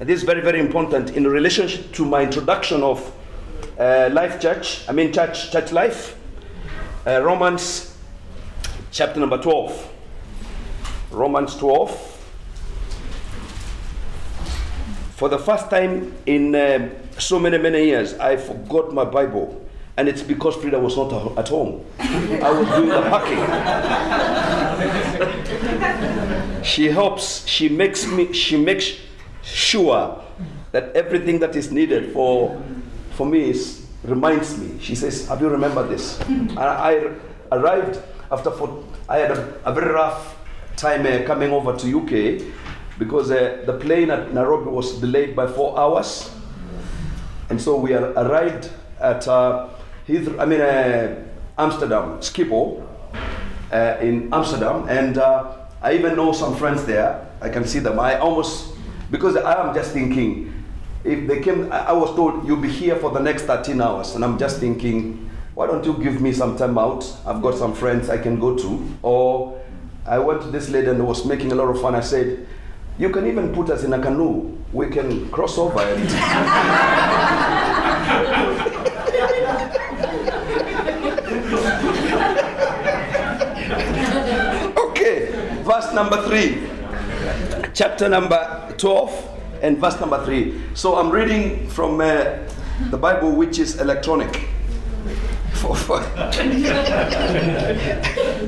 And 0.00 0.08
this 0.08 0.20
is 0.20 0.24
very, 0.24 0.40
very 0.40 0.60
important 0.60 1.10
in 1.10 1.26
relationship 1.26 1.92
to 1.92 2.04
my 2.04 2.22
introduction 2.22 2.82
of 2.82 3.14
uh, 3.78 4.10
Life 4.12 4.40
Church, 4.40 4.88
I 4.88 4.92
mean 4.92 5.12
church, 5.12 5.50
church 5.50 5.72
life. 5.72 6.18
Uh, 7.06 7.20
Romans 7.22 7.96
chapter 8.90 9.20
number 9.20 9.38
12. 9.38 9.92
Romans 11.10 11.56
12. 11.56 12.08
For 15.16 15.28
the 15.28 15.38
first 15.38 15.70
time 15.70 16.14
in 16.26 16.54
um, 16.54 16.90
so 17.18 17.38
many, 17.38 17.58
many 17.58 17.84
years, 17.84 18.14
I 18.14 18.36
forgot 18.36 18.92
my 18.92 19.04
Bible. 19.04 19.61
And 19.96 20.08
it's 20.08 20.22
because 20.22 20.56
Frida 20.56 20.78
was 20.78 20.96
not 20.96 21.12
at 21.38 21.48
home. 21.48 21.84
I 21.98 22.50
was 22.50 22.66
doing 22.68 22.88
the 22.88 23.02
packing. 23.02 23.42
she 26.64 26.88
helps, 26.88 27.46
she 27.46 27.68
makes 27.68 28.06
me, 28.06 28.32
she 28.32 28.56
makes 28.56 28.92
sure 29.42 30.22
that 30.72 30.96
everything 30.96 31.38
that 31.40 31.54
is 31.56 31.70
needed 31.70 32.12
for, 32.12 32.60
for 33.12 33.26
me 33.26 33.50
is, 33.50 33.86
reminds 34.02 34.56
me. 34.58 34.78
She 34.80 34.94
says, 34.94 35.28
Have 35.28 35.42
you 35.42 35.48
remembered 35.50 35.90
this? 35.90 36.18
And 36.22 36.58
I 36.58 37.10
arrived 37.50 38.00
after, 38.30 38.50
four, 38.50 38.82
I 39.08 39.18
had 39.18 39.32
a, 39.32 39.60
a 39.66 39.74
very 39.74 39.92
rough 39.92 40.38
time 40.76 41.06
uh, 41.06 41.26
coming 41.26 41.50
over 41.50 41.76
to 41.76 41.98
UK 41.98 42.42
because 42.98 43.30
uh, 43.30 43.62
the 43.66 43.74
plane 43.74 44.10
at 44.10 44.32
Nairobi 44.32 44.70
was 44.70 44.98
delayed 45.00 45.36
by 45.36 45.46
four 45.46 45.78
hours. 45.78 46.30
And 47.50 47.60
so 47.60 47.76
we 47.76 47.92
arrived 47.94 48.70
at 49.00 49.28
uh, 49.28 49.68
Heathrow, 50.06 50.40
I 50.40 50.46
mean, 50.46 50.60
uh, 50.60 51.24
Amsterdam, 51.56 52.18
Schiphol, 52.18 52.84
uh, 53.72 53.96
in 54.00 54.32
Amsterdam. 54.32 54.88
And 54.88 55.18
uh, 55.18 55.56
I 55.80 55.94
even 55.94 56.16
know 56.16 56.32
some 56.32 56.56
friends 56.56 56.84
there. 56.84 57.28
I 57.40 57.48
can 57.48 57.64
see 57.64 57.78
them. 57.78 58.00
I 58.00 58.18
almost, 58.18 58.74
because 59.10 59.36
I 59.36 59.66
am 59.66 59.74
just 59.74 59.92
thinking, 59.92 60.52
if 61.04 61.26
they 61.26 61.40
came, 61.40 61.72
I 61.72 61.86
I 61.86 61.92
was 61.92 62.14
told 62.14 62.46
you'll 62.46 62.60
be 62.60 62.70
here 62.70 62.96
for 62.96 63.10
the 63.10 63.20
next 63.20 63.42
13 63.42 63.80
hours. 63.80 64.14
And 64.14 64.24
I'm 64.24 64.38
just 64.38 64.58
thinking, 64.58 65.30
why 65.54 65.66
don't 65.66 65.84
you 65.84 65.94
give 65.94 66.20
me 66.20 66.32
some 66.32 66.56
time 66.56 66.78
out? 66.78 67.04
I've 67.26 67.42
got 67.42 67.54
some 67.54 67.74
friends 67.74 68.08
I 68.08 68.18
can 68.18 68.40
go 68.40 68.56
to. 68.56 68.88
Or 69.02 69.60
I 70.06 70.18
went 70.18 70.42
to 70.42 70.50
this 70.50 70.68
lady 70.68 70.88
and 70.88 71.06
was 71.06 71.24
making 71.24 71.52
a 71.52 71.54
lot 71.54 71.68
of 71.68 71.80
fun. 71.80 71.94
I 71.94 72.00
said, 72.00 72.46
you 72.98 73.10
can 73.10 73.26
even 73.26 73.54
put 73.54 73.70
us 73.70 73.84
in 73.84 73.92
a 73.92 74.00
canoe. 74.00 74.58
We 74.72 74.88
can 74.90 75.28
cross 75.30 75.58
over 75.58 75.80
and 75.94 76.08
Okay, 84.76 85.61
verse 85.72 85.94
number 85.94 86.20
three, 86.28 86.68
chapter 87.72 88.06
number 88.06 88.74
12, 88.76 89.38
and 89.62 89.78
verse 89.78 89.98
number 90.00 90.22
three. 90.22 90.60
So 90.74 90.96
I'm 90.96 91.08
reading 91.08 91.66
from 91.70 91.98
uh, 91.98 92.36
the 92.90 92.98
Bible, 92.98 93.32
which 93.32 93.58
is 93.58 93.80
electronic. 93.80 94.34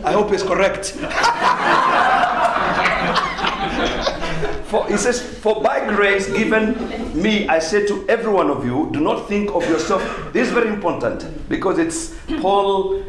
I 0.04 0.12
hope 0.12 0.32
it's 0.32 0.42
correct. 0.42 0.90
For 4.68 4.92
it 4.92 4.98
says, 4.98 5.22
For 5.22 5.62
by 5.62 5.86
grace 5.94 6.30
given 6.30 6.74
me, 7.14 7.48
I 7.48 7.58
say 7.58 7.86
to 7.86 8.06
every 8.06 8.32
one 8.32 8.50
of 8.50 8.66
you, 8.66 8.90
do 8.92 9.00
not 9.00 9.28
think 9.28 9.50
of 9.54 9.66
yourself. 9.66 10.02
This 10.34 10.48
is 10.48 10.52
very 10.52 10.68
important 10.68 11.48
because 11.48 11.78
it's 11.78 12.14
Paul 12.42 13.02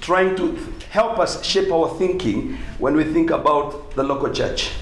trying 0.00 0.36
to 0.36 0.56
help 0.90 1.20
us 1.20 1.42
shape 1.44 1.70
our 1.72 1.88
thinking 1.96 2.56
when 2.78 2.96
we 2.96 3.04
think 3.04 3.30
about 3.30 3.92
the 3.94 4.02
local 4.02 4.28
church. 4.32 4.72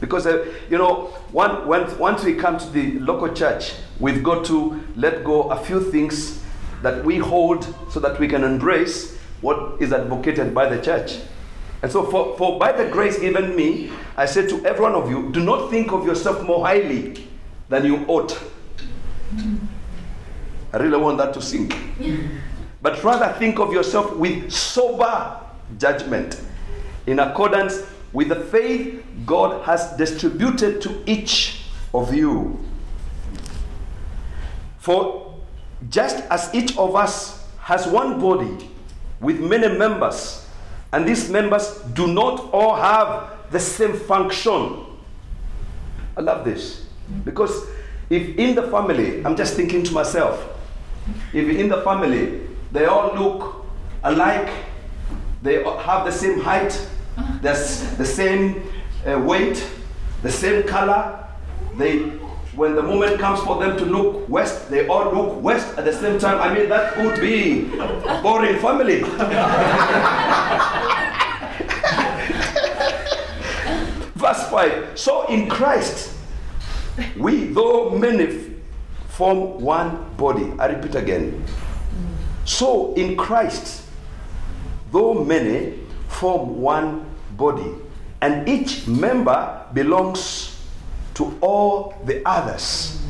Because, 0.00 0.26
uh, 0.26 0.44
you 0.68 0.76
know, 0.76 1.06
one, 1.30 1.66
when, 1.66 1.96
once 1.96 2.24
we 2.24 2.34
come 2.34 2.58
to 2.58 2.68
the 2.70 2.98
local 2.98 3.32
church, 3.32 3.72
we've 4.00 4.22
got 4.22 4.44
to 4.46 4.82
let 4.96 5.22
go 5.22 5.44
a 5.50 5.64
few 5.64 5.80
things 5.80 6.42
that 6.82 7.04
we 7.04 7.18
hold 7.18 7.72
so 7.88 8.00
that 8.00 8.18
we 8.18 8.26
can 8.26 8.42
embrace 8.42 9.16
what 9.40 9.80
is 9.80 9.92
advocated 9.92 10.52
by 10.52 10.68
the 10.68 10.82
church. 10.82 11.20
And 11.82 11.92
so, 11.92 12.04
for, 12.04 12.36
for 12.36 12.58
by 12.58 12.72
the 12.72 12.90
grace 12.90 13.20
given 13.20 13.54
me, 13.54 13.92
I 14.16 14.26
say 14.26 14.46
to 14.48 14.66
every 14.66 14.82
one 14.82 14.94
of 14.94 15.08
you, 15.08 15.30
do 15.30 15.40
not 15.40 15.70
think 15.70 15.92
of 15.92 16.04
yourself 16.04 16.42
more 16.42 16.66
highly 16.66 17.28
than 17.68 17.84
you 17.84 18.04
ought. 18.08 18.36
I 20.72 20.78
really 20.78 20.98
want 20.98 21.18
that 21.18 21.32
to 21.34 21.40
sink. 21.42 21.76
But 22.82 23.02
rather 23.04 23.32
think 23.38 23.60
of 23.60 23.72
yourself 23.72 24.16
with 24.16 24.50
sober 24.50 25.43
judgment, 25.78 26.40
in 27.06 27.18
accordance 27.18 27.82
with 28.12 28.28
the 28.28 28.36
faith 28.36 29.04
God 29.26 29.64
has 29.64 29.96
distributed 29.96 30.80
to 30.82 31.02
each 31.06 31.64
of 31.92 32.14
you. 32.14 32.58
For 34.78 35.34
just 35.90 36.24
as 36.30 36.54
each 36.54 36.76
of 36.76 36.94
us 36.94 37.46
has 37.58 37.86
one 37.86 38.20
body 38.20 38.70
with 39.20 39.40
many 39.40 39.76
members, 39.76 40.46
and 40.92 41.06
these 41.06 41.28
members 41.30 41.80
do 41.94 42.06
not 42.06 42.52
all 42.52 42.76
have 42.76 43.50
the 43.50 43.58
same 43.58 43.94
function. 43.94 44.84
I 46.16 46.20
love 46.20 46.44
this. 46.44 46.86
Because 47.24 47.66
if 48.10 48.36
in 48.38 48.54
the 48.54 48.62
family, 48.68 49.24
I'm 49.24 49.36
just 49.36 49.54
thinking 49.54 49.82
to 49.84 49.92
myself, 49.92 50.46
if 51.32 51.48
in 51.48 51.68
the 51.68 51.82
family 51.82 52.46
they 52.72 52.84
all 52.84 53.14
look 53.14 53.66
alike, 54.02 54.50
they 55.44 55.62
have 55.62 56.06
the 56.06 56.10
same 56.10 56.40
height, 56.40 56.72
the 57.42 57.54
same 57.54 58.62
uh, 59.06 59.20
weight, 59.20 59.64
the 60.22 60.32
same 60.32 60.66
color, 60.66 61.22
they 61.76 62.18
when 62.56 62.76
the 62.76 62.82
moment 62.82 63.18
comes 63.18 63.40
for 63.40 63.60
them 63.60 63.76
to 63.76 63.84
look 63.84 64.28
west, 64.28 64.70
they 64.70 64.86
all 64.86 65.12
look 65.12 65.42
west 65.42 65.76
at 65.76 65.84
the 65.84 65.92
same 65.92 66.20
time. 66.20 66.40
I 66.40 66.54
mean, 66.54 66.68
that 66.68 66.96
would 66.98 67.20
be 67.20 67.68
a 67.78 68.20
boring 68.22 68.58
family. 68.60 69.00
Verse 74.14 74.48
5 74.50 74.96
So 74.96 75.26
in 75.26 75.48
Christ, 75.48 76.16
we, 77.16 77.46
though 77.46 77.90
many, 77.90 78.52
form 79.08 79.60
one 79.60 80.14
body. 80.16 80.52
I 80.58 80.66
repeat 80.66 80.94
again. 80.94 81.44
So 82.44 82.94
in 82.94 83.16
Christ, 83.16 83.83
though 84.94 85.12
many, 85.12 85.74
form 86.08 86.62
one 86.62 87.04
body, 87.36 87.74
and 88.20 88.48
each 88.48 88.86
member 88.86 89.66
belongs 89.74 90.56
to 91.14 91.36
all 91.40 91.94
the 92.04 92.22
others. 92.24 93.02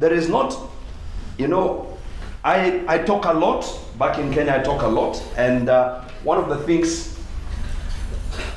There 0.00 0.12
is 0.12 0.28
not, 0.28 0.58
you 1.38 1.46
know, 1.46 1.96
I, 2.44 2.82
I 2.88 2.98
talk 2.98 3.24
a 3.24 3.32
lot. 3.32 3.64
Back 3.98 4.18
in 4.18 4.32
Kenya, 4.32 4.54
I 4.54 4.58
talk 4.58 4.82
a 4.82 4.88
lot. 4.88 5.22
And 5.36 5.68
uh, 5.68 6.02
one 6.24 6.38
of 6.38 6.48
the 6.48 6.58
things 6.58 7.16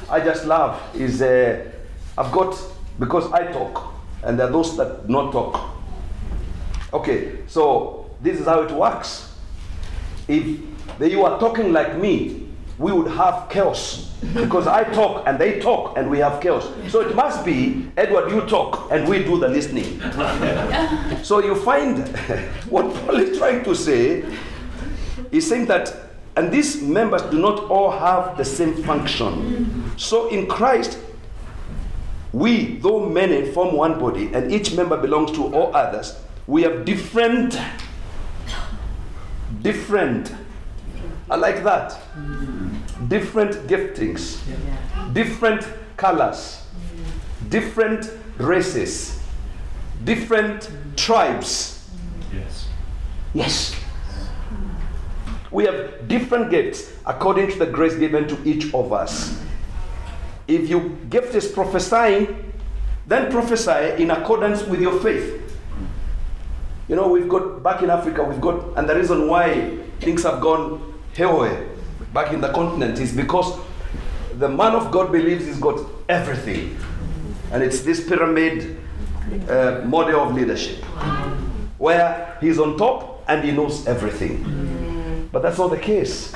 I 0.09 0.19
just 0.19 0.45
love 0.45 0.81
is 0.95 1.21
uh, 1.21 1.71
I've 2.17 2.31
got, 2.31 2.59
because 2.97 3.31
I 3.31 3.51
talk, 3.51 3.93
and 4.23 4.39
there 4.39 4.47
are 4.47 4.51
those 4.51 4.75
that 4.77 5.07
not 5.07 5.31
talk. 5.31 5.69
Okay, 6.93 7.39
so 7.47 8.09
this 8.21 8.39
is 8.39 8.47
how 8.47 8.61
it 8.63 8.71
works. 8.71 9.35
If 10.27 10.59
they, 10.97 11.11
you 11.11 11.23
are 11.25 11.39
talking 11.39 11.71
like 11.73 11.97
me, 11.97 12.47
we 12.77 12.91
would 12.93 13.11
have 13.11 13.49
chaos 13.49 14.09
because 14.33 14.67
I 14.67 14.83
talk 14.85 15.27
and 15.27 15.37
they 15.37 15.59
talk 15.59 15.97
and 15.97 16.09
we 16.09 16.19
have 16.19 16.41
chaos. 16.41 16.69
So 16.87 17.01
it 17.01 17.15
must 17.15 17.45
be 17.45 17.89
Edward, 17.97 18.31
you 18.31 18.41
talk 18.47 18.89
and 18.91 19.07
we 19.07 19.23
do 19.23 19.39
the 19.39 19.47
listening. 19.49 19.99
so 21.23 21.39
you 21.39 21.55
find 21.55 22.07
what 22.69 22.93
Paul 23.05 23.17
is 23.17 23.37
trying 23.37 23.63
to 23.65 23.75
say 23.75 24.25
is 25.31 25.47
saying 25.47 25.65
that, 25.67 25.93
and 26.35 26.51
these 26.51 26.81
members 26.81 27.21
do 27.23 27.39
not 27.39 27.69
all 27.69 27.91
have 27.91 28.37
the 28.37 28.45
same 28.45 28.81
function. 28.83 29.91
So 29.97 30.29
in 30.29 30.47
Christ, 30.47 30.97
we, 32.31 32.77
though 32.77 33.09
many, 33.09 33.51
form 33.51 33.75
one 33.75 33.99
body, 33.99 34.31
and 34.33 34.51
each 34.51 34.75
member 34.75 34.97
belongs 34.97 35.31
to 35.31 35.53
all 35.53 35.75
others. 35.75 36.15
We 36.47 36.63
have 36.63 36.85
different, 36.85 37.59
different. 39.61 40.33
I 41.31 41.35
like 41.35 41.63
that. 41.63 41.99
Different 43.07 43.67
giftings, 43.67 44.39
different 45.13 45.67
colors, 45.95 46.65
different 47.49 48.11
races, 48.37 49.21
different 50.03 50.69
tribes. 50.95 51.87
Yes. 52.33 52.67
Yes. 53.33 53.75
We 55.51 55.65
have 55.65 56.07
different 56.07 56.51
gifts 56.51 56.91
according 57.05 57.51
to 57.51 57.59
the 57.59 57.65
grace 57.65 57.95
given 57.95 58.27
to 58.27 58.37
each 58.47 58.73
of 58.73 58.93
us. 58.93 59.39
If 60.47 60.67
your 60.67 60.81
gift 61.09 61.35
is 61.35 61.47
prophesying, 61.47 62.53
then 63.05 63.31
prophesy 63.31 64.01
in 64.01 64.11
accordance 64.11 64.63
with 64.63 64.81
your 64.81 64.99
faith. 64.99 65.57
You 66.87 66.95
know, 66.95 67.07
we've 67.07 67.29
got 67.29 67.61
back 67.61 67.83
in 67.83 67.89
Africa, 67.91 68.23
we've 68.23 68.41
got, 68.41 68.77
and 68.77 68.89
the 68.89 68.95
reason 68.95 69.27
why 69.27 69.77
things 69.99 70.23
have 70.23 70.41
gone 70.41 70.88
haywire 71.19 71.67
back 72.13 72.31
in 72.33 72.39
the 72.39 72.51
continent 72.53 72.97
is 72.97 73.13
because 73.13 73.59
the 74.37 74.47
man 74.47 74.73
of 74.73 74.89
God 74.89 75.11
believes 75.11 75.45
he's 75.45 75.59
got 75.59 75.77
everything. 76.07 76.77
And 77.51 77.61
it's 77.61 77.81
this 77.81 78.07
pyramid 78.07 78.77
uh, 79.49 79.81
model 79.85 80.21
of 80.21 80.33
leadership 80.33 80.83
where 81.77 82.37
he's 82.39 82.57
on 82.57 82.77
top 82.77 83.23
and 83.27 83.43
he 83.43 83.51
knows 83.51 83.85
everything. 83.85 85.29
But 85.31 85.41
that's 85.41 85.57
not 85.57 85.71
the 85.71 85.77
case. 85.77 86.33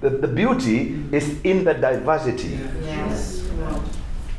The, 0.00 0.08
the 0.08 0.28
beauty 0.28 1.04
is 1.12 1.38
in 1.42 1.64
the 1.64 1.74
diversity. 1.74 2.58
Yes. 2.82 3.46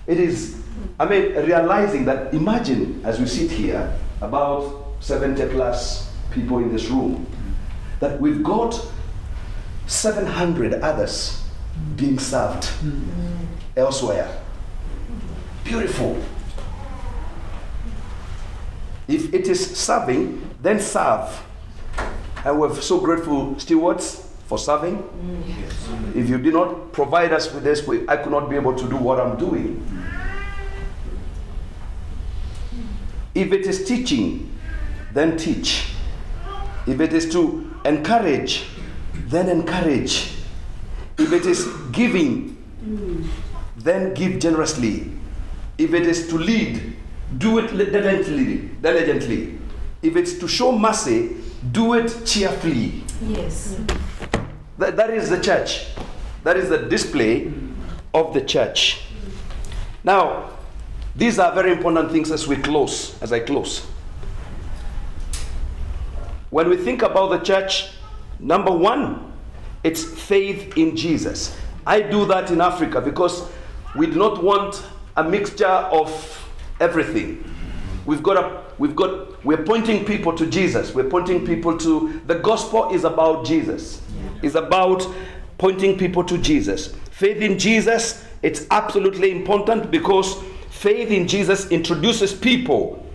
It 0.07 0.19
is, 0.19 0.59
I 0.99 1.05
mean, 1.05 1.33
realizing 1.35 2.05
that 2.05 2.33
imagine 2.33 3.01
as 3.05 3.19
we 3.19 3.27
sit 3.27 3.51
here, 3.51 3.93
about 4.21 4.95
70 5.01 5.49
plus 5.49 6.11
people 6.31 6.57
in 6.57 6.71
this 6.71 6.87
room, 6.89 7.25
that 7.99 8.19
we've 8.19 8.43
got 8.43 8.73
700 9.91 10.75
others 10.75 11.43
being 11.97 12.17
served 12.17 12.69
elsewhere. 13.75 14.41
Beautiful. 15.65 16.17
If 19.09 19.33
it 19.33 19.49
is 19.49 19.77
serving, 19.77 20.49
then 20.61 20.79
serve. 20.79 21.43
And 22.45 22.57
we're 22.57 22.73
so 22.75 23.01
grateful, 23.01 23.59
stewards, 23.59 24.33
for 24.45 24.57
serving. 24.57 25.03
If 26.15 26.29
you 26.29 26.37
did 26.37 26.53
not 26.53 26.93
provide 26.93 27.33
us 27.33 27.53
with 27.53 27.63
this, 27.65 27.87
I 28.07 28.15
could 28.15 28.31
not 28.31 28.49
be 28.49 28.55
able 28.55 28.73
to 28.75 28.87
do 28.87 28.95
what 28.95 29.19
I'm 29.19 29.37
doing. 29.37 29.85
If 33.35 33.51
it 33.51 33.65
is 33.65 33.85
teaching, 33.85 34.57
then 35.13 35.35
teach. 35.35 35.93
If 36.87 37.01
it 37.01 37.11
is 37.11 37.29
to 37.33 37.69
encourage, 37.83 38.67
then 39.31 39.49
encourage. 39.49 40.33
If 41.17 41.31
it 41.33 41.45
is 41.45 41.67
giving, 41.91 42.57
then 43.77 44.13
give 44.13 44.39
generously. 44.39 45.11
If 45.77 45.93
it 45.93 46.03
is 46.03 46.27
to 46.29 46.37
lead, 46.37 46.95
do 47.37 47.57
it 47.59 47.67
diligently. 47.71 48.69
diligently. 48.81 49.57
If 50.01 50.15
it's 50.15 50.37
to 50.39 50.47
show 50.47 50.77
mercy, 50.77 51.37
do 51.71 51.93
it 51.93 52.25
cheerfully. 52.25 53.03
Yes. 53.25 53.79
That, 54.77 54.97
that 54.97 55.09
is 55.11 55.29
the 55.29 55.39
church. 55.39 55.87
That 56.43 56.57
is 56.57 56.69
the 56.69 56.77
display 56.77 57.53
of 58.13 58.33
the 58.33 58.41
church. 58.41 59.03
Now, 60.03 60.49
these 61.15 61.39
are 61.39 61.53
very 61.53 61.71
important 61.71 62.11
things 62.11 62.31
as 62.31 62.47
we 62.47 62.55
close, 62.57 63.21
as 63.21 63.31
I 63.31 63.39
close. 63.39 63.85
When 66.49 66.69
we 66.69 66.77
think 66.77 67.01
about 67.01 67.29
the 67.29 67.39
church, 67.39 67.91
number 68.41 68.71
one, 68.71 69.31
it's 69.83 70.03
faith 70.03 70.77
in 70.77 70.95
Jesus. 70.95 71.57
I 71.85 72.01
do 72.01 72.25
that 72.25 72.51
in 72.51 72.61
Africa 72.61 73.01
because 73.01 73.49
we 73.95 74.07
do 74.07 74.17
not 74.17 74.43
want 74.43 74.83
a 75.17 75.23
mixture 75.23 75.65
of 75.65 76.09
everything. 76.79 77.43
We've 78.05 78.23
got 78.23 78.37
a 78.37 78.63
we've 78.77 78.95
got 78.95 79.43
we're 79.45 79.63
pointing 79.63 80.05
people 80.05 80.35
to 80.35 80.45
Jesus. 80.45 80.93
We're 80.93 81.09
pointing 81.09 81.45
people 81.45 81.77
to 81.79 82.21
the 82.27 82.35
gospel 82.35 82.93
is 82.93 83.03
about 83.03 83.45
Jesus. 83.45 84.01
Is 84.41 84.55
about 84.55 85.05
pointing 85.57 85.97
people 85.97 86.23
to 86.23 86.37
Jesus. 86.37 86.95
Faith 87.11 87.37
in 87.37 87.59
Jesus, 87.59 88.25
it's 88.41 88.65
absolutely 88.71 89.29
important 89.31 89.91
because 89.91 90.41
faith 90.71 91.11
in 91.11 91.27
Jesus 91.27 91.69
introduces 91.69 92.33
people 92.33 93.07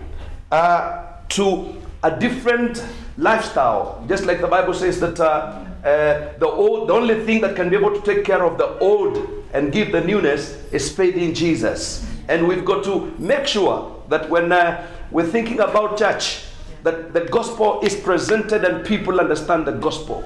uh, 0.53 1.07
to 1.31 1.83
a 2.05 2.17
different 2.17 2.85
lifestyle. 3.19 4.05
Just 4.09 4.25
like 4.25 4.41
the 4.41 4.47
Bible 4.47 4.75
says 4.75 5.01
that 5.01 5.19
uh, 5.21 5.65
uh, 5.85 6.39
the 6.39 6.47
old, 6.47 6.89
the 6.89 6.93
only 6.93 7.25
thing 7.25 7.41
that 7.43 7.57
can 7.57 7.69
be 7.69 7.77
able 7.77 7.99
to 7.99 8.03
take 8.03 8.25
care 8.25 8.45
of 8.45 8.59
the 8.59 8.79
old 8.79 9.45
and 9.53 9.73
give 9.73 9.93
the 9.93 10.01
newness 10.01 10.63
is 10.73 10.91
faith 10.91 11.17
in 11.17 11.35
Jesus. 11.35 12.07
And 12.29 12.47
we've 12.49 12.65
got 12.65 12.85
to 12.85 13.15
make 13.19 13.47
sure 13.47 14.03
that 14.09 14.29
when 14.29 14.53
uh, 14.53 14.87
we're 15.11 15.27
thinking 15.27 15.61
about 15.61 15.97
church, 15.97 16.43
that 16.83 17.13
the 17.13 17.21
gospel 17.21 17.81
is 17.83 17.95
presented 17.97 18.65
and 18.65 18.85
people 18.85 19.21
understand 19.21 19.67
the 19.67 19.73
gospel. 19.73 20.25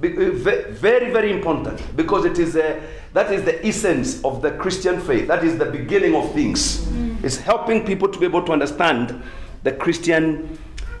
Be- 0.00 0.16
uh, 0.16 0.30
Very, 0.70 1.10
very 1.10 1.32
important 1.32 1.80
because 1.96 2.24
it 2.24 2.38
is 2.38 2.56
a, 2.56 2.80
that 3.12 3.32
is 3.32 3.44
the 3.44 3.64
essence 3.66 4.22
of 4.24 4.42
the 4.42 4.52
Christian 4.52 5.00
faith. 5.00 5.28
That 5.28 5.44
is 5.44 5.58
the 5.58 5.66
beginning 5.66 6.14
of 6.14 6.32
things. 6.32 6.86
It's 7.22 7.36
helping 7.36 7.84
people 7.84 8.08
to 8.08 8.18
be 8.18 8.26
able 8.26 8.44
to 8.44 8.52
understand 8.52 9.22
the 9.64 9.72
Christian 9.72 10.58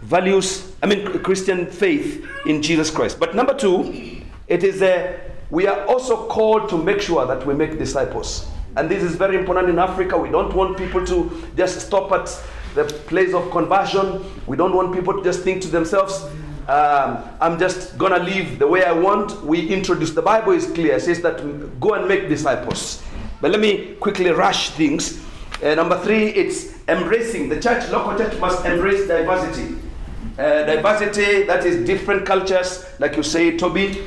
values, 0.08 0.72
I 0.82 0.86
mean, 0.86 1.18
Christian 1.22 1.66
faith 1.66 2.26
in 2.46 2.62
Jesus 2.62 2.90
Christ. 2.90 3.20
But 3.20 3.34
number 3.34 3.54
two, 3.54 4.22
it 4.46 4.64
is 4.64 4.80
a, 4.80 5.20
we 5.50 5.66
are 5.66 5.84
also 5.84 6.26
called 6.28 6.70
to 6.70 6.78
make 6.78 7.02
sure 7.02 7.26
that 7.26 7.46
we 7.46 7.54
make 7.54 7.78
disciples. 7.78 8.48
And 8.76 8.88
this 8.88 9.02
is 9.02 9.16
very 9.16 9.36
important 9.36 9.68
in 9.68 9.78
Africa. 9.78 10.16
We 10.16 10.30
don't 10.30 10.54
want 10.54 10.78
people 10.78 11.04
to 11.06 11.30
just 11.56 11.86
stop 11.86 12.10
at 12.12 12.26
the 12.74 12.84
place 12.84 13.34
of 13.34 13.50
conversion. 13.50 14.24
We 14.46 14.56
don't 14.56 14.74
want 14.74 14.94
people 14.94 15.12
to 15.14 15.22
just 15.22 15.42
think 15.42 15.60
to 15.62 15.68
themselves, 15.68 16.22
um, 16.68 17.22
I'm 17.40 17.58
just 17.58 17.98
gonna 17.98 18.18
live 18.18 18.58
the 18.58 18.66
way 18.66 18.84
I 18.84 18.92
want. 18.92 19.42
We 19.44 19.68
introduce 19.68 20.12
the 20.12 20.22
Bible 20.22 20.52
is 20.52 20.66
clear. 20.72 20.96
It 20.96 21.02
says 21.02 21.20
that 21.20 21.80
go 21.80 21.94
and 21.94 22.08
make 22.08 22.30
disciples. 22.30 23.02
But 23.42 23.50
let 23.50 23.60
me 23.60 23.94
quickly 24.00 24.30
rush 24.30 24.70
things. 24.70 25.22
Uh, 25.62 25.74
number 25.74 25.98
three, 26.02 26.28
it's 26.28 26.78
embracing. 26.88 27.50
The 27.50 27.60
church, 27.60 27.90
local 27.90 28.16
church, 28.16 28.38
must 28.38 28.64
embrace 28.64 29.06
diversity. 29.06 29.76
Uh, 30.38 30.64
diversity, 30.64 31.42
that 31.42 31.66
is 31.66 31.84
different 31.84 32.24
cultures, 32.24 32.86
like 33.00 33.16
you 33.16 33.22
say, 33.24 33.56
Toby, 33.56 34.04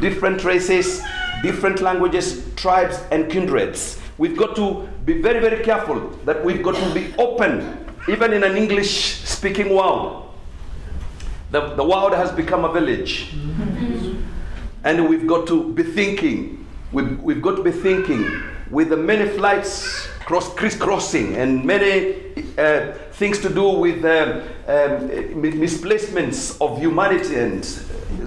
different 0.00 0.42
races, 0.42 1.02
different 1.42 1.82
languages, 1.82 2.42
tribes, 2.56 2.98
and 3.10 3.30
kindreds. 3.30 4.00
We've 4.16 4.36
got 4.36 4.56
to 4.56 4.88
be 5.04 5.20
very, 5.20 5.40
very 5.40 5.62
careful 5.62 6.08
that 6.24 6.42
we've 6.42 6.62
got 6.62 6.76
to 6.76 6.94
be 6.94 7.14
open 7.18 7.84
even 8.08 8.34
in 8.34 8.44
an 8.44 8.56
English 8.56 9.20
speaking 9.24 9.74
world, 9.74 10.30
the, 11.50 11.74
the 11.74 11.84
world 11.84 12.12
has 12.12 12.30
become 12.32 12.64
a 12.64 12.72
village. 12.72 13.34
and 14.84 15.08
we've 15.08 15.26
got 15.26 15.46
to 15.46 15.72
be 15.72 15.82
thinking, 15.82 16.66
we've, 16.92 17.18
we've 17.22 17.40
got 17.40 17.56
to 17.56 17.62
be 17.62 17.70
thinking 17.70 18.42
with 18.70 18.90
the 18.90 18.96
many 18.96 19.28
flights 19.30 20.06
cross, 20.26 20.52
crisscrossing 20.54 21.36
and 21.36 21.64
many 21.64 22.16
uh, 22.58 22.92
things 23.14 23.38
to 23.40 23.48
do 23.48 23.68
with 23.70 24.04
um, 24.04 24.42
um, 24.66 25.60
misplacements 25.60 26.60
of 26.60 26.78
humanity 26.78 27.36
and 27.36 27.64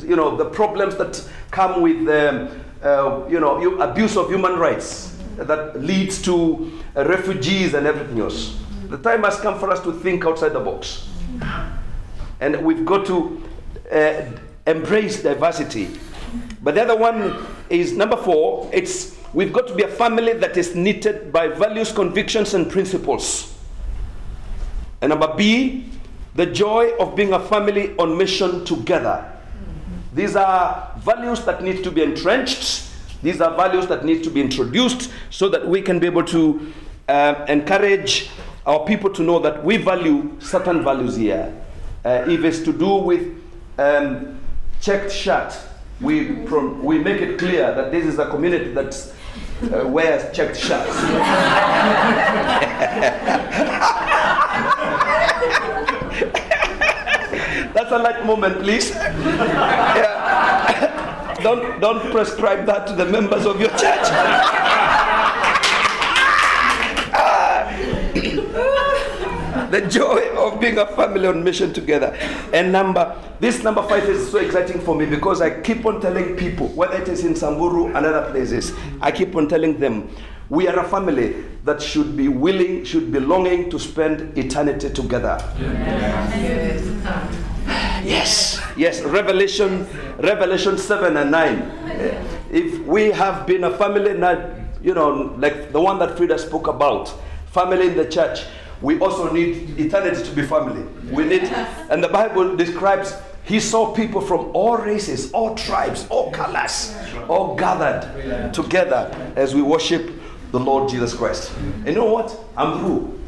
you 0.04 0.16
know 0.16 0.36
the 0.36 0.46
problems 0.46 0.96
that 0.96 1.28
come 1.52 1.82
with 1.82 2.08
um, 2.08 2.50
uh, 2.84 3.26
you 3.30 3.40
know 3.40 3.80
abuse 3.82 4.16
of 4.16 4.30
human 4.30 4.54
rights 4.58 5.18
that 5.38 5.80
leads 5.82 6.22
to 6.22 6.72
uh, 6.96 7.06
refugees 7.06 7.74
and 7.74 7.86
everything 7.86 8.20
else. 8.20 8.58
The 8.88 8.98
time 8.98 9.24
has 9.24 9.40
come 9.40 9.60
for 9.60 9.70
us 9.70 9.82
to 9.84 9.92
think 9.92 10.26
outside 10.26 10.54
the 10.54 10.62
box, 10.62 11.08
and 12.40 12.64
we've 12.64 12.86
got 12.86 13.06
to 13.08 13.44
uh, 13.92 14.22
embrace 14.66 15.22
diversity. 15.22 16.00
But 16.64 16.76
the 16.76 16.82
other 16.82 16.96
one 16.96 17.46
is 17.70 17.92
number 17.94 18.16
four. 18.18 18.70
It's 18.72 19.18
we've 19.34 19.52
got 19.52 19.68
to 19.68 19.76
be 19.76 19.84
a 19.84 19.90
family 19.90 20.34
that 20.34 20.56
is 20.56 20.76
knitted 20.76 21.34
by 21.34 21.50
values, 21.50 21.92
convictions, 21.92 22.54
and 22.54 22.72
principles. 22.72 23.57
And 25.02 25.10
number 25.10 25.34
B, 25.36 25.86
the 26.36 26.46
joy 26.46 26.92
of 27.00 27.16
being 27.16 27.34
a 27.34 27.40
family 27.40 27.96
on 27.98 28.18
mission 28.18 28.64
together. 28.66 29.34
These 30.14 30.36
are 30.36 30.94
values 31.00 31.44
that 31.46 31.64
need 31.64 31.84
to 31.84 31.92
be 31.92 32.02
entrenched. 32.02 32.90
These 33.22 33.42
are 33.42 33.56
values 33.56 33.88
that 33.88 34.06
need 34.06 34.24
to 34.24 34.30
be 34.30 34.42
introduced 34.42 35.12
so 35.30 35.50
that 35.50 35.68
we 35.68 35.82
can 35.82 36.00
be 36.00 36.08
able 36.08 36.24
to 36.26 36.74
uh, 37.08 37.46
encourage 37.48 38.30
our 38.66 38.86
people 38.86 39.10
to 39.12 39.24
know 39.24 39.40
that 39.40 39.64
we 39.64 39.78
value 39.78 40.36
certain 40.40 40.84
values 40.84 41.16
here. 41.16 41.54
Uh, 42.04 42.26
if 42.28 42.44
it's 42.44 42.60
to 42.60 42.74
do 42.74 42.96
with 42.96 43.36
um, 43.78 44.40
checked 44.82 45.12
shirt, 45.12 45.58
we, 46.02 46.32
we 46.32 47.00
make 47.00 47.22
it 47.22 47.40
clear 47.40 47.74
that 47.74 47.92
this 47.92 48.06
is 48.06 48.20
a 48.20 48.30
community 48.30 48.72
that 48.74 49.14
uh, 49.74 49.88
wears 49.88 50.36
checked 50.36 50.58
shirts. 50.58 50.96
That's 57.78 57.92
a 57.92 58.00
light 58.00 58.26
moment, 58.26 58.58
please. 58.64 58.90
Yeah. 59.98 61.36
don't, 61.44 61.80
don't 61.80 62.12
prescribe 62.12 62.66
that 62.66 62.88
to 62.88 62.94
the 62.94 63.06
members 63.06 63.46
of 63.46 63.60
your 63.62 63.70
church. 63.70 63.78
the 69.70 69.82
joy 69.88 70.28
of 70.36 70.60
being 70.60 70.80
a 70.80 70.88
family 70.88 71.28
on 71.28 71.44
mission 71.44 71.72
together. 71.72 72.18
And 72.52 72.72
number, 72.72 73.16
this 73.40 73.62
number 73.62 73.84
five 73.84 74.06
is 74.10 74.32
so 74.32 74.40
exciting 74.40 74.82
for 74.82 74.96
me 74.96 75.06
because 75.06 75.40
I 75.40 75.62
keep 75.62 75.86
on 75.86 76.02
telling 76.02 76.36
people, 76.36 76.70
whether 76.70 77.00
it 77.00 77.08
is 77.08 77.26
in 77.26 77.36
Samburu 77.36 77.96
and 77.96 78.08
other 78.08 78.32
places, 78.32 78.74
I 79.02 79.12
keep 79.12 79.36
on 79.36 79.48
telling 79.48 79.80
them, 79.80 80.10
we 80.50 80.68
are 80.68 80.80
a 80.80 80.90
family 80.90 81.46
that 81.64 81.80
should 81.80 82.18
be 82.18 82.28
willing, 82.28 82.86
should 82.86 83.12
be 83.12 83.20
longing 83.20 83.70
to 83.70 83.78
spend 83.78 84.36
eternity 84.36 84.90
together. 84.90 85.38
Yes. 85.60 86.84
Yes, 87.06 87.57
yes. 88.04 88.62
Yes, 88.76 89.02
Revelation, 89.02 89.88
Revelation 90.20 90.78
seven 90.78 91.18
and 91.18 91.32
nine. 91.32 91.72
If 92.52 92.80
we 92.86 93.12
have 93.12 93.46
been 93.48 93.64
a 93.64 93.78
family, 93.78 94.14
not 94.14 94.40
you 94.82 94.94
know, 94.94 95.36
like 95.38 95.72
the 95.72 95.82
one 95.82 96.00
that 96.00 96.16
Frida 96.18 96.38
spoke 96.40 96.68
about, 96.68 97.14
family 97.52 97.88
in 97.88 97.98
the 97.98 98.06
church, 98.06 98.46
we 98.82 99.00
also 99.00 99.32
need 99.32 99.80
eternity 99.80 100.24
to 100.24 100.32
be 100.32 100.44
family. 100.44 100.84
We 101.12 101.26
need, 101.26 101.44
and 101.90 102.04
the 102.04 102.08
Bible 102.08 102.56
describes 102.56 103.16
he 103.44 103.60
saw 103.60 103.94
people 103.94 104.22
from 104.22 104.52
all 104.54 104.78
races, 104.78 105.32
all 105.32 105.56
tribes, 105.56 106.06
all 106.10 106.32
colors, 106.32 106.96
all 107.28 107.56
gathered 107.56 108.54
together 108.54 109.10
as 109.36 109.56
we 109.56 109.62
worship 109.62 110.12
the 110.52 110.60
Lord 110.60 110.90
Jesus 110.90 111.14
Christ. 111.14 111.52
And 111.58 111.88
you 111.88 111.96
know 111.96 112.14
what? 112.14 112.38
I'm 112.56 112.80
through. 112.80 113.20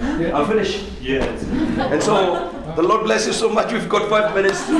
I'm 0.00 0.46
finished. 0.46 0.84
Yes. 1.00 1.42
And 1.78 2.02
so 2.02 2.57
the 2.78 2.84
Lord 2.84 3.02
bless 3.02 3.26
you 3.26 3.32
so 3.32 3.48
much. 3.48 3.72
We've 3.72 3.88
got 3.88 4.08
five 4.08 4.32
minutes 4.36 4.64
to. 4.66 4.78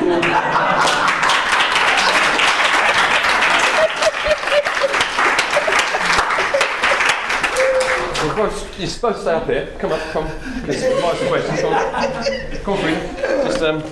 Course, 8.37 8.79
you're 8.79 8.87
supposed 8.87 9.17
to 9.17 9.23
stay 9.23 9.33
up 9.33 9.47
here. 9.47 9.75
Come 9.81 9.91
up, 9.91 10.01
come. 10.13 10.29
This 10.65 10.85
is 10.85 11.03
my 11.03 11.11
question. 11.27 11.57
Come 11.57 11.75
on, 11.75 12.63
come 12.63 12.75
on, 12.75 12.81
Frida. 12.83 13.01
Just 13.45 13.63
um. 13.63 13.83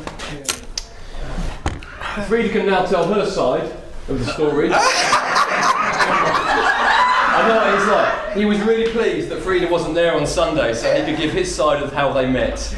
Frida 2.29 2.49
can 2.51 2.67
now 2.67 2.87
tell 2.87 3.13
her 3.13 3.27
side 3.27 3.73
of 4.09 4.25
the 4.25 4.33
story. 4.33 4.71
He's 7.47 7.88
like. 7.88 8.36
He 8.36 8.44
was 8.44 8.61
really 8.61 8.92
pleased 8.92 9.30
that 9.30 9.40
Frida 9.40 9.68
wasn't 9.68 9.94
there 9.94 10.14
on 10.14 10.26
Sunday, 10.26 10.74
so 10.74 10.94
he 10.94 11.05
could 11.05 11.16
give 11.18 11.32
his 11.32 11.55
side 11.55 11.82
of 11.82 11.92
how 11.92 12.12
they 12.12 12.26
met. 12.26 12.74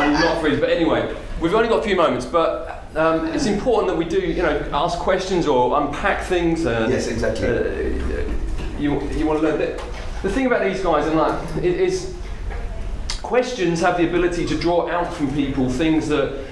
Um, 0.00 0.12
not 0.14 0.40
Frida, 0.40 0.58
but 0.58 0.70
anyway, 0.70 1.14
we've 1.40 1.54
only 1.54 1.68
got 1.68 1.80
a 1.80 1.82
few 1.82 1.96
moments, 1.96 2.26
but 2.26 2.84
um, 2.96 3.26
it's 3.28 3.46
important 3.46 3.88
that 3.88 3.96
we 3.96 4.04
do, 4.04 4.20
you 4.20 4.42
know, 4.42 4.68
ask 4.72 4.98
questions 4.98 5.46
or 5.46 5.80
unpack 5.80 6.24
things. 6.24 6.64
And, 6.64 6.92
Yes, 6.92 7.06
exactly. 7.06 7.46
Uh, 7.46 8.32
you, 8.78 9.00
you 9.10 9.26
want 9.26 9.40
to 9.40 9.46
learn 9.46 9.58
that. 9.58 9.78
The 10.22 10.30
thing 10.30 10.46
about 10.46 10.64
these 10.64 10.82
guys, 10.82 11.06
and 11.06 11.16
like, 11.16 11.56
it 11.56 11.64
is 11.64 12.16
questions 13.22 13.80
have 13.80 13.96
the 13.96 14.08
ability 14.08 14.44
to 14.46 14.58
draw 14.58 14.90
out 14.90 15.12
from 15.14 15.32
people 15.34 15.68
things 15.68 16.08
that 16.08 16.44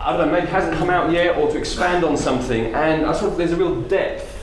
I 0.00 0.16
don't 0.16 0.26
know, 0.26 0.32
maybe 0.32 0.46
hasn't 0.48 0.76
come 0.76 0.90
out 0.90 1.10
yet, 1.10 1.36
or 1.38 1.50
to 1.50 1.58
expand 1.58 2.04
on 2.04 2.16
something. 2.16 2.74
And 2.74 3.06
I 3.06 3.12
thought 3.14 3.36
there's 3.38 3.52
a 3.52 3.56
real 3.56 3.80
depth 3.82 4.33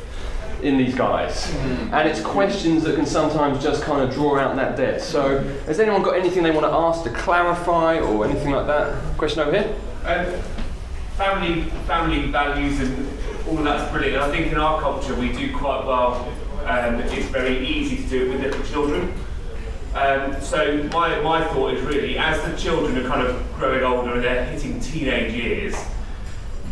in 0.62 0.78
these 0.78 0.96
guys, 0.96 1.54
and 1.92 2.08
it's 2.08 2.22
questions 2.22 2.84
that 2.84 2.96
can 2.96 3.06
sometimes 3.06 3.62
just 3.62 3.84
kind 3.84 4.02
of 4.02 4.14
draw 4.14 4.38
out 4.38 4.56
that 4.56 4.78
depth. 4.78 5.04
So, 5.04 5.40
has 5.66 5.80
anyone 5.80 6.02
got 6.02 6.16
anything 6.16 6.44
they 6.44 6.52
want 6.52 6.66
to 6.66 6.72
ask 6.72 7.04
to 7.04 7.10
clarify, 7.10 8.00
or 8.00 8.26
anything 8.26 8.52
like 8.52 8.68
that? 8.68 9.18
Question 9.18 9.42
over 9.42 9.52
here. 9.52 9.76
Um, 10.06 10.42
family, 11.16 11.64
family 11.86 12.28
values 12.32 12.80
and 12.80 13.08
all 13.48 13.58
of 13.58 13.64
that's 13.64 13.92
brilliant. 13.92 14.16
And 14.16 14.24
I 14.24 14.36
think 14.36 14.52
in 14.52 14.58
our 14.58 14.80
culture 14.82 15.16
we 15.16 15.32
do 15.32 15.56
quite 15.56 15.86
well. 15.86 16.32
Um, 16.66 16.96
it's 16.96 17.28
very 17.28 17.66
easy 17.66 17.98
to 17.98 18.04
do 18.04 18.26
it 18.26 18.30
with 18.30 18.42
little 18.42 18.64
children. 18.66 19.14
Um, 19.96 20.40
so 20.42 20.84
my, 20.94 21.20
my 21.20 21.44
thought 21.46 21.74
is 21.74 21.82
really, 21.82 22.18
as 22.18 22.42
the 22.44 22.56
children 22.56 22.98
are 22.98 23.08
kind 23.08 23.28
of 23.28 23.54
growing 23.56 23.84
older 23.84 24.14
and 24.14 24.24
they're 24.24 24.46
hitting 24.46 24.80
teenage 24.80 25.34
years, 25.34 25.76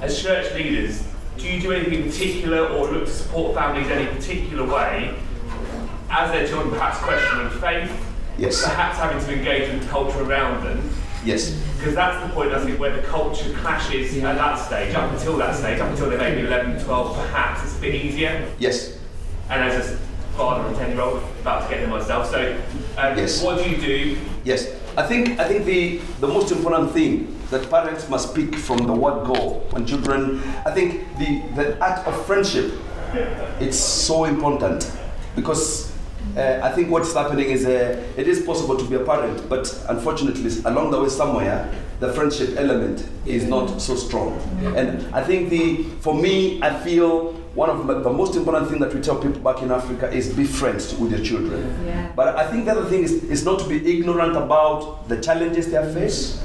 as 0.02 0.22
church 0.22 0.54
leaders, 0.54 1.06
do 1.40 1.48
you 1.48 1.62
do 1.62 1.72
anything 1.72 2.04
in 2.04 2.04
particular 2.10 2.68
or 2.68 2.92
look 2.92 3.06
to 3.06 3.12
support 3.12 3.56
families 3.56 3.88
in 3.88 3.94
any 3.94 4.08
particular 4.16 4.66
way 4.66 5.16
as 6.12 6.32
their 6.32 6.48
children 6.48 6.72
perhaps 6.72 6.98
questioning 7.00 7.50
faith, 7.62 7.92
Yes. 8.38 8.64
perhaps 8.64 8.98
having 8.98 9.24
to 9.24 9.34
engage 9.38 9.72
with 9.72 9.84
the 9.84 9.90
culture 9.90 10.22
around 10.24 10.64
them? 10.66 10.90
Yes. 11.24 11.52
Because 11.78 11.96
that's 11.96 12.26
the 12.26 12.34
point, 12.34 12.52
I 12.54 12.64
think, 12.64 12.80
where 12.80 12.96
the 12.96 13.02
culture 13.04 13.52
clashes 13.56 14.16
at 14.24 14.36
that 14.36 14.56
stage. 14.56 14.96
Up 14.96 15.12
until 15.12 15.38
that 15.38 15.56
stage, 15.56 15.80
up 15.80 15.90
until 15.92 16.10
they're 16.10 16.18
maybe 16.18 16.48
11, 16.48 16.84
12, 16.84 17.16
perhaps, 17.18 17.64
it's 17.64 17.78
a 17.78 17.82
bit 17.82 17.96
easier. 17.96 18.50
Yes. 18.58 18.98
And 19.50 19.64
as 19.64 19.92
a 19.92 19.98
father 20.38 20.64
of 20.68 20.74
a 20.74 20.78
10 20.78 20.92
year 20.92 21.02
old, 21.02 21.22
about 21.42 21.64
to 21.64 21.70
get 21.70 21.82
there 21.82 21.90
myself. 21.90 22.30
So, 22.32 22.58
um, 22.98 23.18
Yes. 23.18 23.42
what 23.44 23.64
do 23.64 23.70
you 23.70 23.78
do? 23.78 24.18
Yes. 24.46 24.68
I 24.98 25.04
think 25.04 25.40
I 25.40 25.48
think 25.48 25.66
the, 25.66 26.00
the 26.20 26.28
most 26.28 26.52
important 26.52 26.92
thing 26.92 27.36
that 27.52 27.70
parents 27.70 28.08
must 28.10 28.30
speak 28.32 28.56
from 28.56 28.78
the 28.88 28.94
word 28.94 29.26
go 29.26 29.62
when 29.72 29.86
children 29.86 30.42
I 30.66 30.72
think 30.72 31.06
the, 31.18 31.42
the 31.56 31.84
act 31.84 32.08
of 32.08 32.26
friendship 32.26 32.72
it's 33.60 33.78
so 33.78 34.26
important 34.26 34.92
because 35.36 35.90
uh, 36.38 36.60
I 36.62 36.70
think 36.72 36.92
what's 36.92 37.14
happening 37.14 37.50
is 37.50 37.66
uh, 37.66 38.04
it 38.16 38.28
is 38.28 38.42
possible 38.42 38.78
to 38.78 38.84
be 38.86 38.96
a 38.96 39.00
parent, 39.00 39.50
but 39.50 39.66
unfortunately, 39.90 40.52
along 40.66 40.92
the 40.92 41.02
way 41.02 41.10
somewhere, 41.10 41.74
the 42.02 42.14
friendship 42.14 42.56
element 42.58 43.08
is 43.26 43.46
not 43.46 43.82
so 43.82 43.96
strong. 43.96 44.34
And 44.76 45.04
I 45.16 45.24
think 45.24 45.50
the 45.50 45.84
for 46.02 46.14
me, 46.14 46.62
I 46.62 46.78
feel 46.84 47.34
one 47.56 47.70
of 47.70 47.88
the- 47.88 48.02
the 48.02 48.12
most 48.14 48.36
important 48.36 48.70
thing 48.70 48.80
that 48.80 48.94
we 48.94 49.02
tell 49.02 49.16
people 49.16 49.42
back 49.42 49.64
in 49.64 49.72
Africa 49.72 50.12
is 50.12 50.30
be 50.34 50.44
friends 50.44 50.94
with 51.00 51.12
your 51.12 51.22
children. 51.24 51.62
But 52.16 52.36
I 52.38 52.46
think 52.52 52.66
the 52.66 52.72
other 52.74 52.86
thing 52.86 53.04
is, 53.04 53.24
is 53.24 53.44
not 53.44 53.58
to 53.60 53.68
be 53.68 53.78
ignorant 53.98 54.36
about 54.38 55.08
the 55.10 55.18
challenges 55.18 55.72
they 55.72 55.82
face, 55.94 56.38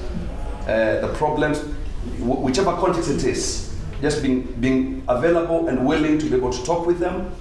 uh, 0.67 1.01
the 1.01 1.12
problems, 1.15 1.62
whichever 2.21 2.73
context 2.77 3.11
it 3.11 3.25
is. 3.25 3.75
Just 4.01 4.23
being, 4.23 4.43
being 4.61 5.03
available 5.09 5.69
and 5.69 5.87
willing 5.87 6.19
to 6.19 6.27
be 6.27 6.37
able 6.37 6.53
to 6.53 6.62
talk 6.65 6.87
with 6.87 6.99
them 6.99 7.35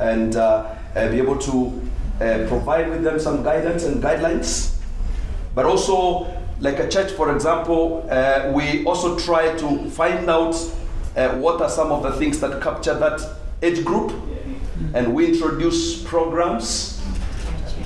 and 0.00 0.36
uh, 0.36 0.74
uh, 0.94 1.08
be 1.08 1.18
able 1.18 1.38
to 1.38 1.80
uh, 2.20 2.46
provide 2.48 2.90
with 2.90 3.02
them 3.04 3.18
some 3.18 3.42
guidance 3.42 3.84
and 3.84 4.02
guidelines. 4.02 4.76
But 5.54 5.64
also, 5.66 6.26
like 6.60 6.78
a 6.78 6.88
church, 6.88 7.12
for 7.12 7.34
example, 7.34 8.02
we 8.54 8.84
also 8.84 9.18
try 9.18 9.56
to 9.56 9.90
find 9.90 10.28
out 10.28 10.54
what 11.14 11.60
are 11.62 11.70
some 11.70 11.92
of 11.92 12.02
the 12.02 12.12
things 12.12 12.40
that 12.40 12.60
capture 12.60 12.94
that 12.94 13.20
age 13.62 13.84
group, 13.84 14.12
and 14.94 15.14
we 15.14 15.32
introduce 15.32 16.02
programs, 16.02 17.00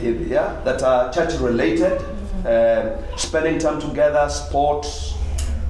yeah, 0.00 0.60
that 0.64 0.82
are 0.82 1.12
church 1.12 1.34
related, 1.40 2.02
uh, 2.46 3.16
spending 3.16 3.58
time 3.58 3.80
together, 3.80 4.28
sports. 4.28 5.14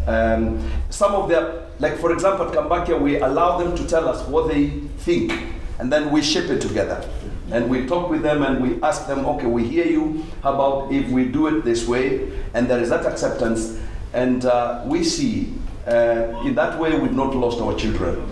Um, 0.07 0.71
some 0.91 1.15
of 1.15 1.29
their, 1.29 1.67
like 1.79 1.99
for 1.99 2.13
example, 2.13 2.49
at 2.49 2.55
Kambakia, 2.55 3.01
we 3.01 3.19
allow 3.21 3.59
them 3.59 3.77
to 3.77 3.87
tell 3.87 4.09
us 4.09 4.27
what 4.27 4.49
they 4.49 4.71
think, 4.99 5.33
and 5.79 5.93
then 5.93 6.11
we 6.11 6.23
shape 6.23 6.51
it 6.51 6.61
together. 6.61 7.05
And 7.51 7.71
we 7.71 7.87
talk 7.87 8.11
with 8.11 8.23
them 8.23 8.43
and 8.43 8.63
we 8.63 8.83
ask 8.83 9.07
them, 9.07 9.25
okay, 9.25 9.47
we 9.47 9.67
hear 9.67 9.87
you. 9.87 10.27
How 10.43 10.53
about 10.53 10.93
if 10.93 11.09
we 11.11 11.25
do 11.25 11.47
it 11.47 11.65
this 11.65 11.89
way? 11.89 12.31
And 12.53 12.69
there 12.69 12.79
is 12.79 12.91
that 12.91 13.07
acceptance. 13.07 13.81
And 14.13 14.45
uh, 14.45 14.83
we 14.85 15.03
see 15.03 15.55
uh, 15.87 16.43
in 16.45 16.55
that 16.57 16.79
way 16.79 16.99
we've 16.99 17.15
not 17.15 17.35
lost 17.35 17.61
our 17.61 17.75
children. 17.75 18.23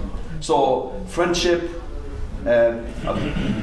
So, 0.41 1.03
friendship, 1.09 1.76
uh, 2.47 2.83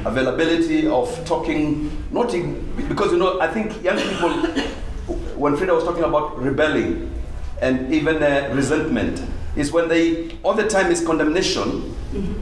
availability 0.04 0.86
of 0.86 1.24
talking, 1.24 1.90
not 2.10 2.34
in, 2.34 2.64
because 2.88 3.12
you 3.12 3.18
know, 3.18 3.40
I 3.40 3.48
think 3.48 3.82
young 3.82 3.98
people, 3.98 4.30
when 5.36 5.56
Frida 5.56 5.74
was 5.74 5.84
talking 5.84 6.04
about 6.04 6.38
rebelling 6.40 7.10
and 7.60 7.92
even 7.92 8.22
uh, 8.22 8.50
resentment, 8.52 9.22
is 9.56 9.72
when 9.72 9.88
they 9.88 10.36
all 10.42 10.54
the 10.54 10.68
time 10.68 10.90
is 10.90 11.04
condemnation. 11.04 11.92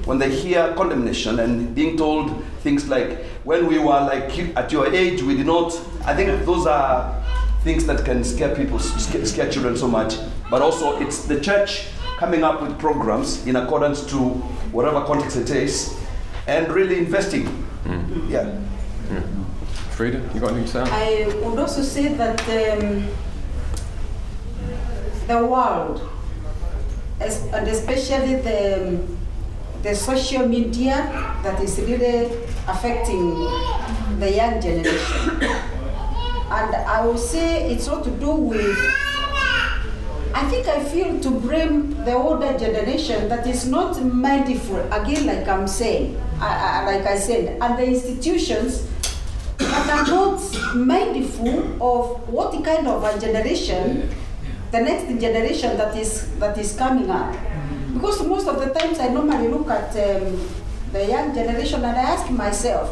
When 0.04 0.18
they 0.18 0.28
hear 0.28 0.74
condemnation 0.74 1.38
and 1.38 1.74
being 1.74 1.96
told 1.96 2.44
things 2.62 2.88
like, 2.88 3.24
"When 3.44 3.66
we 3.66 3.78
were 3.78 4.00
like 4.00 4.38
at 4.54 4.70
your 4.70 4.86
age, 4.92 5.22
we 5.22 5.34
did 5.34 5.46
not." 5.46 5.72
I 6.04 6.14
think 6.14 6.44
those 6.44 6.66
are 6.66 7.22
things 7.64 7.86
that 7.86 8.04
can 8.04 8.22
scare 8.24 8.54
people, 8.54 8.78
scare, 8.78 9.24
scare 9.24 9.50
children 9.50 9.76
so 9.76 9.88
much. 9.88 10.16
But 10.50 10.60
also, 10.60 10.98
it's 11.00 11.24
the 11.24 11.40
church 11.40 11.86
coming 12.18 12.44
up 12.44 12.60
with 12.60 12.78
programs 12.78 13.46
in 13.46 13.56
accordance 13.56 14.04
to 14.06 14.18
whatever 14.72 15.02
context 15.04 15.36
it 15.36 15.50
is, 15.50 15.96
and 16.46 16.68
really 16.72 16.98
investing. 16.98 17.46
Yeah. 18.28 18.58
Frida, 19.90 20.30
you 20.34 20.40
got 20.40 20.52
anything 20.52 20.64
to 20.64 20.86
say? 20.86 21.26
I 21.26 21.26
would 21.44 21.58
also 21.58 21.82
say 21.82 22.08
that 22.08 22.40
um, 22.40 23.06
the 25.26 25.46
world, 25.46 26.08
as, 27.20 27.42
and 27.52 27.68
especially 27.68 28.36
the, 28.36 29.06
the 29.82 29.94
social 29.94 30.48
media 30.48 31.10
that 31.42 31.60
is 31.62 31.78
really 31.78 32.32
affecting 32.66 33.34
the 34.18 34.32
young 34.34 34.60
generation. 34.60 35.42
And 36.50 36.74
I 36.74 37.04
would 37.06 37.18
say 37.18 37.70
it's 37.72 37.86
all 37.88 38.02
to 38.02 38.10
do 38.10 38.32
with, 38.32 38.78
I 40.34 40.48
think 40.48 40.66
I 40.66 40.82
feel 40.84 41.20
to 41.20 41.30
blame 41.30 42.04
the 42.04 42.14
older 42.14 42.56
generation 42.58 43.28
that 43.28 43.46
is 43.46 43.68
not 43.68 44.02
mindful, 44.02 44.80
again, 44.92 45.26
like 45.26 45.46
I'm 45.46 45.68
saying, 45.68 46.16
like 46.40 47.04
I 47.06 47.18
said, 47.18 47.60
and 47.60 47.78
the 47.78 47.86
institutions 47.86 48.88
that 49.58 49.88
are 49.90 50.06
not 50.06 50.40
mindful 50.74 51.82
of 51.82 52.28
what 52.28 52.64
kind 52.64 52.86
of 52.88 53.04
a 53.04 53.20
generation, 53.20 54.08
the 54.70 54.80
next 54.80 55.20
generation 55.20 55.76
that 55.76 55.94
is 55.96 56.32
that 56.38 56.56
is 56.56 56.74
coming 56.76 57.10
up. 57.10 57.36
Because 57.92 58.24
most 58.26 58.48
of 58.48 58.58
the 58.58 58.72
times 58.72 58.98
I 58.98 59.08
normally 59.08 59.48
look 59.48 59.68
at 59.68 59.90
um, 59.92 60.48
the 60.92 61.06
young 61.06 61.34
generation 61.34 61.84
and 61.84 61.94
I 61.96 62.16
ask 62.16 62.30
myself, 62.30 62.90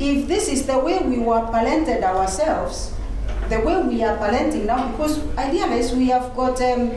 if 0.00 0.26
this 0.26 0.48
is 0.48 0.66
the 0.66 0.78
way 0.78 0.98
we 1.04 1.18
were 1.18 1.44
parented 1.52 2.02
ourselves, 2.02 2.93
the 3.48 3.60
way 3.60 3.82
we 3.82 4.02
are 4.02 4.16
parenting 4.16 4.64
now, 4.66 4.90
because 4.90 5.20
I 5.36 5.50
realize 5.50 5.94
we 5.94 6.08
have 6.08 6.34
got, 6.34 6.60
um, 6.62 6.90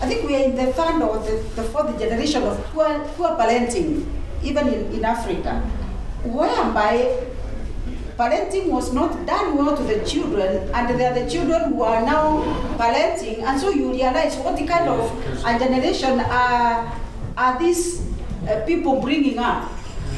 I 0.00 0.06
think 0.06 0.26
we 0.26 0.36
are 0.36 0.44
in 0.44 0.56
the 0.56 0.72
third 0.72 1.02
or 1.02 1.18
the, 1.18 1.42
the 1.56 1.64
fourth 1.64 1.98
generation 1.98 2.42
of 2.42 2.62
poor, 2.72 3.00
poor 3.16 3.36
parenting, 3.36 4.06
even 4.42 4.68
in, 4.68 4.92
in 4.92 5.04
Africa, 5.04 5.60
whereby 6.24 7.26
parenting 8.16 8.66
was 8.68 8.92
not 8.92 9.26
done 9.26 9.56
well 9.56 9.76
to 9.76 9.82
the 9.82 10.04
children, 10.04 10.70
and 10.74 10.98
they 10.98 11.06
are 11.06 11.14
the 11.14 11.28
children 11.28 11.72
who 11.72 11.82
are 11.82 12.02
now 12.02 12.42
parenting, 12.76 13.42
and 13.42 13.60
so 13.60 13.70
you 13.70 13.90
realize 13.90 14.36
what 14.36 14.56
kind 14.56 14.88
of 14.88 15.44
a 15.44 15.58
generation 15.58 16.20
are, 16.20 16.92
are 17.36 17.58
these 17.58 18.06
uh, 18.48 18.60
people 18.66 19.00
bringing 19.00 19.38
up. 19.38 19.70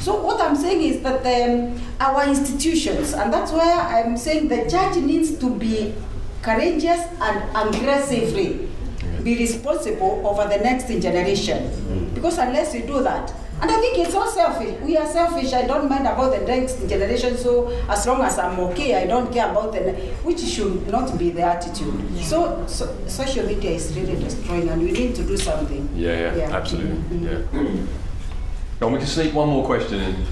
So 0.03 0.21
what 0.21 0.41
I'm 0.43 0.57
saying 0.57 0.83
is 0.83 1.01
that 1.03 1.25
um, 1.25 1.81
our 2.01 2.27
institutions, 2.29 3.13
and 3.13 3.33
that's 3.33 3.53
where 3.53 3.63
I'm 3.63 4.17
saying 4.17 4.49
the 4.49 4.69
church 4.69 4.97
needs 4.97 5.39
to 5.39 5.49
be 5.55 5.95
courageous 6.43 7.01
and 7.21 7.57
aggressively 7.57 8.69
be 9.23 9.39
responsible 9.39 10.27
over 10.27 10.49
the 10.49 10.59
next 10.65 10.89
generation. 10.89 11.71
Because 12.15 12.39
unless 12.39 12.75
we 12.75 12.81
do 12.83 13.01
that, 13.05 13.33
and 13.61 13.71
I 13.71 13.77
think 13.81 13.97
it's 13.99 14.13
all 14.17 14.27
selfish. 14.27 14.81
We 14.81 14.97
are 14.97 15.07
selfish. 15.07 15.53
I 15.53 15.69
don't 15.69 15.89
mind 15.89 16.09
about 16.09 16.33
the 16.37 16.45
next 16.45 16.81
generation. 16.89 17.37
So 17.37 17.69
as 17.89 18.05
long 18.05 18.23
as 18.23 18.37
I'm 18.41 18.59
okay, 18.59 18.97
I 19.01 19.07
don't 19.07 19.33
care 19.33 19.49
about 19.53 19.71
the 19.73 19.83
ne- 19.83 20.11
which 20.25 20.41
should 20.41 20.89
not 20.89 21.17
be 21.17 21.31
the 21.31 21.43
attitude. 21.43 21.95
So, 22.25 22.67
so 22.67 22.93
social 23.07 23.47
media 23.47 23.71
is 23.71 23.97
really 23.97 24.17
destroying, 24.17 24.69
and 24.69 24.83
we 24.83 24.91
need 24.91 25.15
to 25.15 25.23
do 25.23 25.37
something. 25.37 25.89
Yeah, 25.95 26.19
yeah, 26.19 26.37
yeah. 26.39 26.57
absolutely. 26.57 27.19
Yeah. 27.19 27.87
Go 28.83 28.89
on, 28.89 28.95
we 28.95 28.99
can 28.99 29.07
sneak 29.07 29.33
one 29.33 29.49
more 29.49 29.65
question 29.65 30.01
in. 30.01 30.27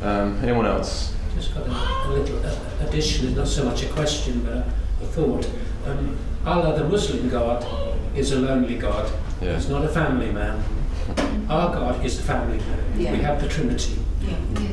Um, 0.00 0.38
anyone 0.44 0.64
else? 0.64 1.12
Just 1.34 1.52
got 1.52 1.66
a, 1.66 1.70
a 1.70 2.08
little 2.12 2.38
uh, 2.46 2.86
addition, 2.86 3.26
it's 3.26 3.36
not 3.36 3.48
so 3.48 3.64
much 3.64 3.82
a 3.82 3.88
question 3.88 4.44
but 4.44 4.52
a, 4.52 4.64
a 5.02 5.06
thought. 5.08 5.50
Um, 5.86 6.16
Allah, 6.46 6.78
the 6.78 6.88
Muslim 6.88 7.28
God, 7.28 7.66
is 8.14 8.30
a 8.30 8.38
lonely 8.38 8.78
God. 8.78 9.10
Yeah. 9.42 9.56
He's 9.56 9.68
not 9.68 9.84
a 9.84 9.88
family 9.88 10.30
man. 10.30 10.62
Our 11.48 11.74
God 11.74 12.04
is 12.04 12.20
a 12.20 12.22
family 12.22 12.58
man. 12.58 12.84
Yeah. 12.96 13.10
We 13.10 13.18
have 13.22 13.42
the 13.42 13.48
Trinity. 13.48 13.98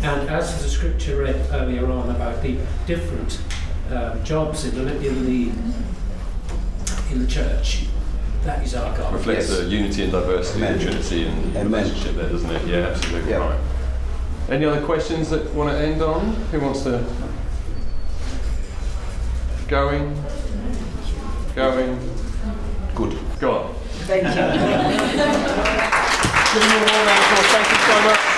And 0.03 0.29
as 0.29 0.61
the 0.61 0.69
scripture 0.69 1.23
read 1.23 1.43
earlier 1.53 1.91
on 1.91 2.11
about 2.11 2.43
the 2.43 2.59
different 2.85 3.41
um, 3.89 4.23
jobs 4.23 4.63
in 4.65 4.75
the, 4.75 4.95
in 5.07 5.25
the 5.25 5.51
in 7.11 7.17
the 7.17 7.27
church, 7.27 7.87
that 8.47 8.63
is 8.63 8.73
our 8.75 8.97
God. 8.97 9.13
Reflects 9.13 9.49
Yes. 9.49 9.59
the 9.59 9.65
unity 9.65 10.03
and 10.03 10.11
diversity 10.11 10.59
Amen. 10.59 10.73
and 10.73 10.81
Trinity 10.81 11.27
and 11.27 11.57
Amen. 11.57 11.71
relationship 11.83 12.15
there, 12.15 12.29
doesn't 12.29 12.49
it? 12.49 12.65
Yeah, 12.65 12.77
absolutely 12.87 13.31
Yeah. 13.31 13.37
right. 13.37 13.59
Any 14.49 14.65
other 14.65 14.81
questions 14.81 15.29
that 15.31 15.53
want 15.53 15.69
to 15.69 15.77
end 15.77 16.01
on? 16.01 16.33
Who 16.51 16.59
wants 16.61 16.83
to? 16.83 17.03
Going. 19.67 20.15
Going. 21.55 21.99
Good. 22.95 23.17
Go 23.41 23.51
on. 23.51 23.75
Thank 24.07 24.23
you. 24.23 24.29
Give 26.53 26.61
them 26.63 26.71
a 26.71 26.85
round 26.85 27.09
of 27.09 27.15
applause. 27.19 27.47
Thank 27.51 27.69
you 27.69 27.77
so 27.85 28.01
much. 28.07 28.36